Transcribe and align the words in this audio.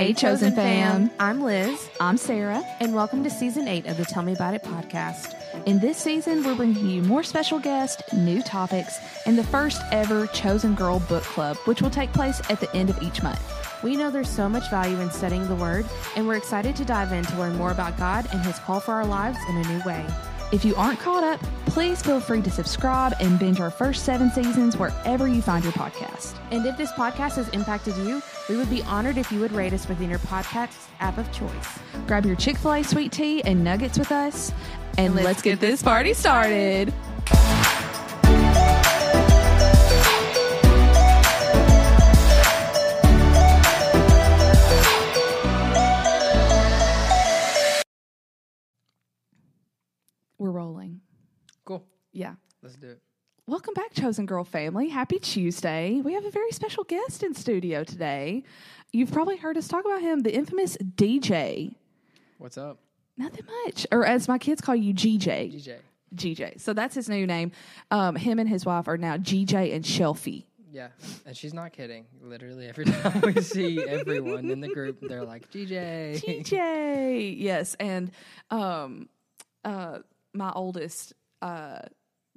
Hey, 0.00 0.14
Chosen 0.14 0.54
fam. 0.54 1.10
I'm 1.20 1.42
Liz, 1.42 1.90
I'm 2.00 2.16
Sarah. 2.16 2.64
and 2.80 2.94
welcome 2.94 3.22
to 3.22 3.28
season 3.28 3.68
eight 3.68 3.84
of 3.84 3.98
the 3.98 4.06
Tell 4.06 4.22
Me 4.22 4.32
About 4.32 4.54
It 4.54 4.62
podcast. 4.62 5.34
In 5.66 5.78
this 5.78 5.98
season, 5.98 6.42
we're 6.42 6.54
bringing 6.54 6.88
you 6.88 7.02
more 7.02 7.22
special 7.22 7.58
guests, 7.58 8.10
new 8.14 8.40
topics, 8.40 8.98
and 9.26 9.36
the 9.36 9.44
first 9.44 9.82
ever 9.92 10.26
Chosen 10.28 10.74
Girl 10.74 11.00
Book 11.00 11.22
Club, 11.24 11.58
which 11.66 11.82
will 11.82 11.90
take 11.90 12.14
place 12.14 12.40
at 12.48 12.60
the 12.60 12.74
end 12.74 12.88
of 12.88 13.02
each 13.02 13.22
month. 13.22 13.42
We 13.82 13.94
know 13.94 14.10
there's 14.10 14.30
so 14.30 14.48
much 14.48 14.70
value 14.70 14.98
in 15.00 15.10
studying 15.10 15.46
the 15.48 15.54
Word, 15.54 15.84
and 16.16 16.26
we're 16.26 16.36
excited 16.36 16.76
to 16.76 16.84
dive 16.86 17.12
in 17.12 17.22
to 17.24 17.38
learn 17.38 17.56
more 17.56 17.70
about 17.70 17.98
God 17.98 18.26
and 18.32 18.40
His 18.40 18.58
call 18.58 18.80
for 18.80 18.92
our 18.92 19.04
lives 19.04 19.36
in 19.50 19.56
a 19.58 19.68
new 19.68 19.84
way. 19.84 20.06
If 20.52 20.64
you 20.64 20.74
aren't 20.74 20.98
caught 20.98 21.22
up, 21.22 21.40
please 21.66 22.02
feel 22.02 22.18
free 22.18 22.42
to 22.42 22.50
subscribe 22.50 23.14
and 23.20 23.38
binge 23.38 23.60
our 23.60 23.70
first 23.70 24.04
seven 24.04 24.30
seasons 24.32 24.76
wherever 24.76 25.28
you 25.28 25.40
find 25.40 25.62
your 25.62 25.72
podcast. 25.74 26.36
And 26.50 26.66
if 26.66 26.76
this 26.76 26.90
podcast 26.92 27.36
has 27.36 27.48
impacted 27.50 27.96
you, 27.98 28.20
we 28.48 28.56
would 28.56 28.68
be 28.68 28.82
honored 28.82 29.16
if 29.16 29.30
you 29.30 29.38
would 29.38 29.52
rate 29.52 29.72
us 29.72 29.88
within 29.88 30.10
your 30.10 30.18
podcast 30.20 30.88
app 30.98 31.18
of 31.18 31.30
choice. 31.30 31.78
Grab 32.08 32.26
your 32.26 32.34
Chick 32.34 32.56
fil 32.56 32.72
A 32.72 32.82
sweet 32.82 33.12
tea 33.12 33.44
and 33.44 33.62
nuggets 33.62 33.96
with 33.96 34.10
us, 34.10 34.52
and 34.98 35.14
let's, 35.14 35.40
get, 35.40 35.60
this 35.60 35.84
party 35.84 36.14
started. 36.14 36.92
We're 50.40 50.50
rolling. 50.52 51.02
Cool. 51.66 51.84
Yeah. 52.14 52.36
Let's 52.62 52.74
do 52.76 52.88
it. 52.88 53.02
Welcome 53.46 53.74
back, 53.74 53.92
Chosen 53.92 54.24
Girl 54.24 54.42
family. 54.42 54.88
Happy 54.88 55.18
Tuesday. 55.18 56.00
We 56.02 56.14
have 56.14 56.24
a 56.24 56.30
very 56.30 56.50
special 56.50 56.82
guest 56.84 57.22
in 57.22 57.34
studio 57.34 57.84
today. 57.84 58.44
You've 58.90 59.12
probably 59.12 59.36
heard 59.36 59.58
us 59.58 59.68
talk 59.68 59.84
about 59.84 60.00
him, 60.00 60.20
the 60.20 60.34
infamous 60.34 60.78
DJ. 60.78 61.74
What's 62.38 62.56
up, 62.56 62.78
Nothing 63.18 63.44
much. 63.66 63.86
Or 63.92 64.06
as 64.06 64.28
my 64.28 64.38
kids 64.38 64.62
call 64.62 64.74
you, 64.76 64.94
GJ. 64.94 65.52
DJ? 65.52 65.76
GJ. 66.14 66.58
So 66.58 66.72
that's 66.72 66.94
his 66.94 67.10
new 67.10 67.26
name. 67.26 67.52
Um, 67.90 68.16
him 68.16 68.38
and 68.38 68.48
his 68.48 68.64
wife 68.64 68.88
are 68.88 68.96
now 68.96 69.18
GJ 69.18 69.74
and 69.74 69.84
Shelfie. 69.84 70.44
Yeah, 70.72 70.88
and 71.26 71.36
she's 71.36 71.52
not 71.52 71.74
kidding. 71.74 72.06
Literally 72.22 72.66
every 72.66 72.84
time 72.86 73.20
we 73.20 73.42
see 73.42 73.82
everyone 73.86 74.50
in 74.50 74.60
the 74.60 74.68
group, 74.68 75.00
they're 75.02 75.22
like 75.22 75.50
GJ, 75.50 76.22
GJ. 76.22 77.34
yes. 77.38 77.76
And 77.78 78.10
um, 78.50 79.10
uh, 79.64 79.98
my 80.32 80.52
oldest, 80.54 81.12
uh, 81.42 81.80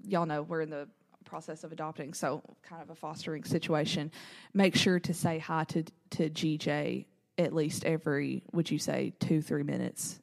y'all 0.04 0.26
know 0.26 0.42
we're 0.42 0.62
in 0.62 0.70
the 0.70 0.88
process 1.26 1.64
of 1.64 1.72
adopting, 1.72 2.14
so 2.14 2.42
kind 2.64 2.82
of 2.82 2.90
a 2.90 2.96
fostering 2.96 3.44
situation. 3.44 4.12
Make 4.54 4.76
sure 4.76 5.00
to 5.00 5.14
say 5.14 5.40
hi 5.40 5.64
to 5.66 5.84
to 6.12 6.30
GJ 6.30 7.06
at 7.40 7.54
least 7.54 7.84
every, 7.86 8.44
would 8.52 8.70
you 8.70 8.78
say, 8.78 9.14
two 9.20 9.42
three 9.42 9.64
minutes, 9.64 10.20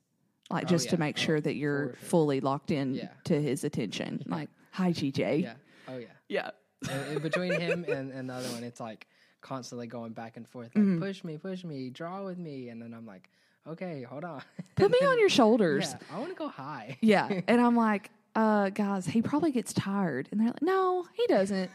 like 0.51 0.65
Oh, 0.65 0.69
just 0.69 0.91
to 0.91 0.97
yeah. 0.97 1.01
make 1.01 1.17
Oh, 1.19 1.23
sure 1.23 1.41
that 1.41 1.55
you're 1.57 1.89
sure. 1.89 1.97
fully 1.97 2.41
locked 2.41 2.71
in 2.71 2.95
Yeah. 2.95 3.09
to 3.25 3.41
his 3.41 3.65
attention. 3.65 4.23
Like, 4.27 4.49
hi 4.73 4.93
GJ. 4.93 5.43
Yeah. 5.43 5.55
Oh 5.89 5.97
yeah. 5.99 6.07
Yeah. 6.29 6.51
And, 6.91 7.03
and 7.13 7.23
between 7.23 7.59
him 7.61 7.85
and, 7.89 8.11
and 8.13 8.31
the 8.31 8.35
other 8.35 8.49
one, 8.51 8.63
it's 8.63 8.79
like 8.81 9.07
constantly 9.41 9.87
going 9.89 10.13
back 10.13 10.37
and 10.37 10.47
forth. 10.49 10.71
Like, 10.75 10.85
Mm-hmm. 10.85 11.01
push 11.03 11.25
me, 11.25 11.37
push 11.39 11.65
me, 11.65 11.91
draw 11.91 12.25
with 12.25 12.39
me, 12.39 12.69
and 12.69 12.81
then 12.81 12.95
I'm 12.95 13.07
like, 13.07 13.29
okay, 13.69 14.03
hold 14.03 14.25
on. 14.25 14.43
Put 14.77 14.91
me 14.91 14.99
on 14.99 15.19
your 15.19 15.29
shoulders. 15.29 15.91
Yeah, 15.93 16.17
I 16.17 16.19
want 16.19 16.31
to 16.31 16.37
go 16.37 16.49
high. 16.49 16.97
Yeah. 17.03 17.41
And 17.49 17.61
I'm 17.61 17.77
like, 17.89 18.11
uh, 18.37 18.71
guys, 18.71 19.07
he 19.07 19.23
probably 19.23 19.51
gets 19.53 19.73
tired. 19.73 20.29
And 20.31 20.41
they're 20.41 20.49
like, 20.49 20.63
no, 20.63 21.05
he 21.15 21.27
doesn't. 21.27 21.71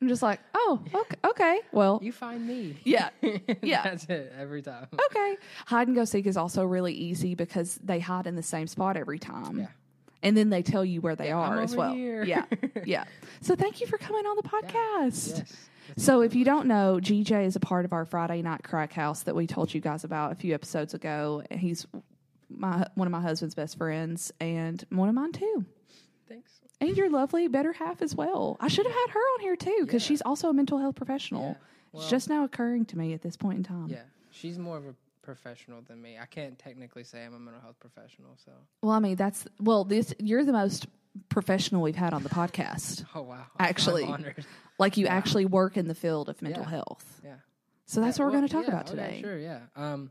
I'm 0.00 0.08
just 0.08 0.22
like, 0.22 0.40
oh, 0.54 0.80
okay. 0.94 1.16
okay. 1.24 1.60
Well, 1.72 2.00
You 2.02 2.10
find 2.12 2.46
me. 2.46 2.76
yeah. 2.84 3.10
Yeah. 3.62 3.82
That's 3.82 4.04
it 4.06 4.32
every 4.38 4.62
time. 4.62 4.88
Okay. 5.10 5.36
Hide 5.66 5.86
and 5.88 5.94
go 5.96 6.04
seek 6.04 6.26
is 6.26 6.36
also 6.36 6.64
really 6.64 6.94
easy 6.94 7.34
because 7.34 7.76
they 7.76 8.00
hide 8.00 8.26
in 8.26 8.34
the 8.36 8.42
same 8.42 8.66
spot 8.66 8.96
every 8.96 9.18
time. 9.18 9.58
Yeah. 9.58 9.66
And 10.22 10.36
then 10.36 10.50
they 10.50 10.62
tell 10.62 10.84
you 10.84 11.00
where 11.00 11.14
they 11.14 11.30
I'm 11.30 11.58
are 11.58 11.60
as 11.62 11.76
well. 11.76 11.92
here. 11.92 12.24
Yeah. 12.24 12.44
Yeah. 12.84 13.04
So 13.40 13.54
thank 13.54 13.80
you 13.80 13.86
for 13.86 13.98
coming 13.98 14.26
on 14.26 14.34
the 14.36 14.42
podcast. 14.48 15.38
Yes. 15.38 15.68
So, 15.96 16.20
if 16.22 16.34
you 16.34 16.44
don't 16.44 16.66
know, 16.66 16.98
GJ 17.00 17.44
is 17.46 17.56
a 17.56 17.60
part 17.60 17.84
of 17.84 17.92
our 17.92 18.04
Friday 18.04 18.42
night 18.42 18.62
crack 18.62 18.92
house 18.92 19.22
that 19.22 19.34
we 19.34 19.46
told 19.46 19.72
you 19.72 19.80
guys 19.80 20.04
about 20.04 20.32
a 20.32 20.34
few 20.34 20.54
episodes 20.54 20.94
ago. 20.94 21.42
He's 21.50 21.86
my 22.50 22.86
one 22.94 23.06
of 23.06 23.12
my 23.12 23.20
husband's 23.20 23.54
best 23.54 23.76
friends 23.78 24.32
and 24.40 24.84
one 24.90 25.08
of 25.08 25.14
mine 25.14 25.32
too. 25.32 25.64
Thanks. 26.28 26.52
And 26.80 26.96
your 26.96 27.10
lovely 27.10 27.48
better 27.48 27.72
half 27.72 28.02
as 28.02 28.14
well. 28.14 28.56
I 28.60 28.68
should 28.68 28.86
have 28.86 28.94
had 28.94 29.10
her 29.10 29.20
on 29.20 29.40
here 29.40 29.56
too 29.56 29.76
because 29.80 30.02
Yeah. 30.02 30.08
she's 30.08 30.22
also 30.22 30.48
a 30.48 30.52
mental 30.52 30.78
health 30.78 30.94
professional. 30.94 31.56
Yeah. 31.94 32.00
it's 32.00 32.10
just 32.10 32.28
now 32.28 32.44
occurring 32.44 32.84
to 32.86 32.98
me 32.98 33.14
at 33.14 33.22
this 33.22 33.36
point 33.36 33.58
in 33.58 33.64
time. 33.64 33.88
Yeah, 33.88 34.02
she's 34.30 34.58
more 34.58 34.76
of 34.76 34.86
a 34.86 34.94
professional 35.22 35.80
than 35.82 36.00
me. 36.00 36.16
I 36.20 36.26
can't 36.26 36.58
technically 36.58 37.02
say 37.04 37.24
I'm 37.24 37.34
a 37.34 37.38
mental 37.38 37.60
health 37.62 37.78
professional. 37.80 38.36
So, 38.44 38.52
Well, 38.82 38.92
I 38.92 38.98
mean, 39.00 39.16
that's 39.16 39.46
well. 39.60 39.84
This 39.84 40.14
you're 40.18 40.44
the 40.44 40.52
most 40.52 40.86
professional 41.28 41.82
we've 41.82 41.96
had 41.96 42.12
on 42.14 42.22
the 42.22 42.28
podcast. 42.28 43.04
oh 43.14 43.22
wow, 43.22 43.44
Actually. 43.58 44.04
I'm 44.04 44.12
honored. 44.12 44.44
Like 44.78 44.96
you 44.96 45.06
actually 45.06 45.44
work 45.46 45.76
in 45.76 45.88
the 45.88 45.94
field 45.94 46.28
of 46.28 46.40
mental 46.42 46.62
Yeah. 46.62 46.70
health. 46.70 47.20
Yeah. 47.24 47.34
So 47.86 48.00
that's 48.00 48.18
Yeah, 48.18 48.24
what 48.24 48.26
we're 48.28 48.32
well, 48.38 48.40
going 48.40 48.48
to 48.48 48.54
talk 48.54 48.64
yeah, 48.66 48.70
about 48.70 48.90
okay, 48.90 48.96
today. 49.10 49.20
sure, 49.22 49.38
yeah. 49.38 49.60
Um, 49.76 50.10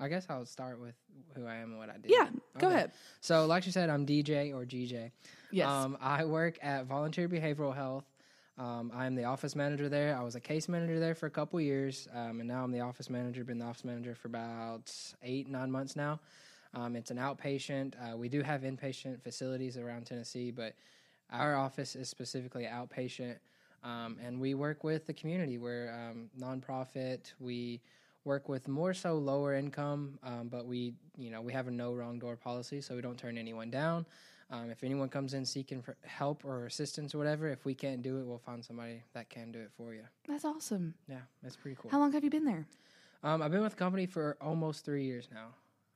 I 0.00 0.08
guess 0.08 0.26
I'll 0.30 0.46
start 0.46 0.80
with 0.80 0.94
who 1.34 1.46
I 1.46 1.56
am 1.56 1.70
and 1.70 1.78
what 1.78 1.90
I 1.90 1.98
do. 1.98 2.08
Yeah, 2.08 2.28
go 2.58 2.68
ahead. 2.68 2.92
So, 3.20 3.46
like 3.46 3.66
you 3.66 3.72
said, 3.72 3.90
I'm 3.90 4.06
DJ 4.06 4.54
or 4.54 4.64
GJ. 4.64 5.10
Yes. 5.50 5.68
Um, 5.68 5.98
I 6.00 6.24
work 6.24 6.58
at 6.62 6.86
Volunteer 6.86 7.28
Behavioral 7.28 7.74
Health. 7.74 8.04
Um, 8.58 8.90
I'm 8.94 9.14
the 9.14 9.24
office 9.24 9.54
manager 9.54 9.88
there. 9.88 10.16
I 10.16 10.22
was 10.22 10.34
a 10.36 10.40
case 10.40 10.68
manager 10.68 10.98
there 11.00 11.14
for 11.14 11.26
a 11.26 11.30
couple 11.30 11.60
years, 11.60 12.08
um, 12.14 12.40
and 12.40 12.48
now 12.48 12.64
I'm 12.64 12.72
the 12.72 12.80
office 12.80 13.08
manager. 13.10 13.44
Been 13.44 13.58
the 13.58 13.64
office 13.66 13.84
manager 13.84 14.14
for 14.14 14.28
about 14.28 14.90
eight, 15.22 15.48
nine 15.48 15.70
months 15.70 15.94
now. 15.96 16.18
Um, 16.74 16.96
it's 16.96 17.10
an 17.10 17.16
outpatient. 17.16 17.94
Uh, 17.96 18.16
we 18.16 18.28
do 18.28 18.42
have 18.42 18.62
inpatient 18.62 19.22
facilities 19.22 19.76
around 19.76 20.06
Tennessee, 20.06 20.50
but 20.50 20.74
our 21.30 21.56
office 21.56 21.96
is 21.96 22.08
specifically 22.08 22.64
outpatient, 22.64 23.36
um, 23.84 24.16
and 24.24 24.40
we 24.40 24.54
work 24.54 24.84
with 24.84 25.06
the 25.06 25.12
community. 25.12 25.58
We're 25.58 25.92
um, 25.92 26.30
nonprofit. 26.38 27.32
We 27.38 27.80
work 28.24 28.48
with 28.48 28.68
more 28.68 28.92
so 28.92 29.14
lower 29.14 29.54
income, 29.54 30.18
um, 30.22 30.48
but 30.48 30.66
we, 30.66 30.94
you 31.16 31.30
know, 31.30 31.40
we 31.40 31.52
have 31.52 31.68
a 31.68 31.70
no 31.70 31.94
wrong 31.94 32.18
door 32.18 32.36
policy, 32.36 32.80
so 32.80 32.94
we 32.94 33.02
don't 33.02 33.18
turn 33.18 33.38
anyone 33.38 33.70
down. 33.70 34.06
Um, 34.50 34.70
if 34.70 34.82
anyone 34.82 35.10
comes 35.10 35.34
in 35.34 35.44
seeking 35.44 35.82
for 35.82 35.96
help 36.04 36.44
or 36.44 36.64
assistance 36.66 37.14
or 37.14 37.18
whatever, 37.18 37.48
if 37.48 37.66
we 37.66 37.74
can't 37.74 38.02
do 38.02 38.18
it, 38.18 38.26
we'll 38.26 38.38
find 38.38 38.64
somebody 38.64 39.02
that 39.12 39.28
can 39.28 39.52
do 39.52 39.60
it 39.60 39.70
for 39.76 39.92
you. 39.92 40.02
That's 40.26 40.44
awesome. 40.44 40.94
Yeah, 41.08 41.18
that's 41.42 41.56
pretty 41.56 41.76
cool. 41.80 41.90
How 41.90 41.98
long 41.98 42.12
have 42.12 42.24
you 42.24 42.30
been 42.30 42.46
there? 42.46 42.66
Um, 43.22 43.42
I've 43.42 43.50
been 43.50 43.60
with 43.60 43.72
the 43.72 43.78
company 43.78 44.06
for 44.06 44.36
almost 44.40 44.84
three 44.84 45.04
years 45.04 45.28
now. 45.32 45.48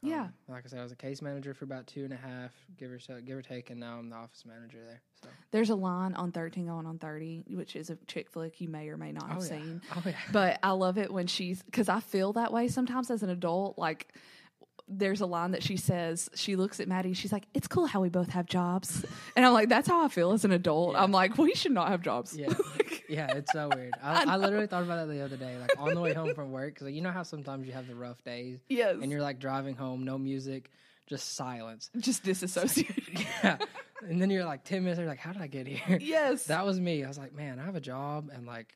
Um, 0.02 0.10
Yeah. 0.10 0.28
like 0.48 0.64
I 0.64 0.68
said, 0.68 0.80
I 0.80 0.82
was 0.82 0.92
a 0.92 0.96
case 0.96 1.22
manager 1.22 1.54
for 1.54 1.64
about 1.64 1.86
two 1.86 2.04
and 2.04 2.12
a 2.12 2.16
half, 2.16 2.52
give 2.76 2.90
or 2.90 2.98
so, 2.98 3.20
give 3.20 3.36
or 3.36 3.42
take, 3.42 3.70
and 3.70 3.78
now 3.78 3.98
I'm 3.98 4.10
the 4.10 4.16
office 4.16 4.44
manager 4.44 4.78
there. 4.84 5.00
So. 5.22 5.28
There's 5.52 5.70
a 5.70 5.76
line 5.76 6.14
on 6.14 6.32
13 6.32 6.66
going 6.66 6.86
on 6.86 6.98
30, 6.98 7.44
which 7.50 7.76
is 7.76 7.90
a 7.90 7.96
chick 8.06 8.30
flick 8.30 8.60
you 8.60 8.68
may 8.68 8.88
or 8.88 8.96
may 8.96 9.12
not 9.12 9.28
have 9.28 9.38
oh, 9.38 9.40
seen. 9.40 9.80
Oh 9.94 10.02
yeah. 10.04 10.14
But 10.32 10.58
I 10.62 10.70
love 10.70 10.98
it 10.98 11.12
when 11.12 11.26
she's 11.26 11.62
because 11.62 11.88
I 11.88 12.00
feel 12.00 12.32
that 12.32 12.52
way 12.52 12.68
sometimes 12.68 13.10
as 13.10 13.22
an 13.22 13.30
adult. 13.30 13.78
Like 13.78 14.12
there's 14.98 15.20
a 15.20 15.26
line 15.26 15.52
that 15.52 15.62
she 15.62 15.76
says, 15.76 16.28
she 16.34 16.56
looks 16.56 16.80
at 16.80 16.88
Maddie, 16.88 17.12
she's 17.14 17.32
like, 17.32 17.44
It's 17.54 17.66
cool 17.68 17.86
how 17.86 18.00
we 18.00 18.08
both 18.08 18.30
have 18.30 18.46
jobs. 18.46 19.04
And 19.36 19.44
I'm 19.46 19.52
like, 19.52 19.68
That's 19.68 19.88
how 19.88 20.04
I 20.04 20.08
feel 20.08 20.32
as 20.32 20.44
an 20.44 20.52
adult. 20.52 20.92
Yeah. 20.94 21.02
I'm 21.02 21.12
like, 21.12 21.38
We 21.38 21.54
should 21.54 21.72
not 21.72 21.88
have 21.88 22.02
jobs. 22.02 22.36
Yeah, 22.36 22.52
yeah, 23.08 23.32
it's 23.36 23.52
so 23.52 23.70
weird. 23.74 23.92
I, 24.02 24.24
I, 24.34 24.36
literally 24.36 24.66
thought 24.66 24.82
about 24.82 25.06
that 25.06 25.12
the 25.12 25.22
other 25.22 25.36
day, 25.36 25.56
like 25.58 25.72
on 25.78 25.94
the 25.94 26.00
way 26.00 26.12
home 26.12 26.34
from 26.34 26.52
work, 26.52 26.74
because 26.74 26.92
you 26.92 27.00
know 27.00 27.10
how 27.10 27.22
sometimes 27.22 27.66
you 27.66 27.72
have 27.72 27.86
the 27.88 27.94
rough 27.94 28.22
days, 28.24 28.60
yes. 28.68 28.96
and 29.00 29.10
you're 29.10 29.22
like 29.22 29.38
driving 29.38 29.74
home, 29.74 30.04
no 30.04 30.18
music, 30.18 30.70
just 31.06 31.34
silence. 31.34 31.90
just 31.98 32.22
disassociated. 32.24 33.02
Yeah, 33.44 33.58
and 34.08 34.20
then 34.20 34.30
you're 34.30 34.44
like 34.44 34.64
ten 34.64 34.82
minutes, 34.82 34.98
you're 34.98 35.08
like, 35.08 35.18
how 35.18 35.32
did 35.32 35.42
I 35.42 35.46
get 35.46 35.66
here? 35.66 35.98
yes. 36.00 36.44
That 36.46 36.64
was 36.64 36.78
me. 36.80 37.04
I 37.04 37.08
was 37.08 37.18
like, 37.18 37.34
man, 37.34 37.58
I 37.58 37.64
have 37.64 37.76
a 37.76 37.80
job 37.80 38.30
and 38.32 38.46
like 38.46 38.74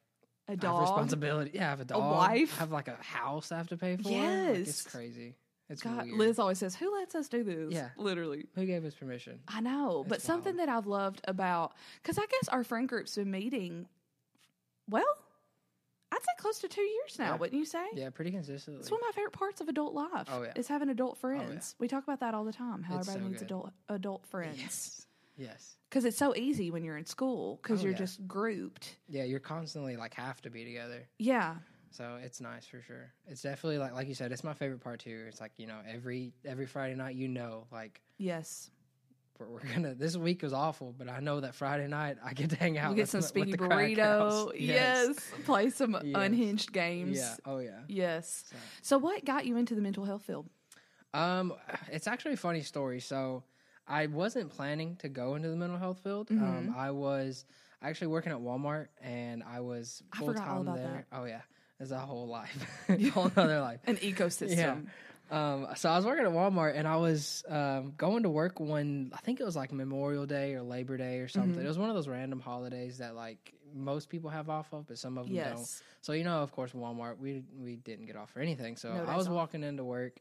a 0.48 0.52
I 0.52 0.52
have 0.52 0.60
dog. 0.60 0.80
responsibility. 0.82 1.50
Yeah, 1.54 1.66
I 1.66 1.70
have 1.70 1.80
a 1.80 1.84
dog, 1.84 2.12
wife. 2.16 2.54
I 2.56 2.60
have 2.60 2.70
like 2.70 2.88
a 2.88 2.96
house 3.00 3.50
I 3.50 3.56
have 3.56 3.68
to 3.70 3.76
pay 3.76 3.96
for. 3.96 4.04
Like, 4.04 4.12
Yes. 4.12 4.56
it's 4.68 4.82
crazy. 4.82 5.34
It's 5.68 5.82
God, 5.82 6.04
weird. 6.06 6.16
Liz 6.18 6.38
always 6.38 6.58
says, 6.58 6.76
Who 6.76 6.94
lets 6.94 7.14
us 7.14 7.28
do 7.28 7.42
this? 7.42 7.72
Yeah. 7.72 7.88
Literally. 7.96 8.46
Who 8.54 8.64
gave 8.66 8.84
us 8.84 8.94
permission? 8.94 9.40
I 9.48 9.60
know, 9.60 10.04
but 10.08 10.18
It's 10.18 10.24
something 10.24 10.56
that 10.56 10.68
I've 10.68 10.86
loved 10.86 11.20
about 11.26 11.72
because 12.02 12.18
I 12.18 12.26
guess 12.26 12.48
our 12.48 12.62
friend 12.64 12.88
group's 12.88 13.16
been 13.16 13.30
meeting. 13.30 13.86
Well, 14.88 15.04
I'd 16.12 16.20
say 16.20 16.32
close 16.38 16.60
to 16.60 16.68
two 16.68 16.82
years 16.82 17.18
now. 17.18 17.32
Yeah. 17.32 17.36
Wouldn't 17.36 17.58
you 17.58 17.64
say? 17.66 17.84
Yeah, 17.94 18.10
pretty 18.10 18.30
consistently. 18.30 18.80
It's 18.80 18.90
one 18.90 19.00
of 19.00 19.06
my 19.06 19.12
favorite 19.12 19.32
parts 19.32 19.60
of 19.60 19.68
adult 19.68 19.92
life. 19.92 20.28
Oh, 20.30 20.42
yeah. 20.44 20.52
is 20.54 20.68
having 20.68 20.88
adult 20.88 21.18
oh, 21.22 21.28
yeah. 21.28 21.38
friends. 21.38 21.74
We 21.80 21.88
talk 21.88 22.04
about 22.04 22.20
that 22.20 22.32
all 22.32 22.44
the 22.44 22.52
time. 22.52 22.84
How 22.84 22.98
It's 22.98 23.08
everybody 23.08 23.24
so 23.24 23.28
needs 23.30 23.42
good. 23.42 23.46
adult 23.46 23.72
adult 23.88 24.26
friends 24.26 24.58
Yes. 24.58 25.06
Yes. 25.36 25.76
because 25.90 26.04
it's 26.04 26.16
so 26.16 26.34
easy 26.36 26.70
when 26.70 26.84
you're 26.84 26.96
in 26.96 27.04
school 27.06 27.58
because 27.60 27.80
Oh, 27.80 27.84
you're 27.84 27.92
yeah. 27.92 27.98
just 27.98 28.26
grouped. 28.28 28.96
Yeah, 29.08 29.24
you're 29.24 29.40
constantly 29.40 29.96
like 29.96 30.14
have 30.14 30.40
to 30.42 30.50
be 30.50 30.64
together. 30.64 31.08
Yeah, 31.18 31.56
So 31.96 32.18
it's 32.22 32.40
nice 32.40 32.66
for 32.66 32.82
sure. 32.82 33.12
It's 33.26 33.42
definitely 33.42 33.78
like 33.78 33.92
like 33.94 34.08
you 34.08 34.14
said, 34.14 34.32
it's 34.32 34.44
my 34.44 34.52
favorite 34.54 34.80
part 34.80 35.00
too. 35.00 35.24
It's 35.28 35.40
like, 35.40 35.52
you 35.56 35.66
know, 35.66 35.78
every 35.88 36.32
every 36.44 36.66
Friday 36.66 36.94
night 36.94 37.14
you 37.14 37.28
know, 37.28 37.66
like 37.72 38.00
yes, 38.18 38.70
we're, 39.38 39.46
we're 39.48 39.60
gonna. 39.74 39.94
This 39.94 40.16
week 40.16 40.42
was 40.42 40.52
awful, 40.52 40.94
but 40.96 41.08
I 41.08 41.20
know 41.20 41.40
that 41.40 41.54
Friday 41.54 41.88
night 41.88 42.18
I 42.24 42.32
get 42.34 42.50
to 42.50 42.56
hang 42.56 42.76
out. 42.78 42.90
You 42.90 42.96
get 42.96 43.12
with, 43.12 43.24
some 43.24 43.44
the 43.46 43.56
house. 43.56 43.70
burrito. 43.70 44.52
Yes. 44.58 45.18
Play 45.44 45.70
some 45.70 45.96
Yes. 46.02 46.14
unhinged 46.14 46.72
games. 46.72 47.18
Yeah. 47.18 47.34
Oh 47.46 47.58
yeah. 47.58 47.80
Yes. 47.88 48.44
So- 48.50 48.56
So 48.82 48.98
what 48.98 49.24
got 49.24 49.46
you 49.46 49.56
into 49.56 49.74
the 49.74 49.80
mental 49.82 50.04
health 50.04 50.22
field? 50.22 50.48
Um, 51.14 51.54
it's 51.90 52.06
actually 52.06 52.34
a 52.34 52.36
funny 52.38 52.60
story. 52.62 53.00
So, 53.00 53.42
I 53.88 54.06
wasn't 54.06 54.50
planning 54.50 54.96
to 54.96 55.08
go 55.08 55.34
into 55.36 55.48
the 55.48 55.56
mental 55.56 55.78
health 55.78 56.00
field. 56.02 56.28
Mm-hmm. 56.28 56.44
Um, 56.44 56.74
I 56.76 56.90
was 56.90 57.46
actually 57.80 58.08
working 58.08 58.32
at 58.32 58.38
Walmart, 58.38 58.88
and 59.00 59.42
I 59.42 59.60
was 59.60 60.02
full 60.14 60.34
time 60.34 60.66
there. 60.66 61.06
Oh 61.12 61.24
yeah, 61.24 61.40
there's 61.78 61.92
a 61.92 61.98
whole 61.98 62.26
life, 62.26 62.66
a 62.88 63.08
whole 63.08 63.30
other 63.36 63.60
life. 63.60 63.80
An 63.86 63.96
ecosystem. 63.96 64.56
Yeah. 64.56 64.76
Um, 65.28 65.66
so 65.74 65.88
I 65.90 65.96
was 65.96 66.04
working 66.06 66.24
at 66.24 66.30
Walmart, 66.30 66.76
and 66.76 66.86
I 66.86 66.96
was 66.96 67.42
um, 67.48 67.92
going 67.96 68.22
to 68.22 68.28
work 68.30 68.60
when 68.60 69.10
I 69.12 69.18
think 69.18 69.40
it 69.40 69.44
was 69.44 69.56
like 69.56 69.72
Memorial 69.72 70.24
Day 70.24 70.54
or 70.54 70.62
Labor 70.62 70.96
Day 70.96 71.18
or 71.18 71.28
something. 71.28 71.54
Mm-hmm. 71.56 71.64
It 71.64 71.68
was 71.68 71.78
one 71.78 71.88
of 71.88 71.96
those 71.96 72.06
random 72.08 72.38
holidays 72.40 72.98
that 72.98 73.16
like 73.16 73.52
most 73.74 74.08
people 74.08 74.30
have 74.30 74.48
off 74.48 74.72
of, 74.72 74.86
but 74.86 74.98
some 74.98 75.18
of 75.18 75.26
them 75.26 75.36
don't. 75.36 75.80
So 76.00 76.12
you 76.12 76.22
know, 76.22 76.42
of 76.42 76.52
course, 76.52 76.72
Walmart 76.72 77.18
we 77.18 77.42
we 77.60 77.76
didn't 77.76 78.06
get 78.06 78.16
off 78.16 78.30
for 78.30 78.40
anything. 78.40 78.76
So 78.76 78.92
No 78.92 79.04
I 79.04 79.16
was 79.16 79.26
off. 79.26 79.34
walking 79.34 79.64
into 79.64 79.82
work, 79.82 80.12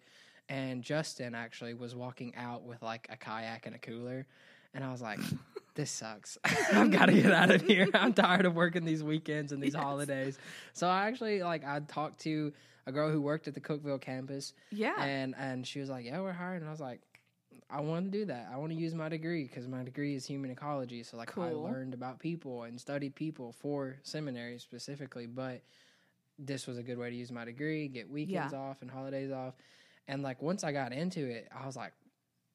and 0.49 0.81
Justin 0.81 1.35
actually 1.35 1.75
was 1.75 1.95
walking 1.95 2.33
out 2.35 2.63
with 2.63 2.81
like 2.81 3.07
a 3.11 3.15
kayak 3.15 3.67
and 3.67 3.75
a 3.75 3.79
cooler, 3.79 4.25
and 4.73 4.83
I 4.83 4.91
was 4.91 5.01
like, 5.03 5.19
"This 5.75 5.91
sucks. 5.91 6.37
I've 6.73 6.91
got 6.91 7.05
to 7.07 7.13
get 7.13 7.31
out 7.31 7.51
of 7.51 7.61
here. 7.67 7.87
I'm 7.93 8.13
tired 8.13 8.45
of 8.45 8.55
working 8.55 8.83
these 8.85 9.03
weekends 9.03 9.51
and 9.51 9.61
these 9.61 9.73
Yes. 9.75 9.83
holidays." 9.83 10.39
So 10.73 10.87
I 10.87 11.07
actually 11.07 11.43
like 11.43 11.63
I 11.65 11.79
talked 11.81 12.21
to 12.21 12.51
a 12.87 12.91
girl 12.91 13.09
who 13.11 13.21
worked 13.21 13.47
at 13.47 13.53
the 13.53 13.61
Cookeville 13.61 14.01
campus, 14.01 14.53
Yeah. 14.71 15.01
and 15.01 15.35
and 15.37 15.65
she 15.67 15.79
was 15.79 15.89
like, 15.89 16.05
"Yeah, 16.05 16.19
we're 16.21 16.31
hiring." 16.33 16.61
And 16.61 16.67
I 16.67 16.71
was 16.71 16.81
like. 16.81 17.01
I 17.67 17.81
want 17.81 18.05
to 18.05 18.11
do 18.11 18.25
that. 18.25 18.49
I 18.53 18.57
want 18.57 18.73
to 18.73 18.77
use 18.77 18.93
my 18.93 19.09
degree 19.09 19.43
because 19.43 19.67
my 19.67 19.81
degree 19.83 20.13
is 20.13 20.23
human 20.25 20.51
ecology. 20.51 21.01
So 21.01 21.17
like 21.17 21.35
I 21.35 21.49
learned 21.51 21.95
about 21.95 22.19
people 22.19 22.61
and 22.63 22.79
studied 22.79 23.15
people 23.15 23.53
for 23.53 23.95
seminary 24.03 24.59
specifically. 24.59 25.25
But 25.25 25.61
this 26.37 26.67
was 26.67 26.77
a 26.77 26.83
good 26.83 26.99
way 26.99 27.09
to 27.09 27.15
use 27.15 27.31
my 27.31 27.43
degree, 27.43 27.87
get 27.87 28.07
weekends 28.09 28.53
off 28.53 28.81
and 28.81 28.91
holidays 28.91 29.31
off. 29.31 29.55
And 30.07 30.21
like 30.21 30.43
once 30.43 30.63
I 30.63 30.73
got 30.73 30.93
into 30.93 31.25
it, 31.25 31.47
I 31.59 31.65
was 31.65 31.75
like, 31.75 31.93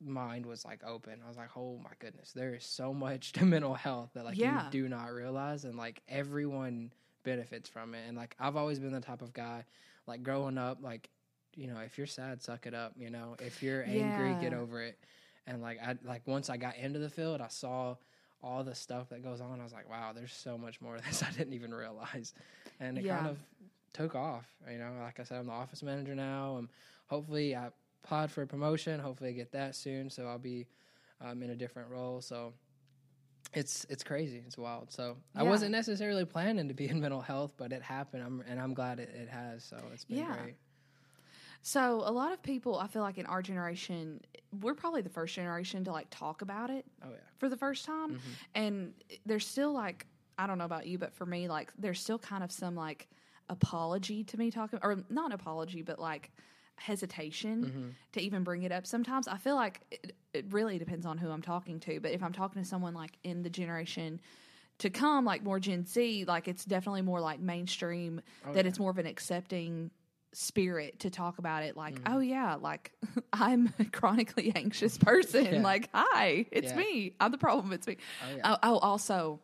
mind 0.00 0.46
was 0.46 0.64
like 0.64 0.80
open. 0.84 1.20
I 1.24 1.28
was 1.28 1.36
like, 1.36 1.56
oh 1.56 1.78
my 1.82 1.90
goodness, 1.98 2.32
there 2.32 2.54
is 2.54 2.64
so 2.64 2.92
much 2.94 3.32
to 3.34 3.44
mental 3.44 3.74
health 3.74 4.10
that 4.14 4.24
like 4.24 4.38
Yeah. 4.38 4.64
you 4.64 4.70
do 4.70 4.88
not 4.88 5.12
realize, 5.12 5.64
and 5.64 5.76
like 5.76 6.02
everyone 6.08 6.92
benefits 7.22 7.68
from 7.68 7.94
it. 7.94 8.02
And 8.08 8.16
like 8.16 8.34
I've 8.40 8.56
always 8.56 8.78
been 8.78 8.92
the 8.92 9.00
type 9.00 9.22
of 9.22 9.32
guy, 9.32 9.64
like 10.06 10.22
growing 10.22 10.58
up, 10.58 10.78
like 10.82 11.10
you 11.56 11.66
know, 11.66 11.78
if 11.80 11.98
you're 11.98 12.06
sad, 12.06 12.40
suck 12.42 12.66
it 12.66 12.74
up. 12.74 12.92
You 12.96 13.10
know, 13.10 13.36
if 13.40 13.62
you're 13.62 13.82
angry, 13.84 14.34
get 14.40 14.52
over 14.54 14.82
it. 14.82 14.98
And 15.46 15.60
like 15.60 15.78
I 15.82 15.96
like 16.04 16.22
once 16.26 16.48
I 16.48 16.56
got 16.56 16.76
into 16.76 16.98
the 16.98 17.10
field, 17.10 17.40
I 17.40 17.48
saw 17.48 17.96
all 18.42 18.64
the 18.64 18.74
stuff 18.74 19.10
that 19.10 19.22
goes 19.22 19.40
on. 19.40 19.60
I 19.60 19.64
was 19.64 19.72
like, 19.72 19.90
wow, 19.90 20.12
there's 20.14 20.32
so 20.32 20.56
much 20.56 20.80
more 20.80 20.96
of 20.96 21.04
this 21.04 21.22
I 21.22 21.30
didn't 21.32 21.52
even 21.52 21.74
realize. 21.74 22.32
And 22.78 22.96
it 22.96 23.02
kind 23.06 23.26
of 23.26 23.38
took 23.92 24.14
off. 24.14 24.46
You 24.70 24.78
know, 24.78 24.92
like 25.02 25.20
I 25.20 25.24
said, 25.24 25.38
I'm 25.38 25.46
the 25.46 25.52
office 25.52 25.82
manager 25.82 26.14
now. 26.14 26.56
Um, 26.58 26.68
hopefully, 27.08 27.54
I 27.56 27.68
applied 28.04 28.30
for 28.30 28.42
a 28.42 28.46
promotion. 28.46 29.00
Hopefully, 29.00 29.30
I 29.30 29.32
get 29.32 29.52
that 29.52 29.74
soon. 29.74 30.10
So 30.10 30.26
I'll 30.26 30.38
be 30.38 30.66
um, 31.20 31.42
in 31.42 31.50
a 31.50 31.56
different 31.56 31.90
role. 31.90 32.20
So 32.20 32.52
it's 33.52 33.84
it's 33.88 34.02
crazy. 34.04 34.42
It's 34.46 34.56
wild. 34.58 34.90
So 34.92 35.16
I 35.34 35.42
wasn't 35.42 35.72
necessarily 35.72 36.24
planning 36.24 36.68
to 36.68 36.74
be 36.74 36.88
in 36.88 37.00
mental 37.06 37.20
health, 37.20 37.54
but 37.56 37.72
it 37.72 37.82
happened. 37.82 38.22
I'm, 38.22 38.42
and 38.48 38.60
I'm 38.60 38.74
glad 38.74 38.98
it, 39.00 39.10
it 39.14 39.28
has. 39.28 39.64
So 39.64 39.76
it's 39.92 40.04
been 40.04 40.18
Yeah. 40.18 40.34
great. 40.34 40.54
So 41.62 42.02
a 42.06 42.10
lot 42.10 42.32
of 42.32 42.42
people, 42.42 42.78
I 42.78 42.86
feel 42.86 43.02
like 43.02 43.18
in 43.18 43.26
our 43.26 43.42
generation, 43.42 44.20
we're 44.62 44.74
probably 44.74 45.02
the 45.02 45.10
first 45.10 45.34
generation 45.34 45.84
to 45.84 45.92
like 45.92 46.06
talk 46.10 46.40
about 46.40 46.70
it 46.70 46.86
Oh 47.04 47.10
yeah. 47.10 47.16
for 47.38 47.48
the 47.50 47.56
first 47.56 47.84
time, 47.84 48.12
Mm-hmm. 48.14 48.30
and 48.54 48.94
there's 49.26 49.46
still 49.46 49.72
like 49.72 50.06
I 50.38 50.46
don't 50.46 50.56
know 50.56 50.64
about 50.64 50.86
you, 50.86 50.96
but 50.96 51.12
for 51.12 51.26
me, 51.26 51.48
like 51.48 51.70
there's 51.78 52.00
still 52.00 52.18
kind 52.18 52.42
of 52.42 52.50
some 52.50 52.74
like 52.74 53.08
apology 53.50 54.24
to 54.24 54.38
me 54.38 54.50
talking, 54.50 54.78
or 54.82 55.04
not 55.10 55.34
apology, 55.34 55.82
but 55.82 55.98
like 55.98 56.30
hesitation 56.80 57.64
Mm-hmm. 57.64 57.88
to 58.12 58.20
even 58.20 58.42
bring 58.44 58.62
it 58.64 58.72
up. 58.72 58.86
Sometimes 58.86 59.28
I 59.28 59.36
feel 59.36 59.54
like 59.56 59.80
it, 59.90 60.14
it 60.32 60.46
really 60.52 60.78
depends 60.78 61.06
on 61.06 61.18
who 61.18 61.30
I'm 61.30 61.42
talking 61.42 61.78
to, 61.80 62.00
but 62.00 62.10
if 62.12 62.22
I'm 62.22 62.32
talking 62.32 62.62
to 62.62 62.68
someone 62.68 62.94
like 62.94 63.12
in 63.24 63.42
the 63.42 63.50
generation 63.50 64.20
to 64.78 64.88
come, 64.90 65.24
like 65.24 65.42
more 65.44 65.60
Gen 65.60 65.84
Z, 65.86 66.24
like 66.26 66.48
it's 66.48 66.64
definitely 66.64 67.02
more 67.02 67.20
like 67.20 67.38
mainstream 67.40 68.20
Oh, 68.46 68.52
that 68.54 68.64
yeah. 68.64 68.68
it's 68.68 68.78
more 68.78 68.90
of 68.90 68.98
an 68.98 69.06
accepting 69.06 69.90
spirit 70.32 71.00
to 71.00 71.10
talk 71.10 71.38
about 71.38 71.64
it 71.64 71.76
like 71.76 71.96
Mm-hmm. 71.96 72.14
oh 72.16 72.20
yeah 72.20 72.54
like 72.54 72.92
i'm 73.32 73.72
a 73.80 73.84
chronically 73.84 74.52
anxious 74.54 74.96
person 74.96 75.44
Yeah. 75.44 75.60
like 75.60 75.88
hi 75.92 76.46
it's 76.52 76.70
Yeah. 76.70 76.76
me 76.76 77.14
i'm 77.18 77.32
the 77.32 77.36
problem 77.38 77.72
it's 77.72 77.88
me 77.88 77.96
Oh, 78.24 78.36
yeah. 78.36 78.42
oh, 78.44 78.58
oh 78.62 78.78
also 78.78 79.40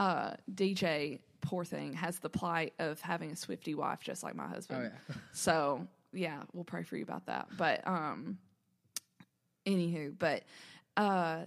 uh 0.00 0.32
dj 0.52 1.20
poor 1.42 1.64
thing 1.64 1.92
has 1.92 2.18
the 2.18 2.28
plight 2.28 2.74
of 2.80 3.00
having 3.00 3.30
a 3.30 3.34
Swiftie 3.34 3.76
wife 3.76 4.00
just 4.02 4.24
like 4.24 4.34
my 4.34 4.48
husband 4.48 4.90
Oh, 4.92 4.96
yeah. 5.10 5.14
so 5.32 5.86
yeah 6.12 6.42
we'll 6.52 6.64
pray 6.64 6.82
for 6.82 6.96
you 6.96 7.02
about 7.02 7.26
that 7.26 7.48
but 7.56 7.86
um 7.86 8.38
anywho 9.66 10.12
but 10.18 10.42
uh 10.96 11.44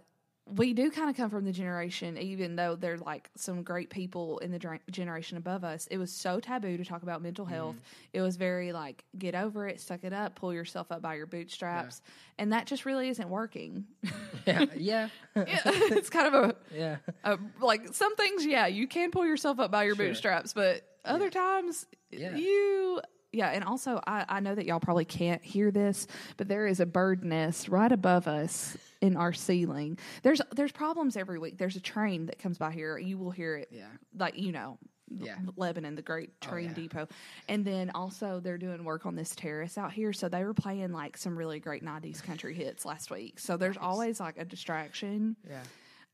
we 0.55 0.73
do 0.73 0.89
kind 0.89 1.11
of 1.11 1.15
come 1.15 1.29
from 1.29 1.45
the 1.45 1.51
generation, 1.51 2.17
even 2.17 2.55
though 2.55 2.75
they're 2.75 2.97
like 2.97 3.29
some 3.35 3.61
great 3.61 3.91
people 3.91 4.39
in 4.39 4.49
the 4.51 4.79
generation 4.89 5.37
above 5.37 5.63
us. 5.63 5.85
It 5.91 5.99
was 5.99 6.11
so 6.11 6.39
taboo 6.39 6.75
to 6.75 6.83
talk 6.83 7.03
about 7.03 7.21
mental 7.21 7.45
health. 7.45 7.75
It 8.13 8.21
was 8.21 8.35
very 8.35 8.73
like, 8.73 9.03
get 9.15 9.35
over 9.35 9.67
it, 9.67 9.79
suck 9.79 10.03
it 10.03 10.11
up, 10.11 10.33
pull 10.33 10.51
yourself 10.51 10.91
up 10.91 11.03
by 11.03 11.13
your 11.13 11.27
bootstraps. 11.27 12.01
And 12.39 12.51
that 12.51 12.65
just 12.65 12.87
really 12.87 13.09
isn't 13.09 13.29
working. 13.29 13.85
yeah. 14.47 14.65
Yeah. 14.75 15.09
Yeah, 15.35 15.45
it's 15.65 16.09
kind 16.09 16.33
of 16.33 16.49
a, 16.49 16.55
yeah. 16.75 16.95
a, 17.23 17.37
like 17.61 17.93
some 17.93 18.15
things, 18.15 18.43
yeah, 18.43 18.65
you 18.65 18.87
can 18.87 19.11
pull 19.11 19.27
yourself 19.27 19.59
up 19.59 19.69
by 19.69 19.83
your 19.83 19.93
Sure. 19.95 20.07
bootstraps, 20.07 20.53
but 20.53 20.81
other 21.05 21.29
times, 21.29 21.85
Yeah. 22.09 22.35
you. 22.35 23.01
Yeah, 23.31 23.49
and 23.49 23.63
also 23.63 24.01
I, 24.07 24.25
I 24.27 24.39
know 24.39 24.55
that 24.55 24.65
y'all 24.65 24.79
probably 24.79 25.05
can't 25.05 25.43
hear 25.43 25.69
this, 25.71 26.07
but 26.37 26.47
there 26.47 26.65
is 26.65 26.79
a 26.79 26.85
bird 26.85 27.23
nest 27.23 27.69
right 27.69 27.91
above 27.91 28.27
us 28.27 28.75
in 29.01 29.15
our 29.15 29.33
ceiling. 29.33 29.97
There's 30.23 30.41
there's 30.55 30.71
problems 30.71 31.15
every 31.15 31.37
week. 31.39 31.57
There's 31.57 31.75
a 31.75 31.81
train 31.81 32.25
that 32.25 32.39
comes 32.39 32.57
by 32.57 32.71
here. 32.71 32.97
You 32.97 33.17
will 33.17 33.31
hear 33.31 33.55
it. 33.57 33.69
Yeah. 33.71 33.85
Like 34.17 34.37
you 34.37 34.51
know, 34.51 34.77
Yeah. 35.09 35.37
Lebanon, 35.55 35.95
the 35.95 36.01
great 36.01 36.31
oh, 36.43 36.47
train 36.49 36.69
yeah. 36.69 36.73
depot. 36.73 37.07
And 37.47 37.63
then 37.63 37.91
also 37.93 38.39
they're 38.39 38.57
doing 38.57 38.83
work 38.83 39.05
on 39.05 39.15
this 39.15 39.35
terrace 39.35 39.77
out 39.77 39.93
here. 39.93 40.11
So 40.11 40.27
they 40.27 40.43
were 40.43 40.53
playing 40.55 40.91
like 40.91 41.15
some 41.15 41.37
really 41.37 41.59
great 41.59 41.83
90s 41.83 42.23
country 42.23 42.55
hits 42.55 42.83
last 42.83 43.11
week. 43.11 43.39
So 43.39 43.57
there's 43.57 43.77
always 43.77 44.19
like 44.19 44.37
a 44.39 44.45
distraction. 44.45 45.35
Yeah. 45.47 45.61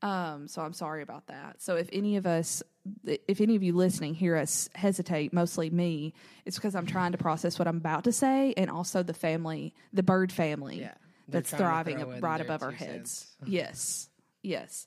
Um, 0.02 0.46
so 0.46 0.62
I'm 0.62 0.72
sorry 0.72 1.02
about 1.02 1.28
that. 1.28 1.62
So 1.62 1.76
if 1.76 1.88
any 1.92 2.16
of 2.16 2.26
us, 2.26 2.62
if 3.04 3.40
any 3.40 3.56
of 3.56 3.62
you 3.62 3.72
listening 3.74 4.14
hear 4.14 4.36
us 4.36 4.68
hesitate, 4.74 5.32
mostly 5.32 5.70
me, 5.70 6.12
it's 6.44 6.56
because 6.56 6.74
I'm 6.74 6.86
trying 6.86 7.12
to 7.12 7.18
process 7.18 7.58
what 7.58 7.66
I'm 7.66 7.78
about 7.78 8.04
to 8.04 8.12
say, 8.12 8.52
and 8.56 8.70
also 8.70 9.02
the 9.02 9.14
family, 9.14 9.74
the 9.92 10.02
bird 10.02 10.30
family, 10.32 10.80
Yeah. 10.80 10.94
That's 11.28 11.50
thriving 11.50 12.20
right 12.20 12.40
above 12.40 12.62
our 12.62 12.70
heads. 12.70 13.10
cents. 13.10 13.34
yes, 13.46 14.08
yes. 14.44 14.86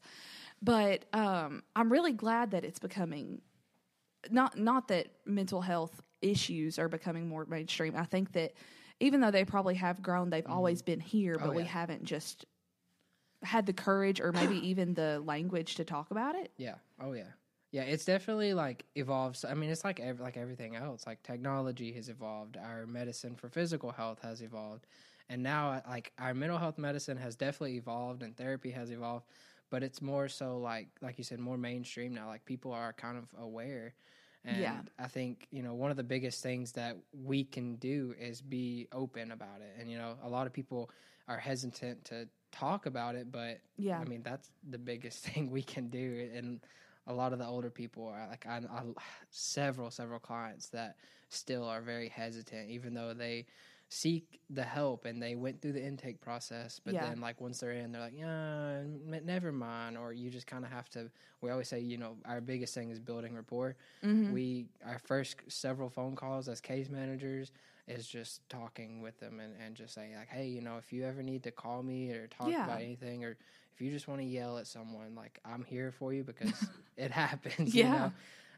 But 0.62 1.04
um, 1.12 1.64
I'm 1.76 1.92
really 1.92 2.14
glad 2.14 2.52
that 2.52 2.64
it's 2.64 2.80
becoming 2.80 3.42
not 4.30 4.58
not 4.58 4.88
that 4.90 5.08
mental 5.26 5.62
health 5.62 6.02
issues 6.22 6.80
are 6.80 6.88
becoming 6.88 7.28
more 7.28 7.46
mainstream. 7.46 7.94
I 7.96 8.06
think 8.06 8.34
that 8.34 8.54
even 9.02 9.20
though 9.22 9.32
they 9.32 9.44
probably 9.44 9.76
have 9.76 10.02
grown, 10.02 10.30
they've 10.30 10.48
always 10.48 10.82
been 10.82 11.00
here, 11.02 11.38
but 11.38 11.50
we. 11.50 11.56
Oh, 11.58 11.60
yeah. 11.60 11.66
haven't 11.66 12.04
just 12.06 12.46
had 13.44 13.66
the 13.66 13.74
courage 13.74 14.20
or 14.20 14.32
maybe 14.32 14.56
even 14.68 14.94
the 14.94 15.22
language 15.26 15.76
to 15.76 15.84
talk 15.84 16.12
about 16.12 16.36
it. 16.36 16.52
Yeah. 16.58 16.76
Oh 17.02 17.14
yeah. 17.14 17.32
Yeah, 17.72 17.84
it's 17.84 18.04
definitely 18.04 18.54
like 18.56 18.86
evolved. 18.96 19.38
So, 19.38 19.48
I 19.48 19.54
mean, 19.54 19.70
it's 19.70 19.84
like 19.84 20.00
ev- 20.00 20.20
like 20.20 20.38
everything 20.38 20.76
else. 20.76 21.06
Like 21.06 21.22
technology 21.22 21.94
has 21.94 22.10
evolved. 22.10 22.58
Our 22.58 22.88
medicine 22.88 23.36
for 23.36 23.48
physical 23.48 23.92
health 23.92 24.20
has 24.24 24.42
evolved, 24.42 24.88
and 25.30 25.44
now 25.44 25.74
uh, 25.74 25.82
like 25.88 26.12
our 26.18 26.34
mental 26.34 26.58
health 26.58 26.80
medicine 26.80 27.18
has 27.18 27.36
definitely 27.36 27.78
evolved, 27.78 28.24
and 28.24 28.36
therapy 28.36 28.72
has 28.72 28.90
evolved. 28.90 29.26
But 29.70 29.84
it's 29.84 30.02
more 30.02 30.28
so 30.28 30.58
like 30.58 30.88
like 31.02 31.20
you 31.20 31.24
said, 31.24 31.40
more 31.40 31.58
mainstream 31.58 32.12
now. 32.12 32.28
Like 32.28 32.44
people 32.44 32.72
are 32.72 32.92
kind 32.94 33.20
of 33.20 33.26
aware, 33.40 33.94
and 34.46 34.60
Yeah. 34.60 34.82
I 34.98 35.08
think 35.08 35.48
you 35.52 35.62
know 35.64 35.74
one 35.74 35.92
of 35.92 35.98
the 35.98 36.04
biggest 36.04 36.42
things 36.44 36.72
that 36.74 36.98
we 37.14 37.44
can 37.44 37.76
do 37.76 38.14
is 38.20 38.42
be 38.42 38.88
open 38.92 39.32
about 39.32 39.62
it. 39.62 39.76
And 39.80 39.90
you 39.90 39.98
know, 39.98 40.18
a 40.24 40.30
lot 40.30 40.48
of 40.48 40.54
people 40.54 40.90
are 41.28 41.38
hesitant 41.38 42.06
to 42.06 42.28
talk 42.52 42.86
about 42.86 43.16
it, 43.16 43.32
but 43.32 43.60
Yeah. 43.78 44.02
I 44.02 44.06
mean, 44.06 44.22
that's 44.24 44.50
the 44.70 44.78
biggest 44.78 45.20
thing 45.26 45.50
we 45.52 45.62
can 45.62 45.90
do. 45.90 46.30
And 46.34 46.60
a 47.08 47.14
lot 47.14 47.34
of 47.34 47.40
the 47.40 47.46
older 47.46 47.70
people 47.70 48.08
are 48.08 48.28
like, 48.30 48.46
I, 48.48 48.58
I 48.72 48.84
several, 49.30 49.90
several 49.92 50.20
clients 50.20 50.68
that 50.70 50.98
still 51.30 51.66
are 51.66 51.82
very 51.82 52.10
hesitant, 52.10 52.70
even 52.70 52.94
though 52.94 53.14
they 53.14 53.46
seek 53.92 54.40
the 54.52 54.64
help 54.64 55.06
and 55.06 55.22
they 55.22 55.34
went 55.36 55.62
through 55.62 55.72
the 55.74 55.84
intake 55.84 56.22
process. 56.22 56.80
But 56.84 56.94
Yeah. 56.94 57.08
then, 57.10 57.20
like, 57.22 57.42
once 57.42 57.60
they're 57.60 57.72
in, 57.72 57.92
they're 57.92 58.02
like, 58.02 58.18
yeah, 58.18 58.84
never 59.24 59.52
mind. 59.52 59.98
Or 59.98 60.14
you 60.14 60.30
just 60.30 60.46
kind 60.46 60.64
of 60.64 60.72
have 60.72 60.90
to, 60.92 61.10
we 61.42 61.50
always 61.50 61.68
say, 61.68 61.80
you 61.80 61.98
know, 61.98 62.16
our 62.26 62.40
biggest 62.40 62.74
thing 62.76 62.92
is 62.92 63.00
building 63.00 63.34
rapport. 63.36 63.76
Mm-hmm. 64.04 64.32
We, 64.32 64.68
our 64.86 65.00
first 65.00 65.38
several 65.48 65.90
phone 65.90 66.16
calls 66.16 66.48
as 66.48 66.62
case 66.62 66.88
managers 66.90 67.52
is 67.88 68.06
just 68.08 68.48
talking 68.48 69.02
with 69.02 69.20
them 69.20 69.40
and, 69.40 69.54
and 69.66 69.76
just 69.76 69.96
saying 69.96 70.14
like, 70.16 70.30
hey, 70.30 70.48
you 70.48 70.62
know, 70.62 70.78
if 70.78 70.94
you 70.94 71.04
ever 71.06 71.24
need 71.24 71.42
to 71.44 71.52
call 71.52 71.82
me 71.82 72.12
or 72.12 72.28
talk 72.28 72.50
Yeah. 72.50 72.66
about 72.66 72.82
anything, 72.82 73.26
or 73.26 73.32
if 73.74 73.82
you 73.82 73.90
just 73.90 74.08
want 74.08 74.22
to 74.22 74.28
yell 74.28 74.60
at 74.60 74.68
someone, 74.68 75.16
like 75.16 75.40
I'm 75.44 75.64
here 75.64 75.92
for 75.92 76.14
you 76.14 76.24
because 76.24 76.54
it 76.98 77.10
happens. 77.10 77.74
Yeah. 77.74 77.86
You 77.86 77.90
know? 77.92 78.12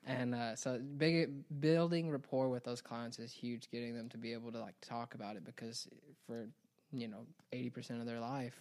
And 0.06 0.34
uh, 0.34 0.56
so, 0.56 0.80
big 0.98 1.30
building 1.60 2.10
rapport 2.10 2.50
with 2.50 2.64
those 2.64 2.82
clients 2.82 3.20
is 3.20 3.32
huge. 3.32 3.70
Getting 3.72 3.96
them 3.96 4.10
to 4.10 4.18
be 4.18 4.34
able 4.34 4.52
to 4.52 4.60
like 4.60 4.76
talk 4.82 5.14
about 5.14 5.36
it 5.36 5.46
because 5.46 5.88
for 6.26 6.48
you 6.92 7.08
know 7.08 7.26
eighty 7.54 7.70
percent 7.70 8.00
of 8.00 8.08
their 8.08 8.20
life, 8.20 8.56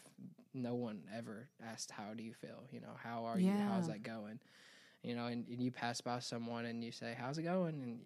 no 0.52 0.74
one 0.74 1.00
ever 1.16 1.48
asked 1.66 1.90
how 1.90 2.12
do 2.14 2.22
you 2.22 2.34
feel. 2.34 2.64
You 2.70 2.80
know, 2.80 2.94
how 3.02 3.24
are 3.24 3.38
you? 3.38 3.52
How's 3.68 3.86
that 3.88 4.02
going? 4.02 4.38
You 5.02 5.14
know, 5.14 5.26
and, 5.26 5.46
and 5.48 5.62
you 5.62 5.70
pass 5.70 6.02
by 6.02 6.18
someone 6.18 6.66
and 6.66 6.84
you 6.84 6.92
say, 6.92 7.16
"How's 7.18 7.38
it 7.38 7.44
going?" 7.44 7.80
and 7.82 8.00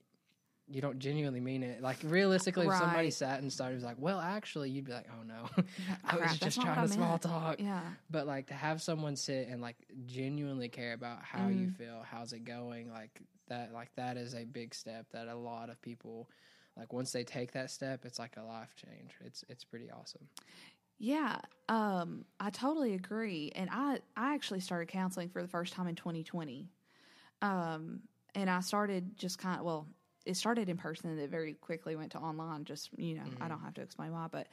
you 0.70 0.80
don't 0.80 0.98
genuinely 0.98 1.40
mean 1.40 1.62
it. 1.62 1.82
Like 1.82 1.98
realistically, 2.04 2.66
if 2.66 2.74
somebody 2.74 3.10
sat 3.10 3.40
and 3.40 3.52
started 3.52 3.76
was 3.76 3.84
like, 3.84 3.96
"Well, 3.98 4.20
actually," 4.20 4.70
you'd 4.70 4.84
be 4.84 4.92
like, 4.92 5.06
"Oh 5.10 5.22
no, 5.22 5.48
I 6.04 6.16
was 6.16 6.38
just 6.38 6.60
trying 6.60 6.86
to 6.86 6.92
small 6.92 7.18
talk." 7.18 7.60
Yeah. 7.60 7.82
But 8.10 8.26
like 8.26 8.46
to 8.48 8.54
have 8.54 8.82
someone 8.82 9.16
sit 9.16 9.48
and 9.48 9.60
like 9.60 9.76
genuinely 10.06 10.68
care 10.68 10.92
about 10.92 11.22
how 11.22 11.48
you 11.48 11.68
Mhm. 11.68 11.76
feel, 11.76 12.02
how's 12.08 12.32
it 12.32 12.44
going, 12.44 12.90
like 12.90 13.20
that, 13.48 13.72
like 13.72 13.94
that 13.96 14.16
is 14.16 14.34
a 14.34 14.44
big 14.44 14.74
step 14.74 15.06
that 15.12 15.28
a 15.28 15.34
lot 15.34 15.70
of 15.70 15.80
people, 15.82 16.28
like 16.76 16.92
once 16.92 17.12
they 17.12 17.24
take 17.24 17.52
that 17.52 17.70
step, 17.70 18.04
it's 18.04 18.18
like 18.18 18.36
a 18.36 18.42
life 18.42 18.74
change. 18.76 19.12
It's 19.24 19.44
it's 19.48 19.64
pretty 19.64 19.90
awesome. 19.90 20.28
Yeah, 20.98 21.40
um, 21.68 22.24
I 22.38 22.50
totally 22.50 22.94
agree. 22.94 23.52
And 23.54 23.68
I, 23.70 23.98
I 24.16 24.34
actually 24.34 24.60
started 24.60 24.88
counseling 24.88 25.28
for 25.28 25.42
the 25.42 25.48
first 25.48 25.72
time 25.72 25.86
in 25.88 25.96
2020. 25.96 26.70
Um, 27.42 28.02
and 28.34 28.48
I 28.48 28.60
started 28.60 29.16
just 29.16 29.38
kind 29.38 29.58
of, 29.58 29.66
well, 29.66 29.88
it 30.26 30.36
started 30.36 30.68
in 30.68 30.76
person 30.76 31.10
and 31.10 31.20
it 31.20 31.30
very 31.30 31.54
quickly 31.54 31.96
went 31.96 32.12
to 32.12 32.18
online. 32.18 32.64
Just, 32.64 32.90
you 32.98 33.14
know, 33.14 33.24
I 33.40 33.48
don't 33.48 33.60
have 33.60 33.74
to 33.74 33.82
explain 33.82 34.12
why, 34.12 34.26
but 34.30 34.46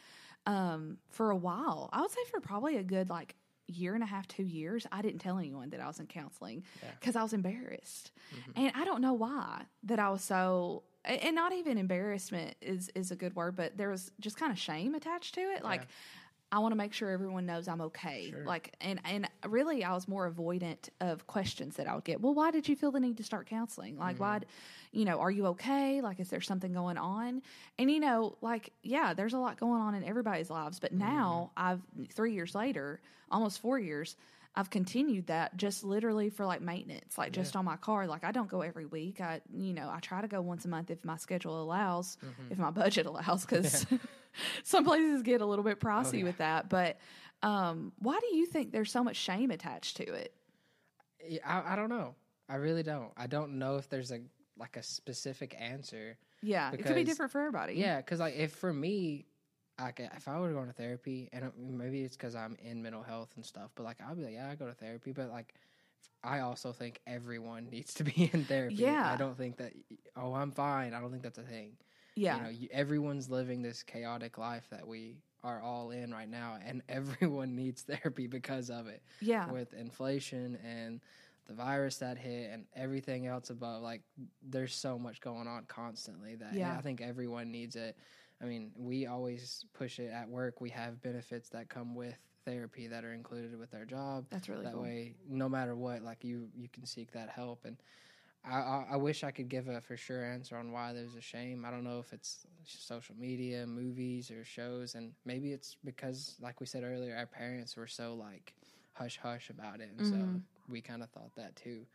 um, 0.46 0.98
for 1.10 1.32
a 1.32 1.36
while, 1.36 1.90
I 1.94 2.02
would 2.02 2.12
say 2.12 2.22
for 2.30 2.40
probably 2.40 2.78
a 2.78 2.84
good 2.84 3.10
like 3.10 3.36
year 3.68 3.94
and 3.94 4.04
a 4.04 4.08
half, 4.08 4.28
two 4.28 4.44
years, 4.44 4.86
I 4.92 5.02
didn't 5.02 5.20
tell 5.20 5.38
anyone 5.38 5.70
that 5.70 5.80
I 5.80 5.88
was 5.88 6.00
in 6.00 6.08
counseling 6.08 6.64
Yeah. 6.82 6.90
because 7.00 7.16
I 7.16 7.24
was 7.24 7.32
embarrassed. 7.34 8.12
And 8.56 8.72
I 8.76 8.84
don't 8.84 9.02
know 9.02 9.14
why 9.14 9.64
that 9.84 10.00
I 10.00 10.10
was 10.10 10.22
so, 10.24 10.84
and 11.06 11.36
not 11.36 11.54
even 11.54 11.78
embarrassment 11.78 12.56
is, 12.62 12.90
is 12.96 13.12
a 13.12 13.16
good 13.16 13.36
word, 13.36 13.56
but 13.56 13.78
there 13.78 13.90
was 13.90 14.12
just 14.20 14.36
kind 14.38 14.52
of 14.52 14.60
shame 14.60 14.94
attached 14.96 15.36
to 15.36 15.42
it. 15.42 15.64
Like, 15.64 15.88
I 16.52 16.60
want 16.60 16.74
to 16.74 16.76
make 16.76 16.92
sure 16.92 17.10
everyone 17.10 17.46
knows 17.46 17.68
I'm 17.68 17.82
okay. 17.82 18.32
Sure. 18.32 18.44
Like, 18.44 18.76
and 18.82 19.00
and 19.06 19.30
really, 19.48 19.84
I 19.84 19.94
was 19.94 20.08
more 20.08 20.30
avoidant 20.30 20.90
of 21.00 21.26
questions 21.26 21.78
that 21.78 21.88
I 21.88 21.96
would 21.96 22.04
get. 22.04 22.20
Well, 22.20 22.34
why 22.34 22.52
did 22.52 22.68
you 22.68 22.76
feel 22.76 22.92
the 22.92 23.00
need 23.00 23.18
to 23.18 23.24
start 23.24 23.48
counseling? 23.48 23.98
Like, 23.98 24.20
why, 24.20 24.36
mm-hmm. 24.36 24.40
d- 24.92 25.00
you 25.00 25.06
know, 25.06 25.20
are 25.20 25.32
you 25.32 25.48
okay? 25.48 26.02
Like, 26.02 26.20
is 26.20 26.30
there 26.30 26.42
something 26.42 26.74
going 26.74 26.98
on? 26.98 27.42
And 27.80 27.90
you 27.90 28.02
know, 28.02 28.38
like, 28.42 28.74
yeah, 28.84 29.14
there's 29.14 29.34
a 29.34 29.38
lot 29.38 29.60
going 29.60 29.82
on 29.82 29.96
in 29.96 30.04
everybody's 30.04 30.50
lives. 30.50 30.80
But 30.80 30.92
mm-hmm. 30.92 31.08
now, 31.08 31.52
I've 31.56 31.82
three 32.10 32.34
years 32.34 32.54
later, 32.54 33.00
almost 33.32 33.62
four 33.62 33.80
years. 33.80 34.18
I've 34.54 34.70
continued 34.70 35.28
that 35.28 35.56
just 35.56 35.82
literally 35.86 36.30
for 36.30 36.46
like 36.46 36.60
maintenance, 36.60 37.18
like 37.18 37.32
just 37.32 37.56
on 37.56 37.64
my 37.64 37.78
car. 37.78 38.06
Like 38.06 38.26
I 38.26 38.34
don't 38.34 38.50
go 38.50 38.60
every 38.60 38.86
week. 38.86 39.22
I, 39.22 39.40
you 39.54 39.72
know, 39.72 39.90
I 39.90 40.00
try 40.02 40.20
to 40.20 40.28
go 40.28 40.42
once 40.42 40.66
a 40.66 40.68
month 40.68 40.92
if 40.92 41.06
my 41.06 41.16
schedule 41.16 41.64
allows, 41.64 42.18
mm-hmm. 42.18 42.52
if 42.52 42.58
my 42.58 42.70
budget 42.70 43.06
allows, 43.06 43.46
because 43.46 43.86
some 44.64 44.84
places 44.84 45.22
get 45.22 45.42
a 45.42 45.46
little 45.46 45.64
bit 45.64 45.80
pricey 45.80 46.20
yeah. 46.20 46.26
with 46.26 46.38
that. 46.38 46.70
But 46.70 46.98
um, 47.44 47.92
why 48.00 48.20
do 48.20 48.36
you 48.36 48.46
think 48.46 48.72
there's 48.72 48.92
so 48.92 49.04
much 49.04 49.16
shame 49.16 49.52
attached 49.52 49.98
to 49.98 50.14
it? 50.14 50.34
I, 51.46 51.74
I 51.74 51.76
don't 51.76 51.90
know. 51.90 52.16
I 52.50 52.56
really 52.56 52.84
don't. 52.84 53.12
I 53.16 53.28
don't 53.28 53.60
know 53.60 53.78
if 53.78 53.90
there's 53.90 54.12
a 54.12 54.20
like 54.58 54.78
a 54.78 54.84
specific 54.84 55.56
answer. 55.60 56.18
Yeah, 56.42 56.72
it 56.72 56.84
could 56.84 56.96
be 56.96 57.04
different 57.04 57.32
for 57.32 57.40
everybody. 57.40 57.76
Yeah, 57.76 57.98
because 57.98 58.20
like 58.20 58.36
if 58.36 58.52
for 58.52 58.74
me, 58.74 59.26
like 59.80 60.00
if 60.00 60.28
I 60.28 60.40
were 60.40 60.50
to 60.50 60.54
go 60.54 60.66
to 60.66 60.74
therapy, 60.74 61.30
and 61.32 61.52
maybe 61.58 62.02
it's 62.02 62.18
because 62.18 62.36
I'm 62.36 62.58
in 62.62 62.82
mental 62.82 63.04
health 63.04 63.32
and 63.36 63.46
stuff, 63.46 63.72
but 63.76 63.84
like 63.84 63.98
I'll 64.06 64.16
be 64.16 64.24
like, 64.24 64.34
yeah, 64.34 64.50
I 64.50 64.56
go 64.56 64.68
to 64.68 64.74
therapy, 64.74 65.12
but 65.12 65.30
like 65.30 65.54
I 66.24 66.40
also 66.40 66.72
think 66.72 67.00
everyone 67.08 67.70
needs 67.72 67.94
to 67.96 68.04
be 68.04 68.30
in 68.34 68.46
therapy. 68.46 68.76
Yeah. 68.76 69.12
I 69.12 69.18
don't 69.18 69.38
think 69.38 69.58
that 69.58 69.74
oh 70.16 70.34
I'm 70.34 70.52
fine. 70.52 70.94
I 70.94 71.00
don't 71.00 71.12
think 71.12 71.24
that's 71.24 71.38
a 71.40 71.44
thing. 71.44 71.74
Yeah, 72.16 72.38
You 72.38 72.44
know, 72.44 72.50
you, 72.50 72.68
everyone's 72.72 73.30
living 73.30 73.62
this 73.62 73.84
chaotic 73.84 74.38
life 74.38 74.68
that 74.72 74.88
we 74.88 75.18
are 75.44 75.62
all 75.62 75.92
in 75.92 76.12
right 76.12 76.30
now, 76.30 76.58
and 76.66 76.82
everyone 76.90 77.56
needs 77.56 77.82
therapy 77.82 78.28
because 78.28 78.70
of 78.70 78.88
it. 78.88 79.02
Yeah, 79.22 79.50
with 79.52 79.74
inflation 79.74 80.58
and 80.64 81.02
the 81.48 81.54
virus 81.54 81.98
that 81.98 82.18
hit 82.18 82.52
and 82.52 82.66
everything 82.76 83.26
else 83.28 83.50
above 83.50 83.82
like 83.82 84.02
there's 84.48 84.74
so 84.74 84.98
much 84.98 85.20
going 85.20 85.48
on 85.48 85.66
constantly 85.68 86.36
that 86.36 86.54
Yeah. 86.54 86.78
i 86.78 86.82
think 86.82 87.02
everyone 87.02 87.52
needs 87.52 87.76
it. 87.76 87.98
I 88.42 88.46
mean 88.46 88.72
we 88.78 89.08
always 89.08 89.66
push 89.74 90.00
it 90.00 90.12
at 90.12 90.30
work. 90.30 90.62
We 90.62 90.70
have 90.70 91.02
benefits 91.02 91.50
that 91.50 91.68
come 91.68 91.94
with 91.96 92.16
therapy 92.46 92.88
that 92.88 93.04
are 93.04 93.12
included 93.14 93.58
with 93.60 93.74
our 93.74 93.86
job. 93.86 94.26
That's 94.30 94.48
really 94.50 94.64
that 94.66 94.74
cool. 94.74 94.84
way 94.84 95.16
no 95.28 95.50
matter 95.50 95.76
what 95.76 96.04
like 96.04 96.24
you 96.24 96.48
you 96.56 96.70
can 96.72 96.86
seek 96.86 97.12
that 97.14 97.30
help. 97.30 97.66
And 97.66 97.76
I, 98.44 98.58
I 98.58 98.86
I 98.94 98.96
wish 98.98 99.24
I 99.24 99.32
could 99.32 99.50
give 99.50 99.68
a 99.68 99.82
for 99.82 99.96
sure 99.98 100.24
answer 100.24 100.58
on 100.58 100.72
why 100.72 100.94
there's 100.94 101.16
a 101.16 101.22
shame. 101.22 101.64
I 101.66 101.72
don't 101.72 101.84
know 101.84 102.00
if 102.00 102.12
it's 102.14 102.46
social 102.66 103.16
media, 103.16 103.68
movies, 103.68 104.32
or 104.32 104.44
shows, 104.44 104.96
and 104.96 105.14
maybe 105.26 105.52
it's 105.52 105.78
because, 105.84 106.36
like 106.42 106.60
we 106.60 106.66
said 106.66 106.84
earlier, 106.84 107.16
our 107.16 107.28
parents 107.28 107.78
were 107.78 107.88
so 107.88 108.16
like 108.16 108.54
hush 108.94 109.18
hush 109.18 109.50
about 109.50 109.80
it, 109.80 109.90
and 109.96 110.06
so 110.06 110.16
Mhm. 110.16 110.42
we 110.68 110.82
kind 110.82 111.04
of 111.04 111.10
thought 111.12 111.34
that 111.36 111.56
too. 111.56 111.86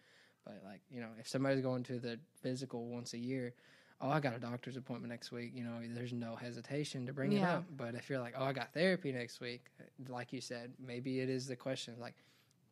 But 0.44 0.62
like 0.64 0.82
you 0.90 1.00
know, 1.00 1.10
if 1.18 1.26
somebody's 1.28 1.62
going 1.62 1.82
to 1.84 1.98
the 1.98 2.20
physical 2.42 2.86
once 2.86 3.12
a 3.14 3.18
year, 3.18 3.54
oh, 4.00 4.08
I 4.08 4.20
got 4.20 4.36
a 4.36 4.38
doctor's 4.38 4.76
appointment 4.76 5.10
next 5.10 5.32
week. 5.32 5.52
You 5.54 5.64
know, 5.64 5.80
there's 5.94 6.12
no 6.12 6.36
hesitation 6.36 7.06
to 7.06 7.12
bring 7.12 7.32
it 7.32 7.42
up. 7.42 7.64
But 7.76 7.94
if 7.96 8.08
you're 8.08 8.20
like, 8.20 8.34
oh, 8.38 8.44
I 8.44 8.52
got 8.52 8.72
therapy 8.72 9.10
next 9.10 9.40
week, 9.40 9.66
like 10.08 10.32
you 10.32 10.40
said, 10.40 10.74
maybe 10.78 11.18
it 11.20 11.28
is 11.28 11.46
the 11.48 11.56
question 11.56 11.94
like. 11.98 12.14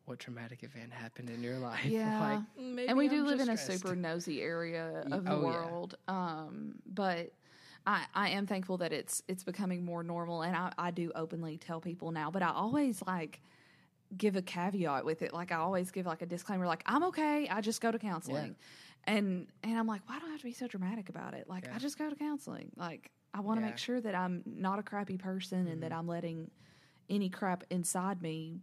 What 0.05 0.19
traumatic 0.19 0.63
event 0.63 0.93
happened 0.93 1.29
in 1.29 1.41
your 1.43 1.57
life? 1.59 1.85
Yeah. 1.85 2.19
like, 2.19 2.39
maybe 2.57 2.87
and 2.87 2.97
we 2.97 3.05
I'm 3.05 3.11
do 3.11 3.23
live 3.23 3.37
just 3.37 3.49
in 3.49 3.53
a 3.53 3.57
stressed. 3.57 3.81
super 3.81 3.95
nosy 3.95 4.41
area 4.41 5.03
of 5.11 5.25
the 5.25 5.31
oh, 5.31 5.41
yeah. 5.41 5.47
world. 5.47 5.95
Um, 6.07 6.75
but 6.85 7.31
I, 7.87 8.05
I 8.13 8.29
am 8.29 8.45
thankful 8.47 8.77
that 8.77 8.93
it's 8.93 9.23
it's 9.27 9.43
becoming 9.43 9.83
more 9.83 10.03
normal, 10.03 10.41
and 10.43 10.55
I, 10.55 10.71
I 10.77 10.91
do 10.91 11.11
openly 11.15 11.57
tell 11.57 11.81
people 11.81 12.11
now. 12.11 12.29
But 12.31 12.43
I 12.43 12.49
always 12.49 13.01
like 13.05 13.41
give 14.15 14.35
a 14.35 14.41
caveat 14.41 15.05
with 15.05 15.21
it. 15.23 15.33
Like 15.33 15.51
I 15.51 15.55
always 15.57 15.91
give 15.91 16.05
like 16.05 16.21
a 16.21 16.25
disclaimer, 16.25 16.67
like 16.67 16.83
I'm 16.85 17.03
okay. 17.05 17.47
I 17.49 17.61
just 17.61 17.81
go 17.81 17.91
to 17.91 17.99
counseling, 17.99 18.55
and 19.05 19.47
and 19.63 19.77
I'm 19.77 19.87
like, 19.87 20.01
why 20.07 20.19
do 20.19 20.25
I 20.27 20.29
have 20.29 20.39
to 20.39 20.45
be 20.45 20.53
so 20.53 20.67
dramatic 20.67 21.09
about 21.09 21.33
it? 21.33 21.49
Like 21.49 21.65
Yeah. 21.65 21.75
I 21.75 21.79
just 21.79 21.97
go 21.97 22.09
to 22.09 22.15
counseling. 22.15 22.71
Like 22.75 23.11
I 23.33 23.39
want 23.41 23.59
to 23.59 23.61
Yeah. 23.63 23.69
make 23.71 23.77
sure 23.79 23.99
that 24.01 24.13
I'm 24.15 24.43
not 24.45 24.77
a 24.79 24.83
crappy 24.83 25.17
person, 25.17 25.67
and 25.67 25.81
that 25.83 25.91
I'm 25.91 26.07
letting 26.07 26.51
any 27.09 27.29
crap 27.29 27.63
inside 27.69 28.21
me 28.21 28.59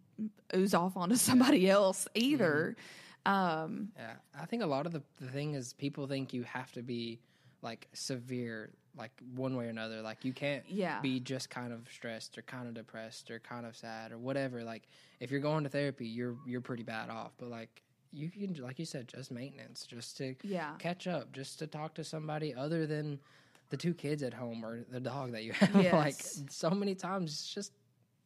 ooze 0.54 0.74
off 0.74 0.96
onto 0.96 1.16
somebody 1.16 1.68
else 1.70 2.06
either. 2.14 2.76
Um, 3.24 3.88
Yeah, 3.96 4.14
I 4.38 4.46
think 4.46 4.62
a 4.62 4.66
lot 4.66 4.86
of 4.86 4.92
the 4.92 5.02
the 5.20 5.28
thing 5.28 5.54
is 5.54 5.72
people 5.74 6.06
think 6.06 6.32
you 6.32 6.42
have 6.44 6.72
to 6.72 6.82
be 6.82 7.20
like 7.62 7.86
severe, 7.92 8.70
like 8.96 9.12
one 9.36 9.56
way 9.56 9.66
or 9.66 9.68
another. 9.68 10.02
Like 10.02 10.24
you 10.24 10.32
can't 10.32 10.64
Yeah. 10.68 11.00
be 11.00 11.20
just 11.20 11.48
kind 11.50 11.72
of 11.72 11.86
stressed 11.90 12.36
or 12.36 12.42
kind 12.42 12.66
of 12.66 12.74
depressed 12.74 13.30
or 13.30 13.38
kind 13.38 13.64
of 13.66 13.76
sad 13.76 14.10
or 14.12 14.18
whatever. 14.18 14.64
Like 14.64 14.88
if 15.20 15.30
you're 15.30 15.40
going 15.40 15.62
to 15.64 15.70
therapy, 15.70 16.06
you're 16.06 16.36
you're 16.46 16.60
pretty 16.60 16.82
bad 16.82 17.08
off. 17.10 17.32
But 17.38 17.48
like 17.50 17.82
you 18.14 18.28
can, 18.30 18.52
like 18.54 18.78
you 18.78 18.84
said, 18.84 19.08
just 19.08 19.30
maintenance, 19.30 19.86
just 19.86 20.16
to 20.18 20.34
Yeah. 20.42 20.72
catch 20.78 21.06
up, 21.06 21.32
just 21.32 21.58
to 21.60 21.66
talk 21.66 21.94
to 21.94 22.04
somebody 22.04 22.52
other 22.54 22.86
than 22.86 23.20
the 23.70 23.76
two 23.78 23.94
kids 23.94 24.22
at 24.22 24.34
home 24.34 24.62
or 24.64 24.84
the 24.90 25.00
dog 25.00 25.32
that 25.32 25.44
you 25.44 25.52
have. 25.60 25.92
like 25.94 26.16
so 26.50 26.68
many 26.70 26.94
times, 26.94 27.30
it's 27.32 27.54
just 27.54 27.72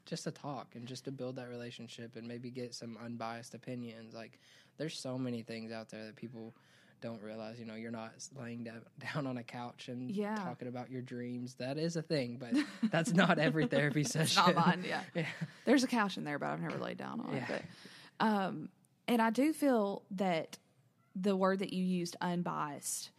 just 0.07 0.25
to 0.25 0.31
talk 0.31 0.69
and 0.75 0.87
just 0.87 1.05
to 1.05 1.13
build 1.13 1.37
that 1.37 1.49
relationship 1.49 2.17
and 2.17 2.27
maybe 2.27 2.51
get 2.51 2.75
some 2.75 2.97
unbiased 3.05 3.55
opinions. 3.55 4.15
Like 4.15 4.39
there's 4.79 4.99
so 4.99 5.19
many 5.19 5.43
things 5.43 5.71
out 5.73 5.91
there 5.91 6.07
that 6.07 6.17
people 6.17 6.55
don't 7.03 7.21
realize. 7.23 7.59
You 7.59 7.67
know, 7.67 7.75
you're 7.75 7.91
not 7.91 8.13
laying 8.41 8.65
down, 8.65 8.81
down 9.15 9.27
on 9.27 9.37
a 9.37 9.43
couch 9.43 9.89
and 9.89 10.11
Yeah. 10.11 10.37
talking 10.37 10.69
about 10.69 10.91
your 10.91 11.03
dreams. 11.03 11.55
That 11.55 11.77
is 11.77 11.97
a 11.97 12.03
thing, 12.03 12.39
but 12.41 12.55
that's 12.91 13.13
not 13.13 13.39
every 13.39 13.67
therapy 13.77 14.05
session. 14.05 14.43
not 14.47 14.67
mine. 14.67 14.85
Yeah. 14.89 15.03
Yeah. 15.15 15.27
There's 15.67 15.85
a 15.85 15.89
couch 15.89 16.17
in 16.17 16.25
there, 16.25 16.39
but 16.39 16.47
I've 16.47 16.61
never 16.63 16.79
laid 16.79 16.97
down 16.97 17.21
on 17.21 17.35
Yeah. 17.35 17.53
it. 17.53 17.65
But, 18.19 18.27
um, 18.27 18.69
and 19.09 19.21
I 19.21 19.31
do 19.31 19.53
feel 19.53 20.03
that 20.13 20.57
the 21.15 21.37
word 21.37 21.59
that 21.59 21.73
you 21.73 21.83
used, 21.85 22.17
unbiased, 22.21 23.11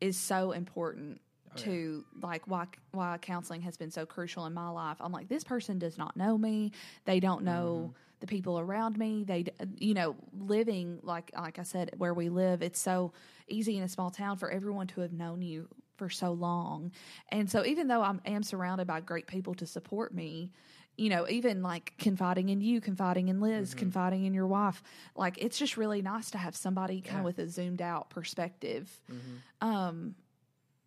is 0.00 0.16
so 0.16 0.52
important 0.52 1.20
Oh, 1.56 1.58
yeah. 1.58 1.64
to 1.64 2.04
like 2.22 2.42
why 2.46 2.66
why 2.92 3.18
counseling 3.18 3.62
has 3.62 3.76
been 3.76 3.90
so 3.90 4.04
crucial 4.06 4.46
in 4.46 4.54
my 4.54 4.68
life. 4.68 4.96
I'm 5.00 5.12
like 5.12 5.28
this 5.28 5.44
person 5.44 5.78
does 5.78 5.96
not 5.98 6.16
know 6.16 6.36
me. 6.38 6.72
They 7.04 7.20
don't 7.20 7.44
know 7.44 7.86
Mm-hmm. 7.88 7.98
the 8.20 8.26
people 8.26 8.58
around 8.58 8.96
me. 8.98 9.24
They 9.24 9.44
you 9.78 9.94
know 9.94 10.16
living 10.38 10.98
like 11.02 11.30
like 11.36 11.58
I 11.58 11.62
said 11.64 11.92
where 11.98 12.14
we 12.14 12.28
live. 12.28 12.62
It's 12.62 12.80
so 12.80 13.12
easy 13.48 13.76
in 13.76 13.82
a 13.82 13.88
small 13.88 14.10
town 14.10 14.36
for 14.36 14.50
everyone 14.50 14.86
to 14.88 15.00
have 15.02 15.12
known 15.12 15.42
you 15.42 15.68
for 15.96 16.08
so 16.10 16.32
long. 16.32 16.90
And 17.28 17.48
so 17.50 17.64
even 17.64 17.86
though 17.88 18.02
I 18.02 18.14
am 18.26 18.42
surrounded 18.42 18.86
by 18.86 19.00
great 19.00 19.26
people 19.28 19.54
to 19.54 19.66
support 19.66 20.12
me, 20.12 20.50
you 20.96 21.08
know, 21.08 21.28
even 21.28 21.62
like 21.62 21.92
confiding 21.98 22.48
in 22.48 22.60
you, 22.60 22.80
confiding 22.80 23.28
in 23.28 23.40
Liz, 23.40 23.70
Mm-hmm. 23.70 23.78
confiding 23.78 24.24
in 24.24 24.34
your 24.34 24.46
wife, 24.48 24.82
like 25.14 25.38
it's 25.38 25.56
just 25.58 25.76
really 25.76 26.02
nice 26.02 26.30
to 26.32 26.38
have 26.38 26.56
somebody 26.56 27.00
kind 27.00 27.14
Yeah. 27.16 27.18
of 27.20 27.24
with 27.26 27.38
a 27.38 27.48
zoomed 27.48 27.82
out 27.82 28.10
perspective. 28.10 29.00
Mm-hmm. 29.12 29.68
Um, 29.68 30.14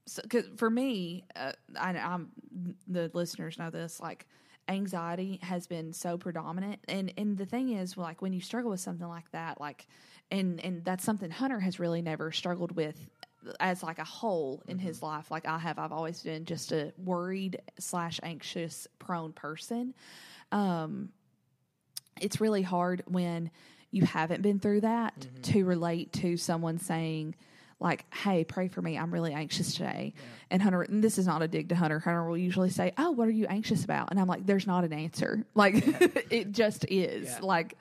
so, 0.08 0.22
'cause 0.30 0.46
for 0.58 0.70
me, 0.70 1.24
uh, 1.36 1.52
I, 1.80 1.90
I'm 1.98 2.32
the 2.88 3.12
listeners 3.14 3.60
know 3.60 3.70
this. 3.70 4.00
Like, 4.00 4.26
anxiety 4.68 5.40
has 5.44 5.68
been 5.68 5.94
so 5.94 6.18
predominant, 6.18 6.80
and 6.88 7.14
and 7.18 7.38
the 7.38 7.46
thing 7.46 7.70
is, 7.70 7.96
like, 7.98 8.22
when 8.22 8.34
you 8.34 8.42
struggle 8.42 8.72
with 8.72 8.80
something 8.80 9.08
like 9.08 9.30
that, 9.32 9.62
like, 9.62 9.88
and 10.32 10.60
and 10.64 10.84
that's 10.84 11.04
something 11.04 11.30
Hunter 11.30 11.60
has 11.60 11.80
really 11.80 12.02
never 12.02 12.32
struggled 12.32 12.76
with 12.76 13.10
as 13.62 13.82
like 13.84 14.00
a 14.00 14.04
whole 14.04 14.62
in 14.68 14.78
his 14.78 15.02
life. 15.02 15.32
Like 15.32 15.48
I 15.48 15.58
have, 15.58 15.80
I've 15.80 15.94
always 15.94 16.22
been 16.22 16.44
just 16.44 16.72
a 16.74 16.92
worried 16.98 17.62
slash 17.80 18.20
anxious 18.24 18.88
prone 19.00 19.32
person. 19.32 19.94
Um, 20.52 21.10
it's 22.20 22.42
really 22.42 22.64
hard 22.64 23.04
when 23.08 23.52
you 23.92 24.04
haven't 24.04 24.42
been 24.42 24.60
through 24.60 24.82
that 24.82 25.28
to 25.44 25.64
relate 25.64 26.12
to 26.14 26.36
someone 26.36 26.78
saying 26.78 27.36
like 27.80 28.06
hey 28.14 28.44
pray 28.44 28.68
for 28.68 28.82
me. 28.82 28.98
I'm 28.98 29.14
really 29.14 29.34
anxious 29.34 29.74
today. 29.74 30.14
And 30.50 30.62
hunter 30.62 30.82
and 30.82 31.04
this 31.04 31.18
is 31.18 31.28
not 31.28 31.42
a 31.42 31.48
dig 31.48 31.70
to 31.70 31.76
hunter. 31.76 32.00
Hunter 32.00 32.28
will 32.28 32.38
usually 32.38 32.70
say 32.72 32.92
oh 32.98 33.12
what 33.12 33.28
are 33.28 33.32
you 33.32 33.46
anxious 33.48 33.84
about? 33.84 34.10
And 34.12 34.20
i'm 34.20 34.28
like 34.28 34.46
there's 34.46 34.66
not 34.68 34.84
an 34.84 34.94
answer. 34.94 35.46
Like 35.56 35.76
it 36.32 36.52
just 36.52 36.86
is. 36.90 37.26
Yeah. 37.28 37.40
like 37.42 37.78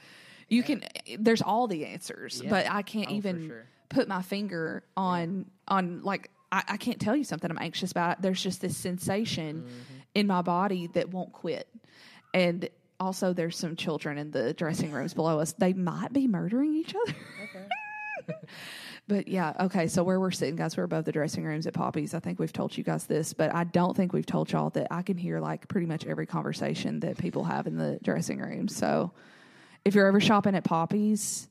you 0.49 0.63
can 0.63 0.85
there's 1.19 1.43
all 1.43 1.67
the 1.67 1.87
answers 1.87 2.41
Yeah. 2.45 2.51
but 2.51 2.71
i 2.71 2.83
can't 2.83 3.09
Oh, 3.11 3.15
even 3.15 3.47
sure. 3.49 3.65
put 3.89 4.07
my 4.09 4.23
finger 4.23 4.83
on 4.97 5.47
on 5.67 6.03
like 6.03 6.31
I, 6.53 6.63
I 6.69 6.77
can't 6.77 7.01
tell 7.01 7.17
you 7.17 7.25
something 7.25 7.51
i'm 7.51 7.59
anxious 7.59 7.91
about. 7.91 8.23
There's 8.23 8.43
just 8.43 8.61
this 8.61 8.77
sensation 8.77 9.63
Mm-hmm. 9.63 10.01
in 10.15 10.27
my 10.27 10.43
body 10.43 10.89
that 10.95 11.11
won't 11.11 11.33
quit. 11.33 11.67
And 12.35 12.69
also 13.01 13.33
there's 13.33 13.57
some 13.59 13.77
children 13.77 14.17
in 14.19 14.31
the 14.31 14.53
dressing 14.55 14.93
rooms 14.93 15.13
below 15.15 15.41
us. 15.41 15.53
They 15.59 15.73
might 15.73 16.13
be 16.13 16.27
murdering 16.29 16.75
each 16.75 16.95
other. 16.95 17.17
Okay. 17.45 18.35
but 19.09 19.29
yeah 19.29 19.53
okay 19.61 19.87
so 19.87 20.03
where 20.03 20.19
we're 20.19 20.31
sitting 20.31 20.57
guys 20.57 20.77
we're 20.77 20.85
above 20.85 21.05
the 21.05 21.13
dressing 21.13 21.45
rooms 21.45 21.67
at 21.67 21.75
poppy's 21.75 22.15
i 22.15 22.21
think 22.21 22.39
we've 22.39 22.53
told 22.53 22.77
you 22.77 22.85
guys 22.85 23.07
this 23.07 23.33
but 23.33 23.55
i 23.55 23.65
don't 23.65 23.97
think 23.97 24.13
we've 24.13 24.27
told 24.27 24.51
y'all 24.51 24.71
that 24.71 24.87
i 24.91 25.03
can 25.03 25.17
hear 25.17 25.41
like 25.41 25.67
pretty 25.69 25.87
much 25.87 26.07
every 26.07 26.27
conversation 26.27 27.01
that 27.01 27.17
people 27.19 27.45
have 27.45 27.67
in 27.67 27.77
the 27.77 27.99
dressing 28.03 28.39
room 28.39 28.69
so 28.69 29.13
if 29.85 29.95
you're 29.95 30.07
ever 30.07 30.21
shopping 30.21 30.55
at 30.55 30.65
poppy's 30.65 31.49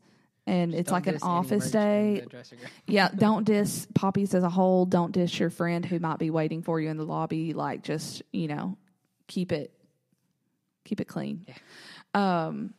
and 0.48 0.76
it's 0.76 0.92
like 0.92 1.08
an 1.08 1.18
office 1.24 1.72
day 1.72 2.22
the 2.24 2.30
dressing 2.30 2.60
room. 2.60 2.68
yeah, 2.88 3.10
don't 3.16 3.46
diss 3.46 3.88
Poppies 3.96 4.36
as 4.36 4.44
a 4.44 4.50
whole. 4.50 4.86
Don't 4.86 5.12
diss 5.12 5.40
your 5.40 5.50
friend 5.50 5.84
who 5.84 6.00
might 6.00 6.20
be 6.20 6.30
waiting 6.30 6.62
for 6.62 6.80
you 6.80 6.90
in 6.90 6.98
the 6.98 7.06
lobby. 7.06 7.54
Like, 7.54 7.84
just 7.84 8.22
you 8.32 8.48
know, 8.48 8.78
keep 9.28 9.52
it 9.52 9.74
keep 10.84 11.02
it 11.02 11.06
clean. 11.06 11.48
Um, 12.14 12.74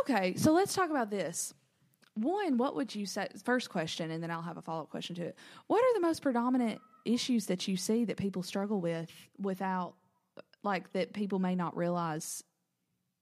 okay, 0.00 0.34
so 0.36 0.52
let's 0.52 0.74
talk 0.74 0.90
about 0.90 1.08
this. 1.08 1.54
One, 2.14 2.58
what 2.58 2.76
would 2.76 2.94
you 2.94 3.06
say? 3.06 3.28
First 3.42 3.70
question, 3.70 4.10
and 4.10 4.22
then 4.22 4.30
I'll 4.30 4.42
have 4.42 4.58
a 4.58 4.62
follow 4.62 4.82
up 4.82 4.90
question 4.90 5.16
to 5.16 5.22
it. 5.22 5.36
What 5.66 5.78
are 5.78 5.94
the 5.94 6.00
most 6.00 6.20
predominant 6.22 6.80
issues 7.04 7.46
that 7.46 7.66
you 7.66 7.76
see 7.76 8.04
that 8.04 8.16
people 8.16 8.42
struggle 8.42 8.80
with 8.80 9.10
without, 9.38 9.94
like, 10.62 10.92
that 10.92 11.12
people 11.14 11.38
may 11.38 11.54
not 11.54 11.76
realize 11.76 12.44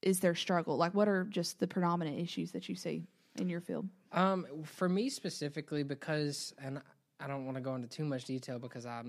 is 0.02 0.20
their 0.20 0.34
struggle? 0.34 0.76
Like, 0.76 0.94
what 0.94 1.08
are 1.08 1.24
just 1.24 1.60
the 1.60 1.68
predominant 1.68 2.18
issues 2.18 2.52
that 2.52 2.68
you 2.68 2.74
see 2.74 3.04
in 3.38 3.48
your 3.48 3.60
field? 3.60 3.88
Um, 4.12 4.46
for 4.64 4.88
me 4.88 5.08
specifically, 5.08 5.84
because 5.84 6.52
and 6.62 6.80
I 7.20 7.26
don't 7.28 7.44
want 7.44 7.56
to 7.56 7.60
go 7.60 7.74
into 7.74 7.86
too 7.86 8.04
much 8.04 8.24
detail 8.24 8.58
because 8.58 8.86
I 8.86 9.02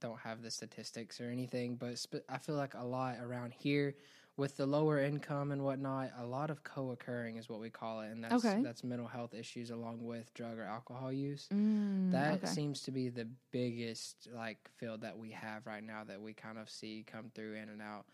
don't 0.00 0.18
have 0.18 0.42
the 0.42 0.50
statistics 0.50 1.20
or 1.20 1.30
anything, 1.30 1.76
but 1.76 2.04
I 2.28 2.36
feel 2.36 2.56
like 2.56 2.74
a 2.74 2.84
lot 2.84 3.16
around 3.22 3.54
here 3.54 3.94
with 4.38 4.56
the 4.56 4.64
lower 4.64 5.00
income 5.00 5.50
and 5.50 5.62
whatnot, 5.64 6.12
a 6.16 6.24
lot 6.24 6.48
of 6.48 6.62
co-occurring 6.62 7.36
is 7.36 7.48
what 7.48 7.58
we 7.60 7.68
call 7.70 8.00
it, 8.00 8.10
and 8.12 8.22
that's 8.24 8.44
Okay. 8.44 8.62
that's 8.62 8.84
mental 8.84 9.08
health 9.08 9.34
issues 9.34 9.70
along 9.70 10.02
with 10.04 10.32
drug 10.32 10.58
or 10.58 10.62
alcohol 10.62 11.12
use. 11.12 11.48
Mm, 11.52 12.12
That 12.12 12.34
okay. 12.34 12.46
seems 12.46 12.80
to 12.82 12.92
be 12.92 13.08
the 13.08 13.26
biggest 13.50 14.28
like 14.32 14.70
field 14.76 15.00
that 15.02 15.18
we 15.18 15.30
have 15.32 15.66
right 15.66 15.82
now 15.82 16.04
that 16.04 16.22
we 16.22 16.32
kind 16.32 16.56
of 16.56 16.70
see 16.70 17.04
come 17.06 17.30
through 17.34 17.54
in 17.54 17.68
and 17.68 17.82
out, 17.82 18.06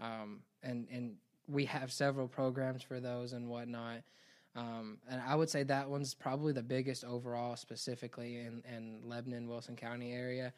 um, 0.00 0.40
and 0.62 0.88
and 0.90 1.16
we 1.46 1.66
have 1.66 1.92
several 1.92 2.26
programs 2.26 2.82
for 2.82 2.98
those 2.98 3.34
and 3.34 3.46
whatnot. 3.46 4.02
Um, 4.56 4.96
and 5.10 5.20
I 5.20 5.34
would 5.34 5.50
say 5.50 5.62
that 5.64 5.90
one's 5.90 6.14
probably 6.14 6.54
the 6.54 6.62
biggest 6.62 7.04
overall, 7.04 7.54
specifically 7.56 8.38
in 8.38 8.62
in 8.74 9.00
Lebanon, 9.04 9.46
Wilson 9.46 9.76
County 9.76 10.12
area. 10.14 10.54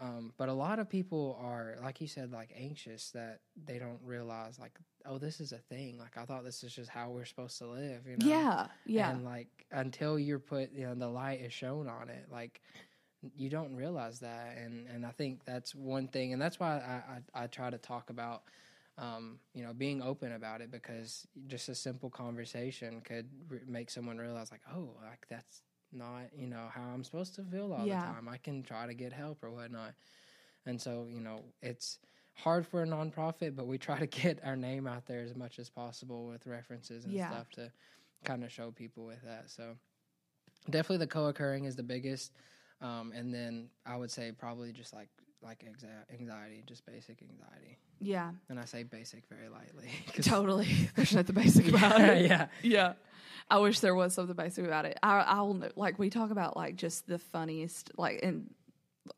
Um, 0.00 0.32
but 0.38 0.48
a 0.48 0.52
lot 0.52 0.78
of 0.78 0.88
people 0.88 1.38
are, 1.42 1.76
like 1.82 2.00
you 2.00 2.06
said, 2.06 2.32
like 2.32 2.52
anxious 2.58 3.10
that 3.10 3.40
they 3.66 3.78
don't 3.78 4.00
realize, 4.02 4.58
like, 4.58 4.78
oh, 5.04 5.18
this 5.18 5.40
is 5.40 5.52
a 5.52 5.58
thing. 5.58 5.98
Like 5.98 6.16
I 6.16 6.24
thought 6.24 6.42
this 6.42 6.62
is 6.64 6.74
just 6.74 6.88
how 6.88 7.10
we're 7.10 7.26
supposed 7.26 7.58
to 7.58 7.66
live. 7.66 8.06
You 8.06 8.16
know? 8.16 8.26
Yeah, 8.26 8.66
yeah. 8.86 9.10
And 9.10 9.24
like 9.24 9.48
until 9.70 10.18
you're 10.18 10.38
put, 10.38 10.72
you 10.72 10.86
know, 10.86 10.94
the 10.94 11.08
light 11.08 11.42
is 11.42 11.52
shown 11.52 11.86
on 11.86 12.08
it, 12.08 12.26
like 12.32 12.62
you 13.36 13.50
don't 13.50 13.74
realize 13.76 14.20
that. 14.20 14.56
And 14.56 14.86
and 14.88 15.04
I 15.04 15.10
think 15.10 15.44
that's 15.44 15.74
one 15.74 16.08
thing, 16.08 16.32
and 16.32 16.40
that's 16.40 16.58
why 16.58 16.78
I 16.78 17.38
I, 17.38 17.44
I 17.44 17.46
try 17.46 17.68
to 17.68 17.78
talk 17.78 18.08
about, 18.08 18.44
um, 18.96 19.38
you 19.52 19.62
know, 19.62 19.74
being 19.74 20.00
open 20.00 20.32
about 20.32 20.62
it 20.62 20.70
because 20.70 21.26
just 21.46 21.68
a 21.68 21.74
simple 21.74 22.08
conversation 22.08 23.02
could 23.02 23.28
re- 23.48 23.60
make 23.66 23.90
someone 23.90 24.16
realize, 24.16 24.50
like, 24.50 24.62
oh, 24.74 24.94
like 25.04 25.26
that's 25.28 25.60
not 25.92 26.24
you 26.36 26.46
know 26.46 26.68
how 26.72 26.82
I'm 26.82 27.04
supposed 27.04 27.34
to 27.36 27.42
feel 27.42 27.72
all 27.72 27.86
Yeah. 27.86 28.00
the 28.00 28.06
time. 28.06 28.28
I 28.28 28.36
can 28.38 28.62
try 28.62 28.86
to 28.86 28.94
get 28.94 29.12
help 29.12 29.42
or 29.42 29.50
whatnot. 29.50 29.94
And 30.66 30.80
so 30.80 31.06
you 31.10 31.20
know 31.20 31.42
it's 31.62 31.98
hard 32.34 32.66
for 32.66 32.82
a 32.82 32.86
nonprofit, 32.86 33.54
but 33.56 33.66
we 33.66 33.78
try 33.78 33.98
to 33.98 34.06
get 34.22 34.40
our 34.44 34.56
name 34.56 34.86
out 34.86 35.06
there 35.06 35.20
as 35.20 35.34
much 35.34 35.58
as 35.58 35.68
possible 35.70 36.26
with 36.26 36.46
references 36.46 37.04
and 37.04 37.14
Yeah. 37.14 37.26
stuff 37.26 37.50
to 37.52 37.72
kind 38.24 38.44
of 38.44 38.52
show 38.52 38.70
people 38.70 39.04
with 39.04 39.22
that. 39.22 39.50
So 39.50 39.76
definitely 40.68 40.98
the 40.98 41.06
co-occurring 41.06 41.64
is 41.64 41.76
the 41.76 41.82
biggest, 41.82 42.32
um, 42.80 43.12
and 43.14 43.32
then 43.32 43.70
I 43.86 43.96
would 43.96 44.10
say 44.10 44.32
probably 44.32 44.72
just 44.72 44.92
like 44.92 45.08
like 45.42 45.64
exa- 45.64 46.12
anxiety, 46.18 46.62
just 46.66 46.84
basic 46.86 47.22
anxiety. 47.22 47.78
Yeah, 48.00 48.32
And 48.48 48.58
I 48.58 48.64
say 48.64 48.82
basic 48.82 49.24
very 49.28 49.48
lightly. 49.48 49.90
totally. 50.22 50.66
There's 50.96 51.14
nothing 51.14 51.34
basic 51.34 51.68
about 51.68 51.98
yeah, 52.00 52.06
it. 52.12 52.26
yeah, 52.30 52.46
Yeah. 52.62 52.92
I 53.52 53.58
wish 53.58 53.80
there 53.80 53.94
was 53.96 54.14
something 54.14 54.36
basic 54.36 54.64
about 54.64 54.84
it. 54.84 54.96
I, 55.02 55.18
I'll 55.20 55.60
like 55.74 55.98
we 55.98 56.08
talk 56.08 56.30
about 56.30 56.56
like 56.56 56.76
just 56.76 57.06
the 57.08 57.18
funniest 57.18 57.90
like 57.98 58.20
and 58.22 58.48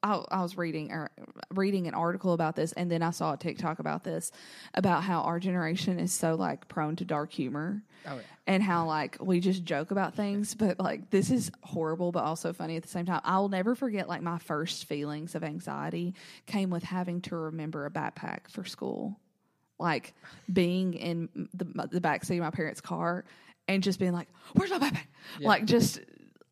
I, 0.03 0.23
I 0.31 0.43
was 0.43 0.57
reading 0.57 0.93
or 0.93 1.11
reading 1.55 1.87
an 1.87 1.95
article 1.95 2.33
about 2.33 2.57
this 2.57 2.73
and 2.73 2.91
then 2.91 3.03
I 3.03 3.11
saw 3.11 3.35
a 3.35 3.37
TikTok 3.37 3.79
about 3.79 4.05
this 4.05 4.33
about 4.75 5.03
how 5.03 5.23
our 5.23 5.39
generation 5.39 5.99
is 5.99 6.13
so 6.13 6.35
like 6.35 6.69
prone 6.69 6.97
to 6.97 7.05
dark 7.05 7.33
humor 7.33 7.83
oh 8.07 8.17
yeah. 8.17 8.21
and 8.47 8.63
how 8.63 8.87
like 8.87 9.17
we 9.21 9.41
just 9.41 9.65
joke 9.65 9.91
about 9.91 10.15
things 10.15 10.55
but 10.55 10.79
like 10.79 11.11
this 11.11 11.31
is 11.31 11.51
horrible 11.63 12.13
but 12.13 12.25
also 12.25 12.53
funny 12.53 12.77
at 12.77 12.83
the 12.83 12.89
same 12.89 13.07
time. 13.07 13.21
I'll 13.25 13.49
never 13.49 13.75
forget 13.75 14.09
like 14.09 14.23
my 14.23 14.39
first 14.39 14.85
feelings 14.85 15.35
of 15.35 15.45
anxiety 15.45 16.15
came 16.47 16.71
with 16.71 16.83
having 16.83 17.21
to 17.23 17.37
remember 17.37 17.87
a 17.87 17.91
backpack 17.91 18.49
for 18.51 18.65
school. 18.65 19.19
Like 19.79 20.15
being 20.53 20.95
in 20.95 21.49
the, 21.55 21.89
the 21.91 22.01
back 22.01 22.25
seat 22.25 22.39
of 22.39 22.45
my 22.45 22.51
parents 22.51 22.81
car 22.81 23.25
and 23.69 23.83
just 23.83 23.99
being 23.99 24.13
like 24.13 24.29
where's 24.55 24.71
my 24.71 24.79
backpack? 24.79 25.07
Like 25.41 25.65
just 25.65 26.01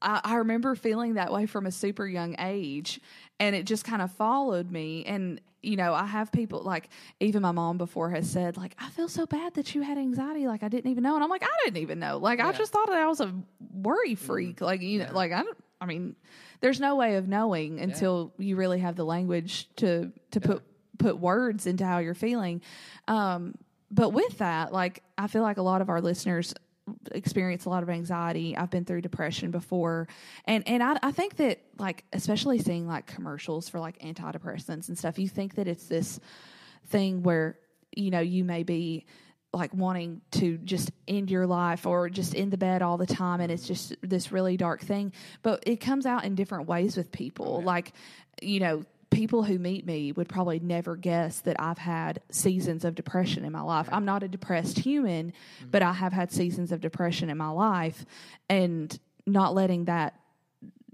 I, 0.02 0.20
I 0.22 0.34
remember 0.36 0.74
feeling 0.74 1.14
that 1.14 1.32
way 1.32 1.46
from 1.46 1.66
a 1.66 1.70
super 1.70 2.06
young 2.06 2.36
age 2.38 3.00
and 3.38 3.56
it 3.56 3.64
just 3.64 3.84
kind 3.84 4.02
of 4.02 4.10
followed 4.12 4.70
me. 4.70 5.04
And 5.04 5.40
you 5.62 5.76
know 5.76 5.92
i 5.92 6.06
have 6.06 6.32
people 6.32 6.62
like 6.62 6.88
even 7.20 7.42
my 7.42 7.52
mom 7.52 7.76
before 7.76 8.08
has 8.08 8.30
said 8.30 8.56
like 8.56 8.74
i 8.78 8.88
feel 8.88 9.08
so 9.08 9.26
bad 9.26 9.52
that 9.52 9.74
you 9.74 9.82
had 9.82 9.98
anxiety 9.98 10.46
like 10.46 10.62
i 10.62 10.68
didn't 10.68 10.90
even 10.90 11.02
know. 11.02 11.14
And 11.14 11.22
i'm 11.22 11.28
like 11.28 11.42
i 11.42 11.64
didn't 11.64 11.82
even 11.82 11.98
know. 11.98 12.16
Like 12.16 12.40
i 12.40 12.50
just 12.52 12.72
thought 12.72 12.86
that 12.88 12.96
i 12.96 13.06
was 13.06 13.20
a 13.20 13.30
worry 13.74 14.14
freak 14.14 14.62
like 14.62 14.80
you 14.80 15.00
know 15.00 15.10
like 15.12 15.32
i 15.32 15.42
don't 15.42 15.58
i 15.80 15.84
mean 15.86 16.16
there's 16.60 16.80
no 16.80 16.96
way 16.96 17.16
of 17.16 17.28
knowing 17.28 17.78
until 17.78 18.32
you 18.38 18.56
really 18.56 18.78
have 18.78 18.96
the 18.96 19.04
language 19.04 19.68
to 19.76 20.10
to 20.30 20.40
put 20.40 20.62
put 20.98 21.18
words 21.18 21.66
into 21.66 21.84
how 21.84 21.98
you're 21.98 22.14
feeling. 22.14 22.60
Um 23.08 23.54
but 23.90 24.10
with 24.10 24.38
that 24.38 24.72
like 24.72 25.02
i 25.18 25.26
feel 25.26 25.42
like 25.42 25.56
a 25.58 25.62
lot 25.62 25.82
of 25.82 25.88
our 25.88 26.00
listeners 26.00 26.54
experience 27.12 27.64
a 27.64 27.70
lot 27.70 27.82
of 27.82 27.90
anxiety. 27.90 28.56
I've 28.56 28.70
been 28.70 28.84
through 28.84 29.02
depression 29.02 29.50
before. 29.50 30.08
And 30.44 30.66
and 30.66 30.82
I 30.82 30.98
I 31.02 31.12
think 31.12 31.36
that 31.36 31.60
like 31.78 32.04
especially 32.12 32.58
seeing 32.58 32.86
like 32.86 33.06
commercials 33.06 33.68
for 33.68 33.80
like 33.80 33.98
antidepressants 34.00 34.88
and 34.88 34.98
stuff, 34.98 35.18
you 35.18 35.28
think 35.28 35.54
that 35.56 35.68
it's 35.68 35.86
this 35.86 36.20
thing 36.88 37.22
where 37.22 37.58
you 37.94 38.10
know 38.10 38.20
you 38.20 38.44
may 38.44 38.62
be 38.62 39.06
like 39.52 39.74
wanting 39.74 40.20
to 40.30 40.58
just 40.58 40.92
end 41.08 41.30
your 41.30 41.46
life 41.46 41.86
or 41.86 42.08
just 42.08 42.34
in 42.34 42.50
the 42.50 42.56
bed 42.56 42.82
all 42.82 42.96
the 42.96 43.06
time 43.06 43.40
and 43.40 43.50
it's 43.50 43.66
just 43.66 43.96
this 44.00 44.30
really 44.30 44.56
dark 44.56 44.80
thing 44.80 45.12
but 45.42 45.62
it 45.66 45.80
comes 45.80 46.06
out 46.06 46.24
in 46.24 46.36
different 46.36 46.68
ways 46.68 46.96
with 46.96 47.10
people 47.10 47.60
like 47.62 47.92
you 48.40 48.60
know 48.60 48.84
people 49.10 49.42
who 49.42 49.58
meet 49.58 49.84
me 49.84 50.12
would 50.12 50.28
probably 50.28 50.60
never 50.60 50.96
guess 50.96 51.40
that 51.40 51.60
I've 51.60 51.78
had 51.78 52.20
seasons 52.30 52.84
of 52.84 52.94
depression 52.94 53.44
in 53.44 53.52
my 53.52 53.60
life. 53.60 53.88
I'm 53.90 54.04
not 54.04 54.22
a 54.22 54.28
depressed 54.28 54.78
human, 54.78 55.32
but 55.70 55.82
I 55.82 55.92
have 55.92 56.12
had 56.12 56.32
seasons 56.32 56.72
of 56.72 56.80
depression 56.80 57.28
in 57.28 57.36
my 57.36 57.50
life 57.50 58.06
and 58.48 58.96
not 59.26 59.54
letting 59.54 59.86
that 59.86 60.14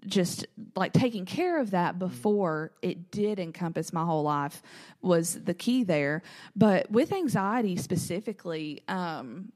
just 0.07 0.47
like 0.77 0.93
taking 0.93 1.25
care 1.25 1.61
of 1.61 1.73
that 1.73 1.99
before 1.99 2.73
it 2.81 3.11
did 3.11 3.41
encompass 3.41 3.93
my 3.93 4.05
whole 4.05 4.23
life 4.23 4.63
was 5.03 5.43
the 5.43 5.55
key 5.55 5.85
there. 5.85 6.23
But 6.55 6.91
with 6.91 7.13
anxiety 7.13 7.77
specifically, 7.77 8.83
um, 8.89 9.53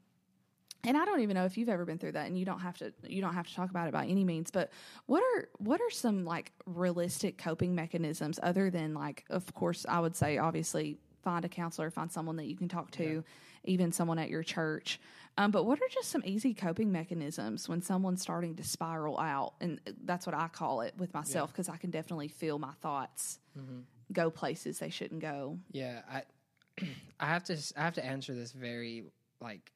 and 0.83 0.97
I 0.97 1.05
don't 1.05 1.21
even 1.21 1.35
know 1.35 1.45
if 1.45 1.57
you've 1.57 1.69
ever 1.69 1.85
been 1.85 1.97
through 1.97 2.13
that 2.13 2.27
and 2.27 2.37
you 2.37 2.45
don't 2.45 2.59
have 2.59 2.77
to 2.77 2.93
you 3.07 3.21
don't 3.21 3.33
have 3.33 3.47
to 3.47 3.55
talk 3.55 3.69
about 3.69 3.87
it 3.87 3.93
by 3.93 4.05
any 4.05 4.23
means 4.23 4.51
but 4.51 4.71
what 5.05 5.21
are 5.21 5.49
what 5.57 5.81
are 5.81 5.89
some 5.89 6.25
like 6.25 6.51
realistic 6.65 7.37
coping 7.37 7.75
mechanisms 7.75 8.39
other 8.41 8.69
than 8.69 8.93
like 8.93 9.25
of 9.29 9.53
course 9.53 9.85
I 9.87 9.99
would 9.99 10.15
say 10.15 10.37
obviously 10.37 10.97
find 11.23 11.45
a 11.45 11.49
counselor 11.49 11.89
find 11.91 12.11
someone 12.11 12.35
that 12.37 12.45
you 12.45 12.55
can 12.55 12.67
talk 12.67 12.91
to 12.91 13.23
even 13.63 13.91
someone 13.91 14.19
at 14.19 14.29
your 14.29 14.43
church. 14.43 14.99
Um, 15.37 15.51
but 15.51 15.65
what 15.65 15.79
are 15.79 15.87
just 15.89 16.09
some 16.09 16.23
easy 16.25 16.53
coping 16.53 16.91
mechanisms 16.91 17.69
when 17.69 17.81
someone's 17.81 18.21
starting 18.21 18.55
to 18.55 18.63
spiral 18.63 19.19
out? 19.19 19.53
And 19.61 19.79
that's 20.03 20.25
what 20.25 20.35
I 20.35 20.47
call 20.47 20.81
it 20.81 20.93
with 20.97 21.13
myself 21.13 21.51
because 21.51 21.69
I 21.69 21.77
can 21.77 21.89
definitely 21.91 22.27
feel 22.27 22.59
my 22.59 22.73
thoughts 22.81 23.39
go 24.11 24.29
places 24.29 24.79
they 24.79 24.89
shouldn't 24.89 25.21
go. 25.21 25.57
Yeah, 25.71 26.01
I 26.11 26.23
I 27.19 27.27
have 27.27 27.43
to 27.45 27.57
I 27.77 27.81
have 27.81 27.93
to 27.93 28.05
answer 28.05 28.33
this 28.33 28.51
very 28.51 29.05
like 29.39 29.71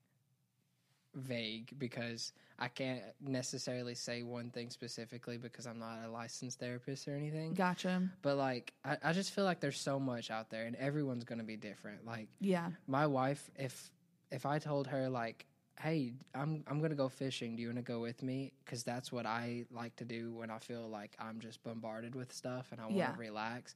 vague 1.16 1.74
because 1.78 2.34
I 2.60 2.68
can't 2.68 3.02
necessarily 3.22 3.96
say 3.96 4.24
one 4.24 4.50
thing 4.52 4.70
specifically 4.70 5.38
because 5.38 5.66
I'm 5.66 5.80
not 5.80 6.00
a 6.06 6.10
licensed 6.10 6.60
therapist 6.60 7.08
or 7.08 7.16
anything. 7.16 7.54
gotcha 7.54 8.10
But 8.22 8.36
like 8.38 8.74
I, 8.84 8.98
I 9.04 9.14
just 9.14 9.32
feel 9.32 9.44
like 9.46 9.60
there's 9.60 9.80
so 9.80 10.00
much 10.00 10.30
out 10.32 10.50
there 10.50 10.66
and 10.66 10.76
everyone's 10.76 11.24
gonna 11.24 11.44
be 11.44 11.58
different. 11.58 12.06
Like 12.06 12.28
yeah 12.40 12.70
my 12.88 13.08
wife, 13.08 13.50
if 13.56 13.90
if 14.32 14.46
I 14.46 14.60
told 14.60 14.88
her 14.88 15.10
like, 15.10 15.46
"Hey, 15.80 16.14
I'm 16.34 16.64
I'm 16.68 16.82
gonna 16.82 16.96
go 16.96 17.10
fishing. 17.10 17.56
Do 17.56 17.62
you 17.62 17.70
want 17.70 17.78
to 17.78 17.84
go 17.84 18.00
with 18.00 18.22
me?" 18.24 18.52
Because 18.64 18.84
that's 18.84 19.12
what 19.12 19.26
I 19.26 19.66
like 19.72 19.96
to 19.98 20.06
do 20.06 20.34
when 20.34 20.50
I 20.52 20.60
feel 20.60 20.88
like 20.90 21.16
I'm 21.20 21.40
just 21.40 21.64
bombarded 21.64 22.16
with 22.16 22.34
stuff 22.34 22.68
and 22.72 22.80
I 22.82 22.86
want 22.86 22.96
to 22.98 23.00
Yeah. 23.00 23.16
relax. 23.18 23.76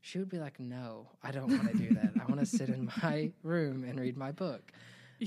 She 0.00 0.18
would 0.18 0.28
be 0.28 0.38
like, 0.38 0.58
"No, 0.58 1.08
I 1.22 1.30
don't 1.30 1.50
want 1.50 1.68
to 1.68 1.74
do 1.74 1.94
that. 1.94 2.14
I 2.20 2.26
want 2.26 2.40
to 2.40 2.46
sit 2.46 2.68
in 2.70 2.90
my 3.02 3.30
room 3.42 3.84
and 3.84 4.00
read 4.00 4.16
my 4.16 4.32
book." 4.32 4.72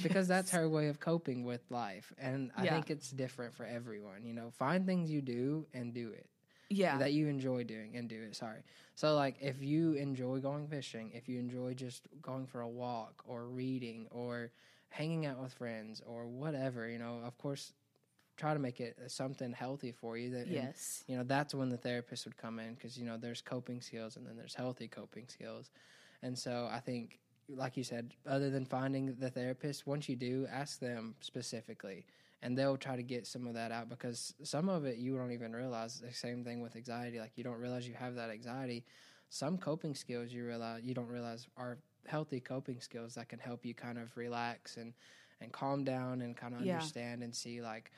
Because 0.04 0.28
that's 0.28 0.52
her 0.52 0.68
way 0.70 0.88
of 0.88 1.00
coping 1.00 1.44
with 1.46 1.62
life, 1.70 2.14
and 2.18 2.52
I 2.56 2.64
Yeah. 2.66 2.74
think 2.74 2.90
it's 2.90 3.10
different 3.12 3.54
for 3.54 3.66
everyone. 3.66 4.26
You 4.26 4.34
know, 4.34 4.52
find 4.52 4.86
things 4.86 5.10
you 5.12 5.22
do 5.22 5.68
and 5.74 5.94
do 5.94 6.10
it 6.12 6.28
yeah 6.70 6.98
that 6.98 7.14
you 7.14 7.28
enjoy 7.28 7.64
doing 7.64 7.96
and 7.96 8.10
do 8.10 8.22
it. 8.24 8.36
Sorry. 8.36 8.64
So 8.96 9.16
like 9.16 9.36
if 9.42 9.62
you 9.62 9.94
enjoy 9.94 10.40
going 10.40 10.68
fishing, 10.68 11.12
if 11.14 11.28
you 11.30 11.40
enjoy 11.40 11.74
just 11.74 12.08
going 12.22 12.48
for 12.48 12.62
a 12.62 12.68
walk 12.68 13.22
or 13.26 13.46
reading 13.48 14.08
or 14.12 14.52
hanging 14.90 15.26
out 15.26 15.40
with 15.40 15.54
friends 15.54 16.02
or 16.06 16.28
whatever, 16.28 16.88
you 16.90 16.98
know, 17.00 17.22
of 17.26 17.38
course 17.38 17.74
try 18.38 18.54
to 18.54 18.60
make 18.60 18.82
it 18.82 18.98
something 19.08 19.54
healthy 19.54 19.92
for 19.92 20.18
you 20.18 20.30
that 20.32 20.48
and, 20.48 20.54
yes 20.54 21.04
you 21.08 21.16
know, 21.16 21.24
that's 21.24 21.54
when 21.54 21.70
the 21.70 21.78
therapist 21.78 22.26
would 22.26 22.36
come 22.38 22.60
in 22.60 22.74
because 22.74 22.98
you 22.98 23.06
know 23.06 23.18
there's 23.18 23.42
coping 23.42 23.80
skills 23.82 24.16
and 24.18 24.26
then 24.26 24.36
there's 24.36 24.56
healthy 24.56 24.88
coping 24.88 25.28
skills. 25.28 25.70
And 26.24 26.38
so 26.38 26.68
I 26.72 26.80
think 26.80 27.20
like 27.50 27.78
you 27.78 27.84
said, 27.84 28.14
other 28.28 28.50
than 28.50 28.66
finding 28.66 29.16
the 29.20 29.30
therapist, 29.30 29.86
once 29.86 30.10
you 30.10 30.16
do, 30.16 30.48
ask 30.52 30.80
them 30.80 31.16
specifically 31.20 32.06
and 32.42 32.58
they'll 32.58 32.78
try 32.78 32.96
to 32.96 33.04
get 33.04 33.26
some 33.26 33.48
of 33.48 33.54
that 33.56 33.72
out 33.72 33.90
because 33.90 34.34
some 34.44 34.70
of 34.70 34.86
it 34.86 34.98
you 34.98 35.18
don't 35.18 35.32
even 35.32 35.54
realize. 35.56 36.00
The 36.00 36.14
same 36.14 36.44
thing 36.44 36.62
with 36.62 36.76
anxiety, 36.76 37.20
like 37.20 37.32
you 37.36 37.44
don't 37.44 37.60
realize 37.60 37.88
you 37.88 37.96
have 37.96 38.16
that 38.16 38.30
anxiety. 38.30 38.86
Some 39.30 39.58
coping 39.58 39.96
skills 39.96 40.32
you 40.32 40.46
realize 40.46 40.84
you 40.84 40.94
don't 40.94 41.08
realize 41.08 41.48
are 41.58 41.78
healthy 42.06 42.40
coping 42.40 42.80
skills 42.82 43.16
that 43.16 43.30
can 43.30 43.40
help 43.40 43.66
you 43.66 43.74
kind 43.74 43.98
of 43.98 44.16
relax 44.16 44.78
and 44.78 44.94
and 45.42 45.52
calm 45.52 45.84
down 45.84 46.22
and 46.22 46.38
kind 46.38 46.54
of 46.54 46.62
Yeah. 46.62 46.74
understand 46.74 47.24
and 47.24 47.34
see 47.34 47.62
like 47.62 47.92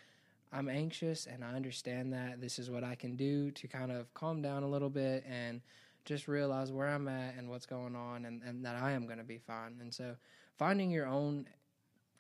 I'm 0.52 0.70
anxious 0.70 1.26
and 1.26 1.44
I 1.44 1.54
understand 1.56 2.14
that 2.14 2.40
this 2.40 2.58
is 2.58 2.70
what 2.72 2.84
I 2.84 2.96
can 2.96 3.16
do 3.18 3.52
to 3.52 3.68
kind 3.68 3.92
of 3.92 4.14
calm 4.14 4.42
down 4.42 4.64
a 4.64 4.68
little 4.68 4.90
bit 4.90 5.26
and 5.30 5.62
just 6.08 6.28
realize 6.28 6.72
where 6.72 6.88
I'm 6.88 7.08
at 7.08 7.36
and 7.38 7.50
what's 7.50 7.66
going 7.68 7.96
on 7.96 8.26
and, 8.26 8.42
and 8.42 8.66
that 8.66 8.76
I 8.82 8.94
am 8.94 9.06
going 9.06 9.20
to 9.20 9.24
be 9.26 9.38
fine. 9.38 9.78
And 9.82 9.94
so 9.94 10.16
finding 10.58 10.90
your 10.90 11.06
own 11.06 11.48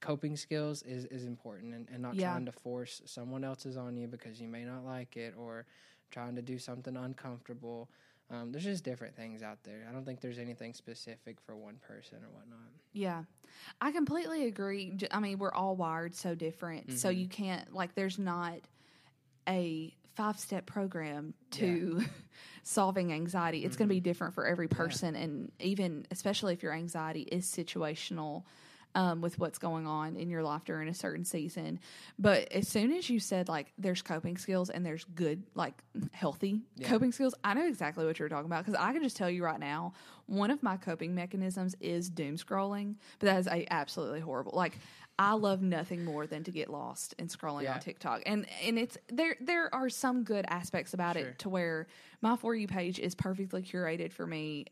coping 0.01 0.35
skills 0.37 0.83
is, 0.83 1.05
is 1.05 1.23
important 1.25 1.73
and, 1.73 1.87
and 1.91 2.01
not 2.03 2.15
Yeah. 2.15 2.31
trying 2.33 2.45
to 2.45 2.51
force 2.51 3.01
someone 3.05 3.43
else's 3.43 3.77
on 3.77 3.95
you 3.97 4.07
because 4.07 4.39
you 4.41 4.47
may 4.47 4.63
not 4.65 4.85
like 4.85 5.17
it 5.17 5.33
or 5.37 5.65
trying 6.11 6.35
to 6.35 6.41
do 6.41 6.59
something 6.59 6.95
uncomfortable. 6.97 7.89
Um, 8.29 8.51
there's 8.51 8.65
just 8.65 8.83
different 8.83 9.15
things 9.15 9.41
out 9.41 9.59
there. 9.63 9.87
I 9.89 9.93
don't 9.93 10.05
think 10.05 10.19
there's 10.19 10.37
anything 10.37 10.73
specific 10.73 11.39
for 11.39 11.55
one 11.55 11.77
person 11.87 12.17
or 12.23 12.29
whatnot. 12.29 12.59
Yeah, 12.93 13.23
I 13.79 13.91
completely 13.91 14.47
agree. 14.47 14.97
I 15.11 15.19
mean, 15.21 15.39
we're 15.39 15.53
all 15.53 15.75
wired 15.77 16.13
so 16.13 16.35
different, 16.35 16.91
so 16.99 17.09
Mm-hmm. 17.09 17.19
you 17.21 17.27
can't 17.27 17.73
like. 17.73 17.95
There's 17.95 18.19
not 18.19 18.59
a 19.47 19.95
five 20.17 20.39
step 20.39 20.65
program 20.65 21.33
to 21.51 22.01
solving 22.63 23.13
anxiety. 23.13 23.63
It's 23.63 23.75
Mm-hmm. 23.75 23.79
going 23.79 23.89
to 23.89 23.95
be 23.95 23.99
different 24.01 24.33
for 24.33 24.45
every 24.45 24.67
person, 24.67 25.15
and 25.15 25.51
even 25.59 26.05
especially 26.11 26.53
if 26.53 26.63
your 26.63 26.73
anxiety 26.73 27.21
is 27.21 27.45
situational. 27.45 28.43
Um, 28.95 29.21
with 29.21 29.37
what's 29.37 29.59
going 29.59 29.85
on 29.85 30.15
in 30.15 30.27
your 30.27 30.41
life 30.41 30.63
during 30.65 30.87
a 30.87 30.93
certain 30.93 31.23
season, 31.23 31.79
but 32.17 32.51
as 32.51 32.67
soon 32.67 32.91
as 32.93 33.07
you 33.07 33.19
said 33.19 33.47
like 33.47 33.71
there's 33.77 34.01
coping 34.01 34.37
skills 34.37 34.71
and 34.71 34.83
there's 34.83 35.03
good 35.03 35.43
like 35.53 35.75
healthy 36.13 36.61
coping 36.83 37.11
skills, 37.11 37.35
I 37.43 37.53
know 37.53 37.67
exactly 37.67 38.05
what 38.07 38.17
you're 38.17 38.29
talking 38.29 38.47
about 38.47 38.65
because 38.65 38.79
I 38.81 38.93
can 38.93 39.03
just 39.03 39.15
tell 39.15 39.29
you 39.29 39.43
right 39.43 39.59
now 39.59 39.93
one 40.25 40.49
of 40.49 40.63
my 40.63 40.77
coping 40.77 41.13
mechanisms 41.13 41.75
is 41.79 42.09
doom 42.09 42.37
scrolling, 42.37 42.95
but 43.19 43.27
that 43.27 43.37
is 43.37 43.47
a 43.47 43.67
absolutely 43.71 44.21
horrible. 44.21 44.53
Like 44.55 44.79
I 45.19 45.33
love 45.33 45.61
nothing 45.61 46.05
more 46.05 46.27
than 46.27 46.43
to 46.43 46.51
get 46.51 46.69
lost 46.69 47.13
in 47.17 47.27
scrolling 47.27 47.63
Yeah. 47.63 47.73
on 47.75 47.79
TikTok, 47.79 48.21
and 48.25 48.45
and 48.63 48.77
it's 48.77 48.97
there. 49.09 49.35
There 49.41 49.73
are 49.73 49.89
some 49.89 50.23
good 50.23 50.45
aspects 50.47 50.93
about 50.93 51.15
Sure. 51.17 51.29
it 51.29 51.39
to 51.39 51.49
where 51.49 51.87
my 52.21 52.35
for 52.35 52.53
you 52.53 52.67
page 52.67 52.99
is 52.99 53.15
perfectly 53.15 53.63
curated 53.63 54.11
for 54.13 54.27
me 54.27 54.65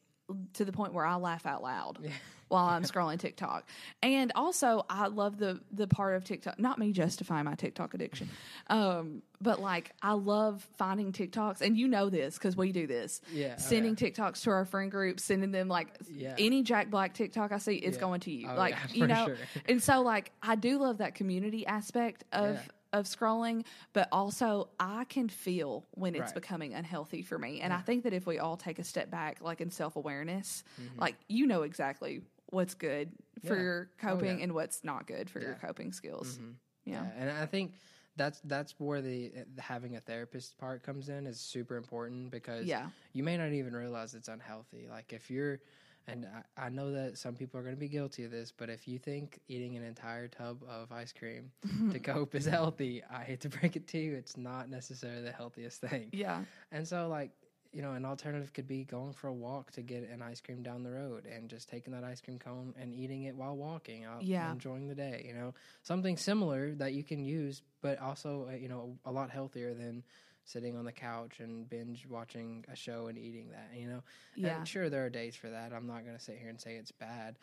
to 0.53 0.65
the 0.65 0.71
point 0.71 0.93
where 0.93 1.05
I 1.05 1.15
laugh 1.15 1.45
out 1.45 1.61
loud 1.63 1.99
while 2.47 2.65
I'm 2.67 2.83
scrolling 2.83 3.19
TikTok. 3.19 3.67
And 4.03 4.31
also, 4.35 4.85
I 4.89 5.07
love 5.07 5.37
the 5.37 5.59
the 5.71 5.87
part 5.87 6.15
of 6.15 6.23
TikTok. 6.23 6.59
Not 6.59 6.77
me 6.79 6.91
justifying 6.91 7.45
my 7.45 7.55
TikTok 7.55 7.93
addiction, 7.93 8.29
um, 8.67 9.21
but 9.41 9.59
like 9.59 9.91
I 10.01 10.13
love 10.13 10.65
finding 10.77 11.11
TikToks, 11.11 11.61
and 11.61 11.77
you 11.77 11.87
know 11.87 12.09
this 12.09 12.35
because 12.37 12.55
we 12.55 12.71
do 12.71 12.87
this. 12.87 13.21
Yeah, 13.33 13.55
oh, 13.57 13.61
sending 13.61 13.95
TikToks 13.95 14.43
to 14.43 14.51
our 14.51 14.65
friend 14.65 14.91
group, 14.91 15.19
sending 15.19 15.51
them 15.51 15.67
like 15.67 15.87
Yeah. 16.09 16.35
any 16.37 16.63
Jack 16.63 16.89
Black 16.89 17.13
TikTok 17.13 17.51
I 17.51 17.57
see, 17.57 17.75
it's 17.75 17.97
Yeah. 17.97 18.01
going 18.01 18.19
to 18.21 18.31
you. 18.31 18.49
Oh, 18.51 18.55
like 18.55 18.75
yeah, 18.75 18.87
you 18.93 19.07
know, 19.07 19.25
sure. 19.25 19.37
and 19.67 19.81
so 19.81 20.01
like 20.01 20.31
I 20.41 20.55
do 20.55 20.77
love 20.77 20.99
that 20.99 21.15
community 21.15 21.65
aspect 21.65 22.23
of. 22.31 22.55
Yeah. 22.55 22.61
Of 22.93 23.07
scrolling, 23.07 23.65
but 23.91 24.07
also 24.13 24.69
I 24.79 25.03
can 25.03 25.27
feel 25.27 25.83
when 25.95 26.15
it's 26.15 26.27
Right. 26.31 26.35
becoming 26.35 26.73
unhealthy 26.73 27.23
for 27.23 27.37
me. 27.37 27.59
And 27.59 27.73
I 27.73 27.79
think 27.81 28.03
that 28.05 28.13
if 28.13 28.25
we 28.25 28.39
all 28.39 28.55
take 28.55 28.79
a 28.79 28.85
step 28.85 29.11
back, 29.11 29.41
like 29.41 29.59
in 29.59 29.69
self 29.69 29.97
awareness, 29.97 30.63
Mm-hmm. 30.81 31.01
like 31.01 31.15
you 31.27 31.45
know 31.45 31.63
exactly 31.63 32.21
what's 32.55 32.73
good 32.73 33.11
for 33.45 33.55
Yeah. 33.55 33.61
your 33.61 33.89
Oh, 33.91 34.07
coping 34.07 34.37
yeah. 34.39 34.43
and 34.45 34.53
what's 34.53 34.83
not 34.83 35.05
good 35.07 35.29
for 35.29 35.39
your. 35.39 35.53
Mm-hmm. 35.55 35.65
coping 35.67 35.91
skills. 35.93 36.39
Yeah. 36.85 36.93
Yeah, 36.93 37.05
and 37.17 37.29
I 37.31 37.45
think 37.47 37.73
that's 38.15 38.39
that's 38.45 38.75
where 38.79 39.01
the, 39.01 39.31
the 39.55 39.61
having 39.61 39.95
a 39.95 39.99
therapist 39.99 40.57
part 40.57 40.83
comes 40.83 41.09
in 41.09 41.25
is 41.27 41.39
super 41.39 41.75
important 41.77 42.31
because 42.31 42.65
Yeah. 42.65 42.87
you 43.13 43.23
may 43.23 43.37
not 43.37 43.51
even 43.51 43.75
realize 43.75 44.13
it's 44.13 44.27
unhealthy. 44.29 44.87
Like 44.89 45.11
if 45.11 45.29
you're, 45.31 45.59
and 46.07 46.27
I, 46.57 46.65
I 46.67 46.69
know 46.69 46.91
that 46.91 47.17
some 47.17 47.33
people 47.35 47.59
are 47.59 47.63
going 47.63 47.75
to 47.75 47.79
be 47.79 47.87
guilty 47.89 48.23
of 48.23 48.29
this, 48.31 48.51
but 48.55 48.69
if 48.69 48.87
you 48.87 48.99
think 48.99 49.39
eating 49.47 49.75
an 49.75 49.83
entire 49.83 50.27
tub 50.27 50.61
of 50.69 50.91
ice 50.91 51.11
cream 51.11 51.51
to 51.91 51.99
cope 51.99 52.35
is 52.35 52.45
healthy, 52.45 53.01
I 53.11 53.23
hate 53.23 53.41
to 53.41 53.49
break 53.49 53.75
it 53.75 53.87
to 53.89 53.97
you, 53.97 54.13
it's 54.15 54.37
not 54.37 54.69
necessarily 54.69 55.23
the 55.23 55.31
healthiest 55.31 55.81
thing. 55.81 56.09
Yeah. 56.13 56.41
And 56.71 56.87
so, 56.87 57.07
like, 57.07 57.31
you 57.75 57.81
know, 57.81 57.91
an 57.91 58.05
alternative 58.05 58.53
could 58.53 58.67
be 58.67 58.85
going 58.85 59.11
for 59.11 59.27
a 59.27 59.33
walk 59.33 59.69
to 59.73 59.81
get 59.81 60.09
an 60.09 60.21
ice 60.21 60.39
cream 60.39 60.63
down 60.63 60.81
the 60.81 60.91
road 60.91 61.25
and 61.25 61.49
just 61.49 61.67
taking 61.67 61.91
that 61.91 62.05
ice 62.05 62.21
cream 62.21 62.39
cone 62.39 62.73
and 62.79 62.93
eating 62.93 63.23
it 63.23 63.35
while 63.35 63.53
walking 63.57 64.05
out, 64.05 64.23
Yeah. 64.23 64.53
enjoying 64.53 64.87
the 64.87 64.95
day. 64.95 65.25
You 65.27 65.33
know, 65.33 65.53
something 65.83 66.15
similar 66.15 66.73
that 66.75 66.93
you 66.93 67.03
can 67.03 67.25
use, 67.25 67.63
but 67.81 67.99
also, 67.99 68.47
uh, 68.49 68.55
you 68.55 68.69
know, 68.69 68.97
a 69.03 69.11
lot 69.11 69.29
healthier 69.29 69.73
than 69.73 70.03
sitting 70.45 70.77
on 70.77 70.85
the 70.85 70.91
couch 70.93 71.41
and 71.41 71.69
binge 71.69 72.07
watching 72.07 72.63
a 72.71 72.75
show 72.77 73.07
and 73.07 73.17
eating 73.17 73.49
that. 73.51 73.77
You 73.77 73.87
know, 73.87 74.03
And 74.37 74.45
Yeah. 74.45 74.63
sure, 74.63 74.89
there 74.89 75.05
are 75.05 75.09
days 75.09 75.35
for 75.35 75.49
that. 75.49 75.73
I'm 75.73 75.85
not 75.85 76.05
going 76.05 76.15
to 76.15 76.23
sit 76.23 76.37
here 76.37 76.49
and 76.49 76.61
say 76.61 76.75
it's 76.75 76.91
bad. 76.93 77.37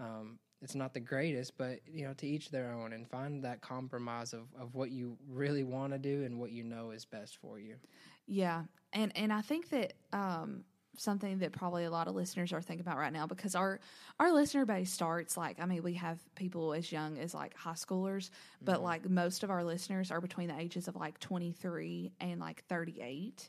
Um, 0.00 0.38
it's 0.62 0.74
not 0.74 0.92
the 0.92 1.00
greatest, 1.00 1.56
but 1.56 1.80
you 1.86 2.04
know, 2.04 2.14
to 2.14 2.26
each 2.26 2.50
their 2.50 2.72
own, 2.72 2.92
and 2.92 3.08
find 3.08 3.44
that 3.44 3.60
compromise 3.60 4.32
of, 4.32 4.42
of 4.58 4.74
what 4.74 4.90
you 4.90 5.16
really 5.28 5.64
want 5.64 5.92
to 5.92 5.98
do 5.98 6.24
and 6.24 6.38
what 6.38 6.50
you 6.50 6.64
know 6.64 6.90
is 6.90 7.04
best 7.04 7.36
for 7.36 7.58
you. 7.58 7.76
Yeah, 8.26 8.64
and 8.92 9.16
and 9.16 9.32
I 9.32 9.40
think 9.40 9.70
that 9.70 9.94
um, 10.12 10.64
something 10.96 11.38
that 11.38 11.52
probably 11.52 11.84
a 11.84 11.90
lot 11.90 12.08
of 12.08 12.14
listeners 12.14 12.52
are 12.52 12.60
thinking 12.60 12.84
about 12.84 12.98
right 12.98 13.12
now 13.12 13.26
because 13.26 13.54
our 13.54 13.80
our 14.18 14.32
listener 14.32 14.66
base 14.66 14.90
starts 14.92 15.36
like 15.36 15.60
I 15.60 15.66
mean 15.66 15.82
we 15.82 15.94
have 15.94 16.18
people 16.34 16.74
as 16.74 16.90
young 16.90 17.18
as 17.18 17.34
like 17.34 17.56
high 17.56 17.72
schoolers, 17.72 18.30
but 18.60 18.82
like 18.82 19.08
most 19.08 19.44
of 19.44 19.50
our 19.50 19.64
listeners 19.64 20.10
are 20.10 20.20
between 20.20 20.48
the 20.48 20.58
ages 20.58 20.88
of 20.88 20.96
like 20.96 21.18
twenty 21.20 21.52
three 21.52 22.12
and 22.20 22.40
like 22.40 22.64
thirty 22.64 23.00
eight. 23.00 23.48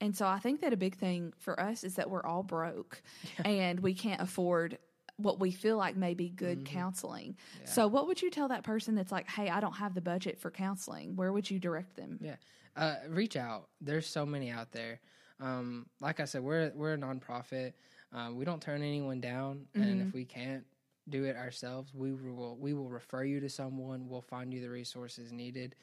And 0.00 0.14
so 0.14 0.26
I 0.26 0.38
think 0.38 0.60
that 0.60 0.72
a 0.72 0.76
big 0.76 0.96
thing 0.96 1.32
for 1.38 1.58
us 1.58 1.82
is 1.82 1.94
that 1.94 2.10
we're 2.10 2.24
all 2.24 2.42
broke 2.42 3.00
and 3.44 3.80
we 3.80 3.94
can't 3.94 4.20
afford 4.20 4.78
what 5.18 5.40
we 5.40 5.50
feel 5.50 5.76
like 5.76 5.96
may 5.96 6.14
be 6.14 6.28
good 6.28 6.64
counseling. 6.66 7.36
So 7.64 7.88
what 7.88 8.06
would 8.06 8.20
you 8.20 8.30
tell 8.30 8.48
that 8.48 8.64
person 8.64 8.94
that's 8.94 9.12
like, 9.12 9.28
"Hey, 9.28 9.48
I 9.48 9.60
don't 9.60 9.76
have 9.76 9.94
the 9.94 10.00
budget 10.00 10.38
for 10.38 10.50
counseling." 10.50 11.16
Where 11.16 11.32
would 11.32 11.50
you 11.50 11.58
direct 11.58 11.96
them? 11.96 12.18
Yeah, 12.20 12.36
uh, 12.76 12.96
reach 13.08 13.36
out. 13.36 13.68
There's 13.80 14.06
so 14.06 14.26
many 14.26 14.50
out 14.50 14.72
there. 14.72 15.00
Um, 15.40 15.86
like 16.00 16.20
I 16.20 16.24
said, 16.24 16.42
we're 16.42 16.72
we're 16.74 16.94
a 16.94 16.98
nonprofit. 16.98 17.72
Um, 18.12 18.36
we 18.36 18.44
don't 18.44 18.62
turn 18.62 18.82
anyone 18.82 19.20
down, 19.20 19.66
and 19.74 20.00
if 20.06 20.14
we 20.14 20.24
can't 20.24 20.64
do 21.08 21.24
it 21.24 21.36
ourselves, 21.36 21.92
we 21.94 22.12
will 22.12 22.56
we 22.56 22.74
will 22.74 22.88
refer 22.88 23.24
you 23.24 23.40
to 23.40 23.48
someone. 23.48 24.08
We'll 24.08 24.22
find 24.22 24.52
you 24.52 24.60
the 24.60 24.70
resources 24.70 25.32
needed. 25.32 25.76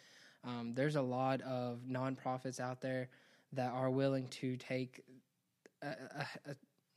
Um, 0.43 0.74
there's 0.76 0.96
a 0.96 1.02
lot 1.02 1.41
of 1.41 1.80
nonprofits 1.89 2.60
out 2.60 2.82
there 2.82 3.10
that 3.54 3.72
are 3.72 3.89
willing 3.89 4.28
to 4.28 4.58
take 4.58 5.02
a, 5.82 5.88
a, 5.88 6.28
a 6.52 6.56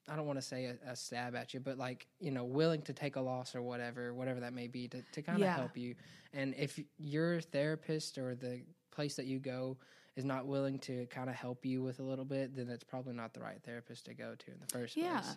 I 0.09 0.17
don't 0.17 0.27
want 0.27 0.39
to 0.39 0.45
say 0.45 0.67
a, 0.67 0.91
a, 0.93 0.97
stab 0.97 1.35
at 1.35 1.53
you, 1.53 1.61
but 1.61 1.79
like 1.79 2.07
you 2.21 2.31
know, 2.31 2.45
willing 2.45 2.83
to 2.83 2.93
take 2.93 3.17
a 3.17 3.21
loss 3.21 3.55
or 3.55 3.63
whatever, 3.63 4.15
whatever 4.15 4.41
that 4.41 4.53
may 4.53 4.69
be, 4.69 4.89
to 4.89 5.03
to 5.13 5.23
kind 5.23 5.39
of 5.39 5.49
Yeah. 5.49 5.55
help 5.57 5.77
you. 5.77 5.95
And 6.33 6.55
if 6.57 6.79
your 6.99 7.41
therapist 7.41 8.19
or 8.19 8.35
the 8.35 8.63
place 8.91 9.17
that 9.17 9.27
you 9.27 9.39
go 9.39 9.77
is 10.17 10.25
not 10.25 10.47
willing 10.47 10.79
to 10.81 11.07
kind 11.07 11.29
of 11.29 11.37
help 11.37 11.67
you 11.67 11.83
with 11.83 11.99
a 11.99 12.03
little 12.03 12.25
bit, 12.25 12.55
then 12.57 12.69
it's 12.69 12.85
probably 12.85 13.13
not 13.15 13.35
the 13.35 13.41
right 13.41 13.61
therapist 13.65 14.07
to 14.07 14.15
go 14.15 14.35
to 14.37 14.51
in 14.51 14.59
the 14.61 14.67
first 14.67 14.97
Yeah. 14.97 15.21
place. 15.21 15.37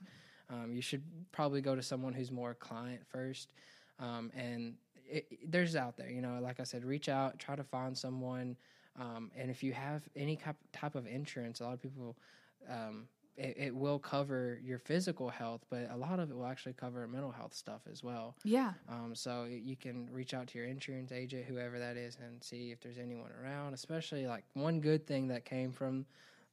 Um, 0.49 0.71
you 0.73 0.82
should 0.82 1.03
probably 1.32 1.62
go 1.62 1.75
to 1.75 1.82
someone 1.84 2.13
who's 2.13 2.32
more 2.32 2.53
client 2.53 3.01
first. 3.08 3.51
Um, 3.99 4.32
and 4.34 4.75
it, 5.10 5.27
it- 5.32 5.51
there's 5.51 5.75
out 5.75 5.97
there, 5.97 6.10
you 6.10 6.21
know, 6.21 6.39
like 6.41 6.60
I 6.60 6.63
said, 6.63 6.86
reach 6.86 7.10
out, 7.10 7.39
try 7.39 7.55
to 7.55 7.63
find 7.63 7.97
someone. 7.97 8.55
Um, 8.95 9.32
and 9.36 9.49
if 9.51 9.63
you 9.63 9.73
have 9.73 10.03
any 10.15 10.36
type, 10.38 10.55
type 10.71 10.95
of 10.95 11.05
insurance, 11.08 11.60
a 11.60 11.65
lot 11.65 11.73
of 11.73 11.82
people, 11.82 12.17
um, 12.69 13.08
it, 13.39 13.56
it 13.58 13.75
will 13.75 13.97
cover 13.99 14.60
your 14.63 14.78
physical 14.80 15.30
health, 15.30 15.62
but 15.69 15.89
a 15.91 15.95
lot 15.97 16.19
of 16.19 16.30
it 16.30 16.36
will 16.36 16.45
actually 16.45 16.73
cover 16.73 17.08
mental 17.08 17.32
health 17.32 17.54
stuff 17.54 17.82
as 17.91 18.04
well. 18.04 18.36
Yeah. 18.43 18.73
Um, 18.89 19.15
so 19.15 19.45
you 19.49 19.75
can 19.75 20.10
reach 20.12 20.34
out 20.34 20.47
to 20.47 20.58
your 20.58 20.67
insurance 20.67 21.12
agent, 21.12 21.45
whoever 21.45 21.80
that 21.80 21.95
is, 21.97 22.17
and 22.23 22.43
see 22.43 22.71
if 22.71 22.82
there's 22.82 22.97
anyone 22.97 23.32
around. 23.41 23.73
Especially 23.73 24.28
like 24.28 24.43
one 24.54 24.80
good 24.82 25.08
thing 25.08 25.30
that 25.30 25.45
came 25.45 25.71
from 25.71 26.06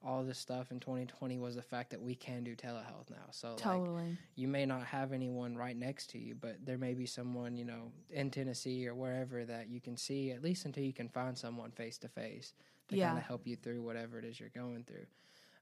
all 0.05 0.23
this 0.23 0.39
stuff 0.39 0.71
in 0.71 0.79
2020 0.79 1.39
was 1.39 1.57
the 1.57 1.63
fact 1.63 1.91
that 1.91 2.01
we 2.01 2.15
can 2.15 2.45
do 2.45 2.55
telehealth 2.55 3.11
now. 3.11 3.27
So 3.33 3.49
like 3.53 3.59
Totally. 3.59 4.17
you 4.37 4.47
may 4.47 4.65
not 4.65 4.85
have 4.85 5.13
anyone 5.13 5.57
right 5.57 5.77
next 5.77 6.11
to 6.11 6.19
you, 6.19 6.37
but 6.41 6.65
there 6.65 6.79
may 6.79 6.95
be 6.95 7.07
someone 7.07 7.57
you 7.57 7.65
know 7.65 7.91
in 8.11 8.31
Tennessee 8.31 8.87
or 8.87 8.95
wherever 8.95 9.45
that 9.45 9.69
you 9.69 9.81
can 9.81 9.97
see 9.97 10.31
at 10.31 10.43
least 10.43 10.65
until 10.67 10.85
you 10.85 10.93
can 10.93 11.09
find 11.09 11.37
someone 11.37 11.73
face 11.73 11.99
to 11.99 12.09
face 12.09 12.53
to 12.89 12.97
Yeah. 12.97 13.07
kind 13.09 13.19
of 13.19 13.25
help 13.25 13.47
you 13.49 13.57
through 13.57 13.83
whatever 13.83 14.19
it 14.19 14.25
is 14.25 14.39
you're 14.39 14.51
going 14.51 14.85
through. 14.85 15.07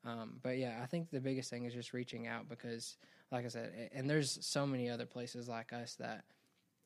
Um, 0.05 0.39
but 0.43 0.59
yeah, 0.59 0.81
I 0.83 0.87
think 0.87 1.11
the 1.11 1.21
biggest 1.21 1.51
thing 1.51 1.65
is 1.65 1.73
just 1.73 1.93
reaching 1.93 2.27
out 2.27 2.49
because, 2.49 2.97
like 3.33 3.45
I 3.45 3.49
said, 3.49 3.91
and 3.95 4.09
there's 4.09 4.39
so 4.45 4.67
many 4.67 4.91
other 4.91 5.07
places 5.07 5.49
like 5.49 5.73
us 5.73 5.95
that 5.97 6.25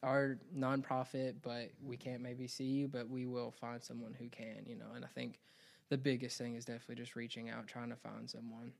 are 0.02 0.38
nonprofit, 0.56 1.36
but 1.42 1.70
we 1.82 1.96
can't 1.96 2.22
maybe 2.22 2.46
see 2.46 2.64
you, 2.64 2.88
but 2.88 3.08
we 3.08 3.26
will 3.26 3.50
find 3.50 3.82
someone 3.82 4.14
who 4.14 4.28
can, 4.28 4.64
you 4.66 4.76
know. 4.76 4.92
And 4.94 5.04
I 5.04 5.08
think 5.08 5.40
the 5.88 5.98
biggest 5.98 6.38
thing 6.38 6.54
is 6.54 6.64
definitely 6.64 6.96
just 6.96 7.16
reaching 7.16 7.50
out, 7.50 7.66
trying 7.66 7.90
to 7.90 7.96
find 7.96 8.28
someone. 8.30 8.72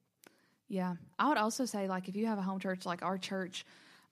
Yeah, 0.69 0.97
I 1.19 1.29
would 1.29 1.39
also 1.39 1.65
say 1.65 1.89
like 1.89 2.09
if 2.09 2.17
you 2.17 2.27
have 2.27 2.39
a 2.39 2.43
home 2.43 2.59
church 2.61 2.85
like 2.87 3.03
our 3.03 3.19
church 3.19 3.65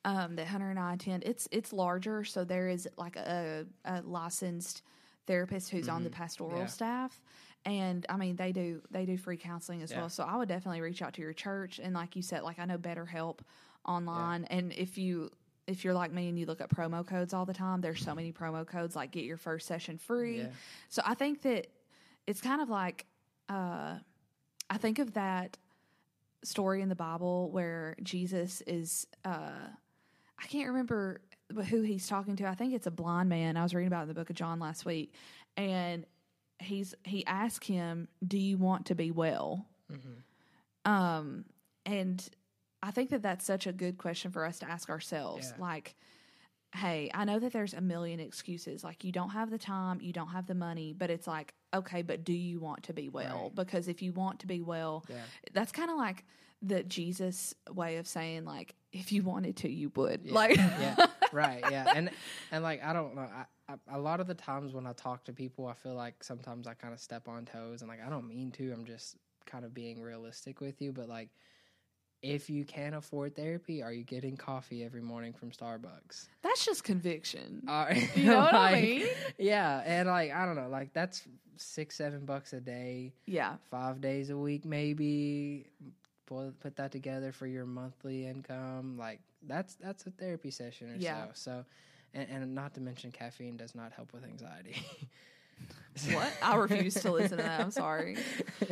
um, 0.04 0.36
that 0.36 0.46
Hunter 0.46 0.70
and 0.70 0.78
I 0.78 0.94
attend, 0.94 1.24
it's 1.24 1.48
it's 1.50 1.72
larger, 1.72 2.24
so 2.24 2.44
there 2.44 2.68
is 2.68 2.88
like 2.96 3.16
a, 3.16 3.66
a 3.84 4.02
licensed 4.02 4.82
therapist 5.26 5.70
who's 5.70 5.88
on 5.88 6.04
the 6.04 6.10
pastoral 6.10 6.50
Mm-hmm. 6.50 6.60
Yeah. 6.62 6.66
staff, 6.66 7.20
and 7.66 8.06
I 8.08 8.16
mean 8.16 8.36
they 8.36 8.52
do 8.52 8.80
they 8.90 9.04
do 9.04 9.18
free 9.18 9.36
counseling 9.36 9.82
as 9.82 9.90
Yeah. 9.90 9.98
well. 10.00 10.08
So 10.08 10.24
I 10.24 10.36
would 10.36 10.48
definitely 10.48 10.80
reach 10.80 11.02
out 11.02 11.12
to 11.14 11.20
your 11.20 11.34
church, 11.34 11.78
and 11.78 11.92
like 11.94 12.16
you 12.16 12.22
said, 12.22 12.42
like 12.42 12.58
I 12.58 12.64
know 12.64 12.78
BetterHelp 12.78 13.40
online, 13.84 14.44
and 14.44 14.72
if 14.72 14.96
you 14.96 15.30
if 15.66 15.84
you're 15.84 15.94
like 15.94 16.12
me 16.12 16.28
and 16.28 16.38
you 16.38 16.46
look 16.46 16.60
at 16.60 16.70
promo 16.70 17.04
codes 17.06 17.34
all 17.34 17.44
the 17.44 17.52
time, 17.52 17.80
there's 17.80 18.00
so 18.02 18.14
many 18.14 18.32
promo 18.32 18.64
codes 18.66 18.94
like 18.96 19.10
get 19.10 19.24
your 19.24 19.36
first 19.36 19.66
session 19.66 19.98
free. 19.98 20.38
Yeah. 20.38 20.46
So 20.88 21.02
I 21.04 21.14
think 21.14 21.42
that 21.42 21.66
it's 22.26 22.40
kind 22.40 22.62
of 22.62 22.68
like 22.70 23.04
uh, 23.48 23.98
I 24.70 24.78
think 24.78 24.98
of 25.00 25.12
that 25.14 25.58
story 26.44 26.80
in 26.82 26.88
the 26.88 26.94
Bible 26.96 27.50
where 27.50 27.96
Jesus 28.02 28.60
is 28.66 29.06
uh 29.24 29.50
I 30.38 30.46
can't 30.48 30.68
remember 30.68 31.20
who 31.68 31.82
he's 31.82 32.06
talking 32.06 32.36
to. 32.36 32.46
I 32.46 32.54
think 32.54 32.74
it's 32.74 32.86
a 32.86 32.90
blind 32.90 33.28
man. 33.28 33.56
I 33.56 33.62
was 33.62 33.74
reading 33.74 33.86
about 33.88 34.00
it 34.00 34.02
in 34.02 34.08
the 34.08 34.14
book 34.14 34.30
of 34.30 34.36
John 34.36 34.58
last 34.60 34.84
week. 34.84 35.14
And 35.56 36.04
he's 36.58 36.94
he 37.04 37.24
asked 37.26 37.64
him, 37.64 38.08
"Do 38.26 38.38
you 38.38 38.56
want 38.58 38.86
to 38.86 38.94
be 38.94 39.10
well?" 39.10 39.66
Um 40.84 41.44
and 41.84 42.28
I 42.82 42.90
think 42.90 43.10
that 43.10 43.22
that's 43.22 43.44
such 43.44 43.66
a 43.66 43.72
good 43.72 43.98
question 43.98 44.30
for 44.30 44.44
us 44.44 44.58
to 44.60 44.70
ask 44.70 44.88
ourselves. 44.88 45.52
Yeah. 45.56 45.62
Like 45.62 45.94
hey, 46.74 47.10
I 47.14 47.24
know 47.24 47.38
that 47.38 47.52
there's 47.54 47.72
a 47.72 47.80
million 47.80 48.20
excuses. 48.20 48.84
Like 48.84 49.02
you 49.02 49.10
don't 49.10 49.30
have 49.30 49.50
the 49.50 49.56
time, 49.58 49.98
you 50.02 50.12
don't 50.12 50.28
have 50.28 50.46
the 50.46 50.54
money, 50.54 50.92
but 50.92 51.08
it's 51.08 51.26
like, 51.26 51.54
okay, 51.72 52.02
but 52.02 52.22
do 52.22 52.34
you 52.34 52.60
want 52.60 52.82
to 52.84 52.92
be 52.92 53.08
well? 53.08 53.44
Right. 53.44 53.54
Because 53.54 53.88
if 53.88 54.02
you 54.02 54.12
want 54.12 54.40
to 54.40 54.46
be 54.46 54.60
well, 54.60 55.02
Yeah. 55.08 55.16
that's 55.54 55.72
kind 55.72 55.90
of 55.90 55.96
like 55.96 56.24
the 56.66 56.82
Jesus 56.82 57.54
way 57.70 57.96
of 57.96 58.06
saying 58.06 58.44
like 58.44 58.74
if 58.92 59.12
you 59.12 59.22
wanted 59.22 59.56
to, 59.58 59.70
you 59.70 59.90
would. 59.94 60.22
Yeah. 60.24 60.34
Like 60.34 60.56
yeah, 60.56 61.06
right, 61.32 61.62
yeah, 61.70 61.92
and 61.94 62.10
and 62.50 62.62
like 62.62 62.82
I 62.84 62.92
don't 62.92 63.14
know, 63.14 63.22
I, 63.22 63.44
I, 63.68 63.96
a 63.96 63.98
lot 63.98 64.20
of 64.20 64.26
the 64.26 64.34
times 64.34 64.72
when 64.72 64.86
I 64.86 64.92
talk 64.92 65.24
to 65.24 65.32
people, 65.32 65.66
I 65.66 65.74
feel 65.74 65.94
like 65.94 66.22
sometimes 66.22 66.66
I 66.66 66.74
kind 66.74 66.94
of 66.94 67.00
step 67.00 67.28
on 67.28 67.44
toes, 67.44 67.82
and 67.82 67.88
like 67.88 68.00
I 68.04 68.08
don't 68.10 68.28
mean 68.28 68.50
to. 68.52 68.72
I'm 68.72 68.84
just 68.84 69.16
kind 69.44 69.64
of 69.64 69.74
being 69.74 70.00
realistic 70.00 70.60
with 70.60 70.80
you, 70.80 70.92
but 70.92 71.08
like. 71.08 71.30
If 72.22 72.48
you 72.48 72.64
can't 72.64 72.94
afford 72.94 73.36
therapy, 73.36 73.82
are 73.82 73.92
you 73.92 74.02
getting 74.02 74.38
coffee 74.38 74.82
every 74.82 75.02
morning 75.02 75.34
from 75.34 75.50
Starbucks? 75.50 76.28
that's 76.42 76.64
just 76.64 76.82
conviction. 76.82 77.62
Are, 77.68 77.92
You 77.94 78.24
know 78.24 78.38
what 78.38 78.54
I 78.54 78.80
mean? 78.80 79.06
Yeah, 79.38 79.82
and 79.84 80.08
like 80.08 80.32
I 80.32 80.46
don't 80.46 80.56
know, 80.56 80.68
like 80.68 80.94
that's 80.94 81.22
six, 81.56 81.96
seven 81.96 82.24
bucks 82.24 82.52
a 82.54 82.60
day, 82.60 83.12
yeah. 83.26 83.56
five 83.70 84.00
days 84.00 84.30
a 84.30 84.36
week, 84.36 84.64
maybe. 84.64 85.66
Put 86.26 86.58
put 86.60 86.76
that 86.76 86.92
together 86.92 87.32
for 87.32 87.46
your 87.46 87.66
monthly 87.66 88.26
income. 88.26 88.96
Like 88.98 89.20
that's 89.46 89.74
that's 89.76 90.06
a 90.06 90.10
therapy 90.10 90.50
session 90.50 90.90
or 90.90 91.00
Yeah. 91.00 91.26
so. 91.26 91.30
So, 91.34 91.64
and, 92.14 92.28
and 92.30 92.54
not 92.54 92.74
to 92.74 92.80
mention 92.80 93.12
caffeine 93.12 93.56
does 93.56 93.74
not 93.74 93.92
help 93.92 94.12
with 94.12 94.24
anxiety. 94.24 94.76
What? 96.12 96.36
I 96.42 96.56
refuse 96.56 96.94
to 97.00 97.10
listen 97.12 97.38
to 97.38 97.44
that. 97.44 97.60
I'm 97.62 97.70
sorry. 97.70 98.18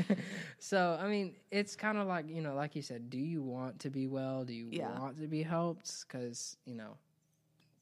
so 0.59 0.99
I 1.01 1.09
mean, 1.09 1.35
it's 1.51 1.75
kind 1.75 1.97
of 1.99 2.07
like 2.07 2.29
you 2.29 2.43
know, 2.43 2.55
like 2.55 2.77
you 2.77 2.83
said, 2.83 3.09
do 3.11 3.19
you 3.19 3.43
want 3.43 3.81
to 3.81 3.91
be 3.91 4.07
well? 4.07 4.45
Do 4.45 4.53
you 4.53 4.69
Yeah. 4.71 4.99
want 4.99 5.21
to 5.21 5.27
be 5.27 5.43
helped? 5.43 6.05
Because 6.07 6.57
you 6.67 6.75
know, 6.75 6.97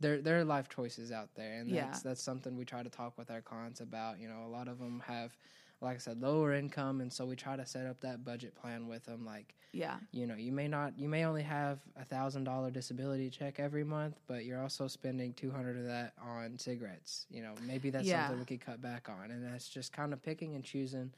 there 0.01 0.21
there 0.21 0.39
are 0.39 0.45
life 0.45 0.69
choices 0.69 1.11
out 1.13 1.35
there, 1.35 1.55
and 1.55 1.73
Yeah. 1.73 1.85
that's 1.87 2.03
that's 2.03 2.23
something 2.23 2.57
we 2.57 2.65
try 2.65 2.83
to 2.83 2.91
talk 2.91 3.19
with 3.19 3.31
our 3.31 3.41
clients 3.41 3.81
about. 3.81 4.21
You 4.21 4.29
know, 4.29 4.45
a 4.47 4.51
lot 4.51 4.69
of 4.69 4.79
them 4.79 5.03
have, 5.07 5.37
like 5.83 5.97
I 5.97 5.99
said, 5.99 6.23
lower 6.23 6.53
income, 6.55 7.01
and 7.01 7.13
so 7.13 7.27
we 7.27 7.37
try 7.37 7.57
to 7.57 7.67
set 7.67 7.87
up 7.87 8.01
that 8.01 8.25
budget 8.25 8.55
plan 8.55 8.87
with 8.87 9.05
them. 9.05 9.27
Like, 9.27 9.55
Yeah. 9.73 9.99
you 10.13 10.27
know, 10.27 10.37
you 10.37 10.53
may 10.53 10.69
not, 10.69 10.97
you 10.99 11.09
may 11.09 11.25
only 11.25 11.43
have 11.43 11.81
a 11.97 12.05
thousand 12.05 12.45
dollar 12.45 12.71
disability 12.71 13.29
check 13.31 13.59
every 13.59 13.83
month, 13.85 14.21
but 14.29 14.45
you're 14.45 14.61
also 14.61 14.87
spending 14.87 15.33
two 15.35 15.51
hundred 15.51 15.77
of 15.77 15.85
that 15.87 16.13
on 16.23 16.59
cigarettes. 16.59 17.27
You 17.31 17.43
know, 17.43 17.55
maybe 17.67 17.91
that's 17.91 18.07
Yeah. 18.07 18.23
something 18.29 18.39
we 18.39 18.45
could 18.47 18.65
cut 18.65 18.81
back 18.81 19.09
on, 19.09 19.31
and 19.33 19.45
that's 19.45 19.69
just 19.69 19.93
kind 19.93 20.13
of 20.13 20.23
picking 20.23 20.55
and 20.55 20.63
choosing 20.65 21.13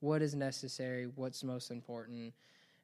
what 0.00 0.22
is 0.22 0.34
necessary, 0.34 1.06
what's 1.16 1.42
most 1.42 1.70
important. 1.70 2.32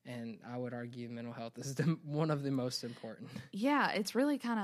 And 0.07 0.39
I 0.51 0.57
would 0.57 0.73
argue 0.75 1.09
mental 1.11 1.33
health 1.33 1.59
is 1.59 1.75
the, 1.77 1.85
one 2.05 2.31
of 2.31 2.43
the 2.43 2.51
most 2.51 2.83
important. 2.85 3.29
Yeah, 3.53 3.91
it's 3.91 4.15
really 4.15 4.39
kind 4.39 4.59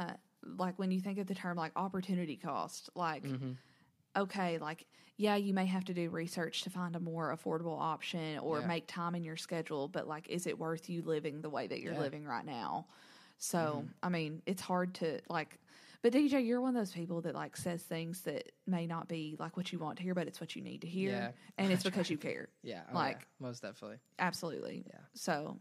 of 0.45 0.57
like 0.59 0.79
when 0.79 0.91
you 0.91 1.01
think 1.01 1.19
of 1.19 1.27
the 1.27 1.35
term 1.35 1.57
like 1.57 1.73
opportunity 1.77 2.37
cost, 2.37 2.91
like 2.97 3.23
Mm-hmm. 3.25 3.53
Okay, 4.17 4.59
like 4.59 4.87
yeah, 5.19 5.37
you 5.37 5.55
may 5.55 5.65
have 5.65 5.85
to 5.87 5.95
do 5.95 6.11
research 6.11 6.63
to 6.63 6.71
find 6.71 6.95
a 6.95 7.01
more 7.01 7.35
affordable 7.35 7.79
option 7.81 8.39
or 8.39 8.61
Yeah. 8.61 8.67
make 8.67 8.87
time 8.87 9.15
in 9.15 9.25
your 9.25 9.37
schedule, 9.39 9.89
but 9.89 10.07
like 10.07 10.29
is 10.29 10.47
it 10.47 10.59
worth 10.59 10.89
you 10.91 11.03
living 11.03 11.41
the 11.41 11.49
way 11.51 11.67
that 11.67 11.81
you're 11.81 11.93
Yeah. 11.93 11.97
Mm-hmm. 11.97 12.03
living 12.03 12.25
right 12.25 12.45
now? 12.45 12.87
So, 13.39 13.85
I 14.03 14.09
mean, 14.09 14.43
it's 14.47 14.63
hard 14.63 14.95
to 14.97 15.21
like 15.29 15.59
but 16.03 16.13
DJ, 16.13 16.47
you're 16.47 16.61
one 16.61 16.77
of 16.77 16.81
those 16.81 16.93
people 16.93 17.23
that 17.23 17.35
like 17.35 17.57
says 17.57 17.83
things 17.83 18.21
that 18.23 18.53
may 18.67 18.87
not 18.87 19.09
be 19.09 19.35
like 19.41 19.57
what 19.57 19.73
you 19.73 19.79
want 19.79 19.97
to 19.97 20.03
hear, 20.05 20.15
but 20.15 20.29
it's 20.29 20.41
what 20.41 20.55
you 20.55 20.63
need 20.63 20.83
to 20.83 20.87
hear. 20.87 21.11
Yeah. 21.11 21.31
And 21.59 21.73
it's 21.73 21.83
because 21.89 22.09
you 22.11 22.19
care. 22.19 22.49
Yeah, 22.63 22.83
oh, 22.91 22.95
Like- 22.95 23.27
most 23.41 23.63
definitely. 23.63 23.97
Absolutely. 24.19 24.85
Yeah. 24.87 24.99
So 25.15 25.57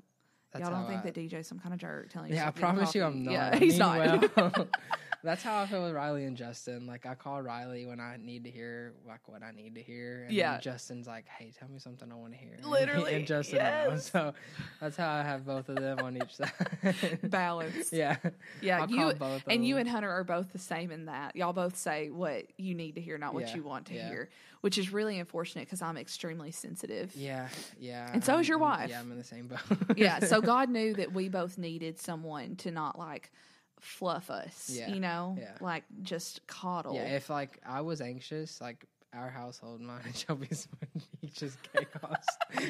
That's 0.51 0.63
y'all 0.63 0.71
don't 0.77 0.87
think 0.87 0.99
I- 1.01 1.03
that 1.09 1.15
DJ's 1.15 1.47
some 1.47 1.59
kind 1.59 1.73
of 1.73 1.79
jerk 1.79 2.09
telling 2.11 2.29
you 2.31 2.35
Yeah, 2.35 2.47
I 2.47 2.51
promise 2.51 2.93
you. 2.93 3.03
I'm 3.03 3.23
not. 3.23 3.31
Yeah, 3.31 3.55
he's 3.59 3.79
mean 3.79 3.79
not. 3.79 4.67
That's 5.25 5.43
how 5.43 5.59
I 5.61 5.67
feel 5.67 5.83
with 5.83 5.93
Riley 5.93 6.23
and 6.25 6.37
Justin. 6.37 6.85
Like 6.87 7.05
I 7.05 7.15
call 7.15 7.41
Riley 7.41 7.85
when 7.85 7.99
I 7.99 8.17
need 8.21 8.43
to 8.45 8.49
hear 8.51 8.93
like 9.07 9.27
what 9.27 9.43
I 9.43 9.51
need 9.51 9.75
to 9.75 9.81
hear, 9.81 10.23
and 10.27 10.33
Yeah. 10.33 10.59
Justin's 10.59 11.07
like, 11.07 11.25
"Hey, 11.27 11.51
tell 11.59 11.67
me 11.67 11.79
something 11.79 12.09
I 12.11 12.15
want 12.15 12.33
to 12.33 12.39
hear." 12.39 12.57
Literally, 12.63 13.15
and 13.15 13.27
Justin 13.27 13.57
knows. 13.57 13.91
yes. 13.93 14.11
So 14.11 14.33
that's 14.79 14.95
how 14.95 15.11
I 15.11 15.23
have 15.23 15.45
both 15.45 15.67
of 15.67 15.75
them 15.77 15.99
on 15.99 16.15
each 16.15 16.35
side. 16.37 17.19
Balance. 17.23 17.91
yeah, 17.91 18.17
Yeah, 18.61 18.81
I'll 18.83 18.89
you 18.89 18.97
call 18.97 19.13
both 19.15 19.37
of 19.37 19.43
and 19.47 19.65
you 19.67 19.77
and 19.77 19.89
Hunter 19.89 20.09
are 20.09 20.23
both 20.23 20.51
the 20.53 20.59
same 20.59 20.91
in 20.91 21.05
that. 21.05 21.35
Y'all 21.35 21.53
both 21.53 21.75
say 21.77 22.09
what 22.09 22.45
you 22.57 22.75
need 22.75 22.95
to 22.95 23.01
hear, 23.01 23.17
not 23.17 23.33
what 23.33 23.47
Yeah, 23.49 23.55
you 23.55 23.63
want 23.63 23.87
to 23.87 23.93
yeah. 23.95 24.07
hear, 24.09 24.29
which 24.61 24.77
is 24.77 24.93
really 24.93 25.19
unfortunate 25.19 25.65
because 25.65 25.81
I'm 25.81 25.97
extremely 25.97 26.51
sensitive. 26.51 27.15
yeah, 27.15 27.49
yeah. 27.79 28.09
And 28.13 28.23
so 28.23 28.33
is 28.33 28.37
I'm- 28.37 28.43
your 28.49 28.63
I'm- 28.63 28.79
wife. 28.79 28.89
Yeah, 28.89 28.99
I'm 28.99 29.11
in 29.11 29.17
the 29.17 29.23
same 29.23 29.47
boat. 29.47 29.97
yeah, 29.97 30.19
so 30.19 30.41
God 30.53 30.69
knew 30.69 30.93
that 30.95 31.13
we 31.13 31.29
both 31.29 31.57
needed 31.57 31.99
someone 31.99 32.55
to 32.57 32.71
not 32.71 32.97
like 32.99 33.31
fluff 33.79 34.29
us, 34.29 34.69
Yeah, 34.73 34.89
you 34.89 34.99
know, 34.99 35.37
yeah. 35.39 35.51
like 35.61 35.83
just 36.01 36.45
coddle. 36.47 36.95
Yeah, 36.95 37.15
if 37.15 37.29
like 37.29 37.59
I 37.65 37.81
was 37.81 38.01
anxious, 38.01 38.59
like 38.61 38.85
our 39.13 39.29
household, 39.29 39.79
mine 39.81 40.01
and 40.05 40.15
Shelby's, 40.15 40.67
would 40.93 41.03
be 41.21 41.27
just 41.29 41.57
chaos 41.71 42.25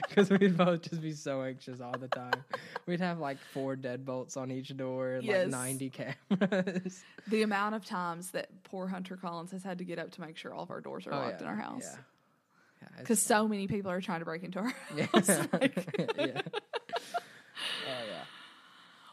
because 0.08 0.30
we'd 0.40 0.56
both 0.58 0.84
just 0.90 1.02
be 1.02 1.14
so 1.14 1.42
anxious 1.42 1.82
all 1.82 1.98
the 1.98 2.08
time. 2.08 2.44
We'd 2.86 3.00
have 3.02 3.18
like 3.20 3.38
four 3.54 3.76
deadbolts 3.76 4.38
on 4.38 4.52
each 4.52 4.76
door 4.78 5.14
and 5.14 5.24
Yes. 5.24 5.46
like 5.46 5.52
90 5.52 5.90
cameras. 5.90 7.04
The 7.28 7.42
amount 7.42 7.74
of 7.74 7.84
times 7.86 8.32
that 8.32 8.50
poor 8.66 8.86
Hunter 8.88 9.18
Collins 9.18 9.50
has 9.52 9.64
had 9.64 9.80
to 9.80 9.84
get 9.84 9.98
up 9.98 10.12
to 10.12 10.22
make 10.22 10.38
sure 10.38 10.54
all 10.54 10.62
of 10.64 10.70
our 10.70 10.82
doors 10.82 11.08
are 11.08 11.14
Oh, 11.14 11.18
locked 11.18 11.42
yeah, 11.42 11.48
in 11.48 11.48
our 11.48 11.56
house. 11.56 11.98
Because 13.00 13.20
so 13.20 13.48
many 13.48 13.66
people 13.68 13.90
are 13.90 14.00
trying 14.00 14.20
to 14.20 14.26
break 14.26 14.44
into 14.44 14.60
our 14.60 14.68
house. 14.70 15.28
Yeah. 15.28 15.68
Yeah. 16.20 16.42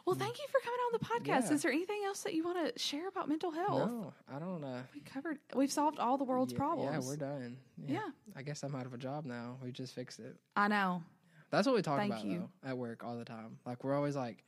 Well, 0.05 0.17
thank 0.17 0.39
you 0.39 0.45
for 0.51 0.61
coming 0.61 0.81
on 0.87 0.93
the 0.93 0.99
podcast. 0.99 1.49
Yeah. 1.49 1.55
Is 1.55 1.63
there 1.63 1.73
anything 1.73 2.03
else 2.07 2.23
that 2.23 2.35
you 2.35 2.45
want 2.45 2.75
to 2.75 2.79
share 2.79 3.09
about 3.09 3.29
mental 3.29 3.51
health? 3.51 3.91
No, 3.91 4.13
I 4.35 4.39
don't 4.39 4.65
uh 4.65 4.83
We 4.95 5.01
covered. 5.01 5.39
We've 5.55 5.73
solved 5.73 5.99
all 5.99 6.19
the 6.19 6.25
world's 6.25 6.53
yeah, 6.53 6.59
problems. 6.59 7.05
Yeah, 7.05 7.09
we're 7.09 7.17
done. 7.17 7.57
Yeah. 7.87 8.09
I 8.37 8.43
guess 8.43 8.63
I'm 8.63 8.75
out 8.75 8.87
of 8.87 8.95
a 8.95 8.99
job 8.99 9.25
now. 9.25 9.57
We 9.63 9.73
just 9.73 9.95
fixed 9.95 10.19
it. 10.19 10.37
I 10.57 10.69
know. 10.69 11.03
That's 11.51 11.67
what 11.67 11.77
we 11.77 11.83
talk 11.83 11.99
Thank 11.99 12.13
about 12.13 12.25
you. 12.25 12.49
though 12.63 12.71
at 12.71 12.79
work 12.79 13.05
all 13.05 13.17
the 13.17 13.25
time. 13.25 13.59
Like 13.67 13.85
we're 13.85 13.95
always 13.95 14.17
like, 14.17 14.43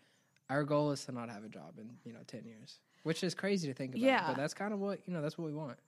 our 0.51 0.65
goal 0.65 0.91
is 0.91 1.05
to 1.05 1.13
not 1.13 1.29
have 1.31 1.45
a 1.45 1.49
job 1.49 1.75
in 1.79 1.91
you 2.05 2.13
know 2.13 2.21
ten 2.27 2.45
years, 2.45 2.79
which 3.03 3.23
is 3.23 3.35
crazy 3.35 3.69
to 3.69 3.75
think 3.75 3.93
about. 3.95 4.05
Yeah. 4.05 4.27
but 4.27 4.37
that's 4.37 4.55
kind 4.55 4.73
of 4.73 4.81
what 4.81 5.01
you 5.07 5.13
know. 5.13 5.23
That's 5.23 5.37
what 5.39 5.47
we 5.47 5.55
want. 5.55 5.79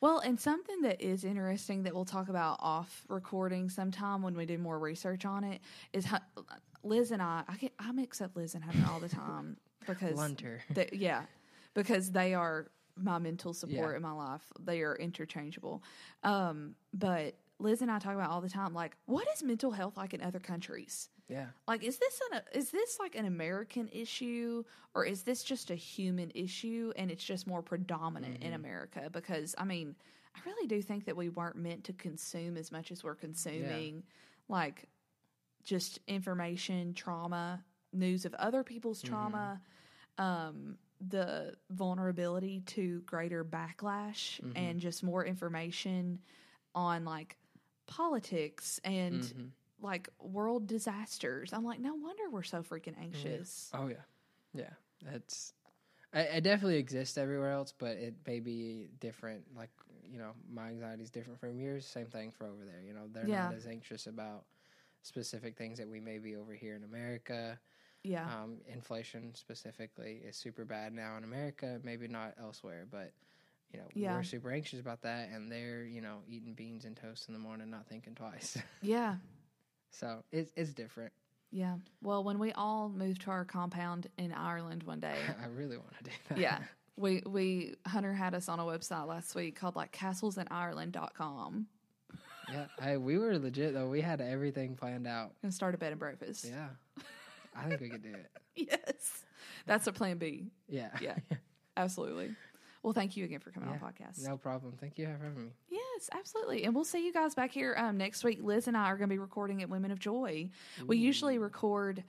Well, 0.00 0.20
and 0.20 0.38
something 0.38 0.82
that 0.82 1.00
is 1.00 1.24
interesting 1.24 1.82
that 1.84 1.94
we'll 1.94 2.04
talk 2.04 2.28
about 2.28 2.58
off 2.60 3.04
recording 3.08 3.68
sometime 3.68 4.22
when 4.22 4.36
we 4.36 4.46
do 4.46 4.58
more 4.58 4.78
research 4.78 5.24
on 5.24 5.44
it 5.44 5.60
is 5.92 6.04
how, 6.04 6.20
Liz 6.82 7.10
and 7.10 7.22
I. 7.22 7.44
I, 7.48 7.56
get, 7.56 7.72
I 7.78 7.92
mix 7.92 8.20
up 8.20 8.36
Liz 8.36 8.54
and 8.54 8.64
Hunter 8.64 8.86
all 8.90 9.00
the 9.00 9.08
time 9.08 9.56
because 9.86 10.16
Lunter. 10.16 10.62
they, 10.70 10.88
yeah, 10.92 11.22
because 11.74 12.10
they 12.10 12.34
are 12.34 12.70
my 12.96 13.18
mental 13.18 13.52
support 13.54 13.90
Yeah. 13.92 13.96
in 13.96 14.02
my 14.02 14.12
life. 14.12 14.42
They 14.62 14.82
are 14.82 14.94
interchangeable. 14.96 15.82
Um, 16.22 16.74
but 16.92 17.34
Liz 17.58 17.80
and 17.82 17.90
I 17.90 17.98
talk 17.98 18.14
about 18.14 18.30
all 18.30 18.40
the 18.40 18.48
time, 18.50 18.74
like, 18.74 18.96
what 19.06 19.26
is 19.34 19.42
mental 19.42 19.70
health 19.70 19.96
like 19.96 20.12
in 20.14 20.20
other 20.20 20.40
countries? 20.40 21.08
Yeah. 21.28 21.46
Like, 21.66 21.82
is 21.84 21.98
this 21.98 22.20
an 22.32 22.40
is 22.52 22.70
this 22.70 22.98
like 23.00 23.14
an 23.14 23.24
American 23.24 23.88
issue, 23.92 24.64
or 24.94 25.06
is 25.06 25.22
this 25.22 25.42
just 25.42 25.70
a 25.70 25.74
human 25.76 26.30
issue, 26.34 26.92
and 26.96 27.10
it's 27.10 27.24
just 27.24 27.46
more 27.46 27.62
predominant 27.62 28.34
Mm-hmm. 28.40 28.48
in 28.48 28.52
America? 28.54 29.08
Because 29.10 29.54
I 29.56 29.64
mean, 29.64 29.94
I 30.34 30.40
really 30.44 30.66
do 30.66 30.82
think 30.82 31.04
that 31.06 31.16
we 31.16 31.28
weren't 31.30 31.56
meant 31.56 31.84
to 31.84 31.92
consume 31.94 32.56
as 32.56 32.70
much 32.72 32.90
as 32.92 33.02
we're 33.04 33.14
consuming, 33.14 34.02
like 34.48 34.88
just 35.64 35.98
information, 36.06 36.94
trauma, 36.94 37.64
news 37.92 38.24
of 38.24 38.34
other 38.34 38.62
people's 38.64 39.02
Mm-hmm. 39.02 39.12
trauma, 39.14 39.60
um, 40.18 40.76
the 41.08 41.54
vulnerability 41.70 42.60
to 42.66 43.00
greater 43.06 43.44
backlash, 43.44 44.40
Mm-hmm. 44.40 44.56
and 44.56 44.80
just 44.80 45.02
more 45.02 45.24
information 45.24 46.20
on 46.74 47.04
like 47.04 47.36
politics 47.86 48.80
and 48.84 49.22
Mhm. 49.22 49.50
like 49.80 50.08
world 50.20 50.66
disasters. 50.66 51.52
I'm 51.52 51.64
like, 51.64 51.80
no 51.80 51.94
wonder 51.94 52.30
we're 52.30 52.42
so 52.42 52.62
freaking 52.62 52.96
anxious. 52.98 53.70
Oh 53.74 53.88
yeah. 53.88 54.02
Yeah. 54.54 54.70
That's. 55.02 55.52
I- 56.14 56.20
It 56.38 56.40
definitely 56.42 56.76
exists 56.78 57.16
everywhere 57.18 57.50
else, 57.50 57.72
but 57.76 57.96
it 57.96 58.14
may 58.26 58.38
be 58.40 58.88
different. 59.00 59.44
Like 59.56 59.70
you 60.04 60.18
know, 60.18 60.32
my 60.50 60.68
anxiety 60.68 61.02
is 61.02 61.10
different 61.10 61.40
from 61.40 61.58
yours. 61.58 61.86
Same 61.86 62.06
thing 62.06 62.30
for 62.32 62.46
over 62.46 62.64
there. 62.64 62.82
You 62.86 62.92
know, 62.92 63.08
they're 63.08 63.26
Yeah. 63.26 63.44
not 63.44 63.54
as 63.54 63.66
anxious 63.66 64.06
about 64.06 64.44
specific 65.02 65.56
things 65.56 65.78
that 65.78 65.88
we 65.88 66.00
may 66.00 66.18
be 66.18 66.36
over 66.36 66.52
here 66.52 66.74
in 66.76 66.84
America. 66.84 67.58
Yeah. 68.04 68.24
Um, 68.26 68.58
inflation 68.66 69.34
specifically 69.34 70.22
is 70.26 70.36
super 70.36 70.64
bad 70.64 70.92
now 70.92 71.16
in 71.16 71.24
America, 71.24 71.78
maybe 71.84 72.08
not 72.08 72.34
elsewhere, 72.40 72.86
but 72.90 73.12
you 73.72 73.78
know 73.78 73.86
Yeah. 73.94 74.16
we're 74.16 74.22
super 74.24 74.50
anxious 74.50 74.80
about 74.80 75.02
that, 75.02 75.28
and 75.30 75.50
they're 75.50 75.84
you 75.84 76.00
know 76.00 76.18
eating 76.28 76.54
beans 76.54 76.84
and 76.84 76.96
toast 76.96 77.28
in 77.28 77.34
the 77.34 77.40
morning, 77.40 77.70
not 77.70 77.86
thinking 77.88 78.14
twice. 78.14 78.58
yeah. 78.82 79.16
so 79.90 80.24
it's 80.32 80.50
it's 80.56 80.72
different. 80.74 81.12
Yeah. 81.54 81.76
Well, 82.02 82.24
when 82.24 82.38
we 82.38 82.52
all 82.52 82.88
move 82.88 83.18
to 83.20 83.30
our 83.30 83.44
compound 83.44 84.08
in 84.18 84.32
Ireland 84.32 84.82
one 84.84 85.00
day, 85.00 85.18
I 85.42 85.46
really 85.48 85.76
want 85.76 85.96
to 85.98 86.04
do 86.04 86.10
that. 86.30 86.38
yeah. 86.38 86.58
We 86.94 87.22
we 87.26 87.74
Hunter 87.86 88.12
had 88.12 88.34
us 88.34 88.50
on 88.50 88.60
a 88.60 88.64
website 88.64 89.06
last 89.08 89.34
week 89.34 89.56
called 89.58 89.76
like 89.76 89.92
castlesinIreland.com 89.92 91.66
yeah. 92.52 92.66
I, 92.80 92.96
we 92.96 93.18
were 93.18 93.38
legit 93.38 93.74
though. 93.74 93.88
We 93.88 94.00
had 94.00 94.20
everything 94.20 94.76
planned 94.76 95.06
out. 95.06 95.32
and 95.42 95.52
start 95.52 95.74
a 95.74 95.78
bed 95.78 95.92
and 95.92 95.98
breakfast. 95.98 96.44
Yeah, 96.48 96.68
I 97.56 97.68
think 97.68 97.80
we 97.80 97.88
could 97.88 98.02
do 98.02 98.14
it. 98.14 98.30
Yes. 98.54 99.22
That's 99.66 99.86
a 99.86 99.92
plan 99.92 100.18
B. 100.18 100.50
Yeah, 100.68 100.90
Yeah. 101.00 101.16
Absolutely. 101.76 102.30
Well, 102.82 102.92
thank 102.92 103.16
you 103.16 103.24
again 103.24 103.38
for 103.38 103.50
coming 103.50 103.68
on 103.68 103.78
the 103.78 103.84
podcast. 103.84 104.26
no 104.26 104.36
problem. 104.36 104.74
Thank 104.80 104.98
you 104.98 105.06
for 105.06 105.12
having 105.24 105.44
me. 105.44 105.50
Yes, 105.70 106.10
absolutely. 106.12 106.64
And 106.64 106.74
we'll 106.74 106.84
see 106.84 107.06
you 107.06 107.12
guys 107.12 107.34
back 107.34 107.52
here 107.52 107.76
um, 107.78 107.96
next 107.96 108.24
week. 108.24 108.40
Liz 108.42 108.66
and 108.66 108.76
I 108.76 108.86
are 108.86 108.96
going 108.96 109.08
to 109.08 109.14
be 109.14 109.20
recording 109.20 109.62
at 109.62 109.68
Women 109.70 109.92
of 109.92 110.00
Joy. 110.00 110.50
We 110.84 110.96
usually 110.98 111.38
record 111.38 112.02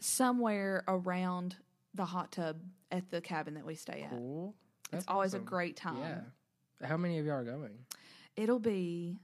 somewhere 0.00 0.84
around 0.86 1.56
the 1.94 2.04
hot 2.04 2.30
tub 2.32 2.60
at 2.92 3.10
the 3.10 3.20
cabin 3.22 3.54
that 3.54 3.64
we 3.64 3.74
stay 3.74 4.02
at. 4.02 4.10
Cool. 4.10 4.54
It's 4.84 4.90
That's 4.92 5.04
always 5.08 5.34
a 5.34 5.38
great 5.38 5.76
time. 5.76 5.98
Yeah. 6.80 6.86
How 6.86 6.96
many 6.98 7.18
of 7.18 7.26
y'all 7.26 7.36
are 7.36 7.44
going? 7.44 7.78
It'll 8.36 8.60
be, 8.60 9.16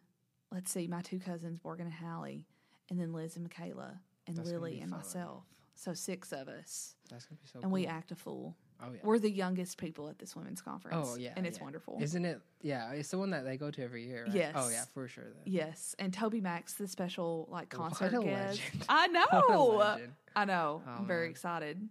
let's 0.52 0.70
see, 0.70 0.86
my 0.86 1.02
two 1.02 1.18
cousins, 1.18 1.60
Morgan 1.64 1.86
and 1.86 1.94
Hallie, 1.94 2.46
and 2.90 2.98
then 3.00 3.12
Liz 3.12 3.36
and 3.36 3.44
Michaela, 3.44 4.00
and 4.26 4.36
That's 4.36 4.48
gonna 4.48 4.60
Lily 4.60 4.76
be 4.76 4.80
and 4.80 4.90
fun. 4.90 5.00
myself. 5.00 5.44
So 5.76 5.92
six 5.94 6.32
of 6.32 6.48
us. 6.48 6.94
That's 7.10 7.26
gonna 7.26 7.38
be 7.42 7.48
so. 7.52 7.60
and 7.62 7.72
we 7.72 7.84
cool. 7.84 7.92
act 7.92 8.12
a 8.12 8.16
fool. 8.16 8.56
Oh 8.82 8.92
yeah. 8.92 9.00
We're 9.02 9.18
the 9.18 9.30
youngest 9.30 9.78
people 9.78 10.08
at 10.08 10.18
this 10.18 10.34
women's 10.36 10.60
conference. 10.60 11.08
Oh 11.10 11.16
yeah. 11.16 11.32
And 11.36 11.46
it's 11.46 11.58
yeah. 11.58 11.64
wonderful. 11.64 11.98
Isn't 12.00 12.24
it? 12.24 12.40
Yeah, 12.60 12.90
it's 12.92 13.08
the 13.08 13.18
one 13.18 13.30
that 13.30 13.44
they 13.44 13.56
go 13.56 13.70
to 13.70 13.82
every 13.82 14.06
year. 14.06 14.26
Right? 14.26 14.52
Oh 14.54 14.68
yeah, 14.68 14.84
for 14.92 15.08
sure. 15.08 15.32
Yes, 15.44 15.94
and 15.98 16.12
TobyMac, 16.12 16.76
the 16.76 16.86
special 16.88 17.48
like 17.50 17.70
concert 17.70 18.12
What 18.12 18.22
a 18.22 18.26
guest. 18.26 18.60
legend. 18.72 18.84
I 18.88 19.06
What 19.30 19.44
a 19.44 19.52
know. 19.52 19.64
legend. 19.76 20.12
I 20.36 20.44
know. 20.44 20.82
Oh, 20.86 20.90
I'm 20.98 21.06
very 21.06 21.26
man. 21.26 21.30
excited. 21.30 21.88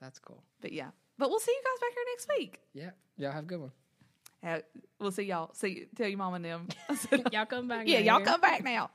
That's 0.00 0.18
cool. 0.18 0.42
But 0.60 0.72
yeah. 0.72 0.90
But 1.18 1.28
we'll 1.30 1.40
see 1.40 1.52
you 1.52 1.62
guys 1.62 1.80
back 1.80 1.94
here 1.94 2.04
next 2.14 2.28
week. 2.38 2.60
Yeah. 2.72 2.90
Y'all 3.18 3.32
have 3.32 3.44
a 3.44 3.46
good 3.46 3.60
one. 3.60 3.72
Uh, 4.44 4.58
we'll 4.98 5.10
see 5.10 5.24
y'all. 5.24 5.52
See 5.54 5.86
tell 5.96 6.08
your 6.08 6.18
mom 6.18 6.34
and 6.34 6.44
them. 6.44 6.68
y'all 7.32 7.46
come 7.46 7.68
back. 7.68 7.86
yeah, 7.86 7.98
y'all 7.98 8.20
come 8.20 8.40
back 8.40 8.64
now. 8.64 8.90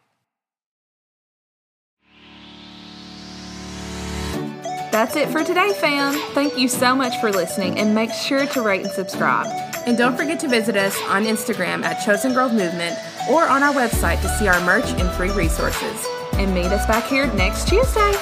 That's 4.91 5.17
it 5.17 5.27
for 5.29 5.43
today, 5.43 5.73
fam. 5.73 6.13
Thank 6.33 6.57
you 6.57 6.69
so 6.69 6.95
much 6.95 7.19
for 7.19 7.29
listening 7.29 7.77
and 7.77 7.93
make 7.93 8.11
sure 8.11 8.45
to 8.47 8.61
rate 8.61 8.81
and 8.81 8.91
subscribe. 8.91 9.47
And 9.85 9.97
don't 9.97 10.15
forget 10.15 10.39
to 10.39 10.47
visit 10.47 10.77
us 10.77 10.97
on 11.09 11.25
Instagram 11.25 11.83
at 11.83 12.03
Chosen 12.05 12.33
Girl 12.33 12.49
Movement 12.49 12.97
or 13.29 13.47
on 13.47 13.61
our 13.61 13.73
website 13.73 14.21
to 14.21 14.29
see 14.39 14.47
our 14.47 14.59
merch 14.61 14.85
and 14.93 15.11
free 15.15 15.31
resources. 15.31 16.05
And 16.33 16.53
meet 16.53 16.67
us 16.67 16.85
back 16.87 17.03
here 17.05 17.27
next 17.33 17.67
Tuesday. 17.67 18.13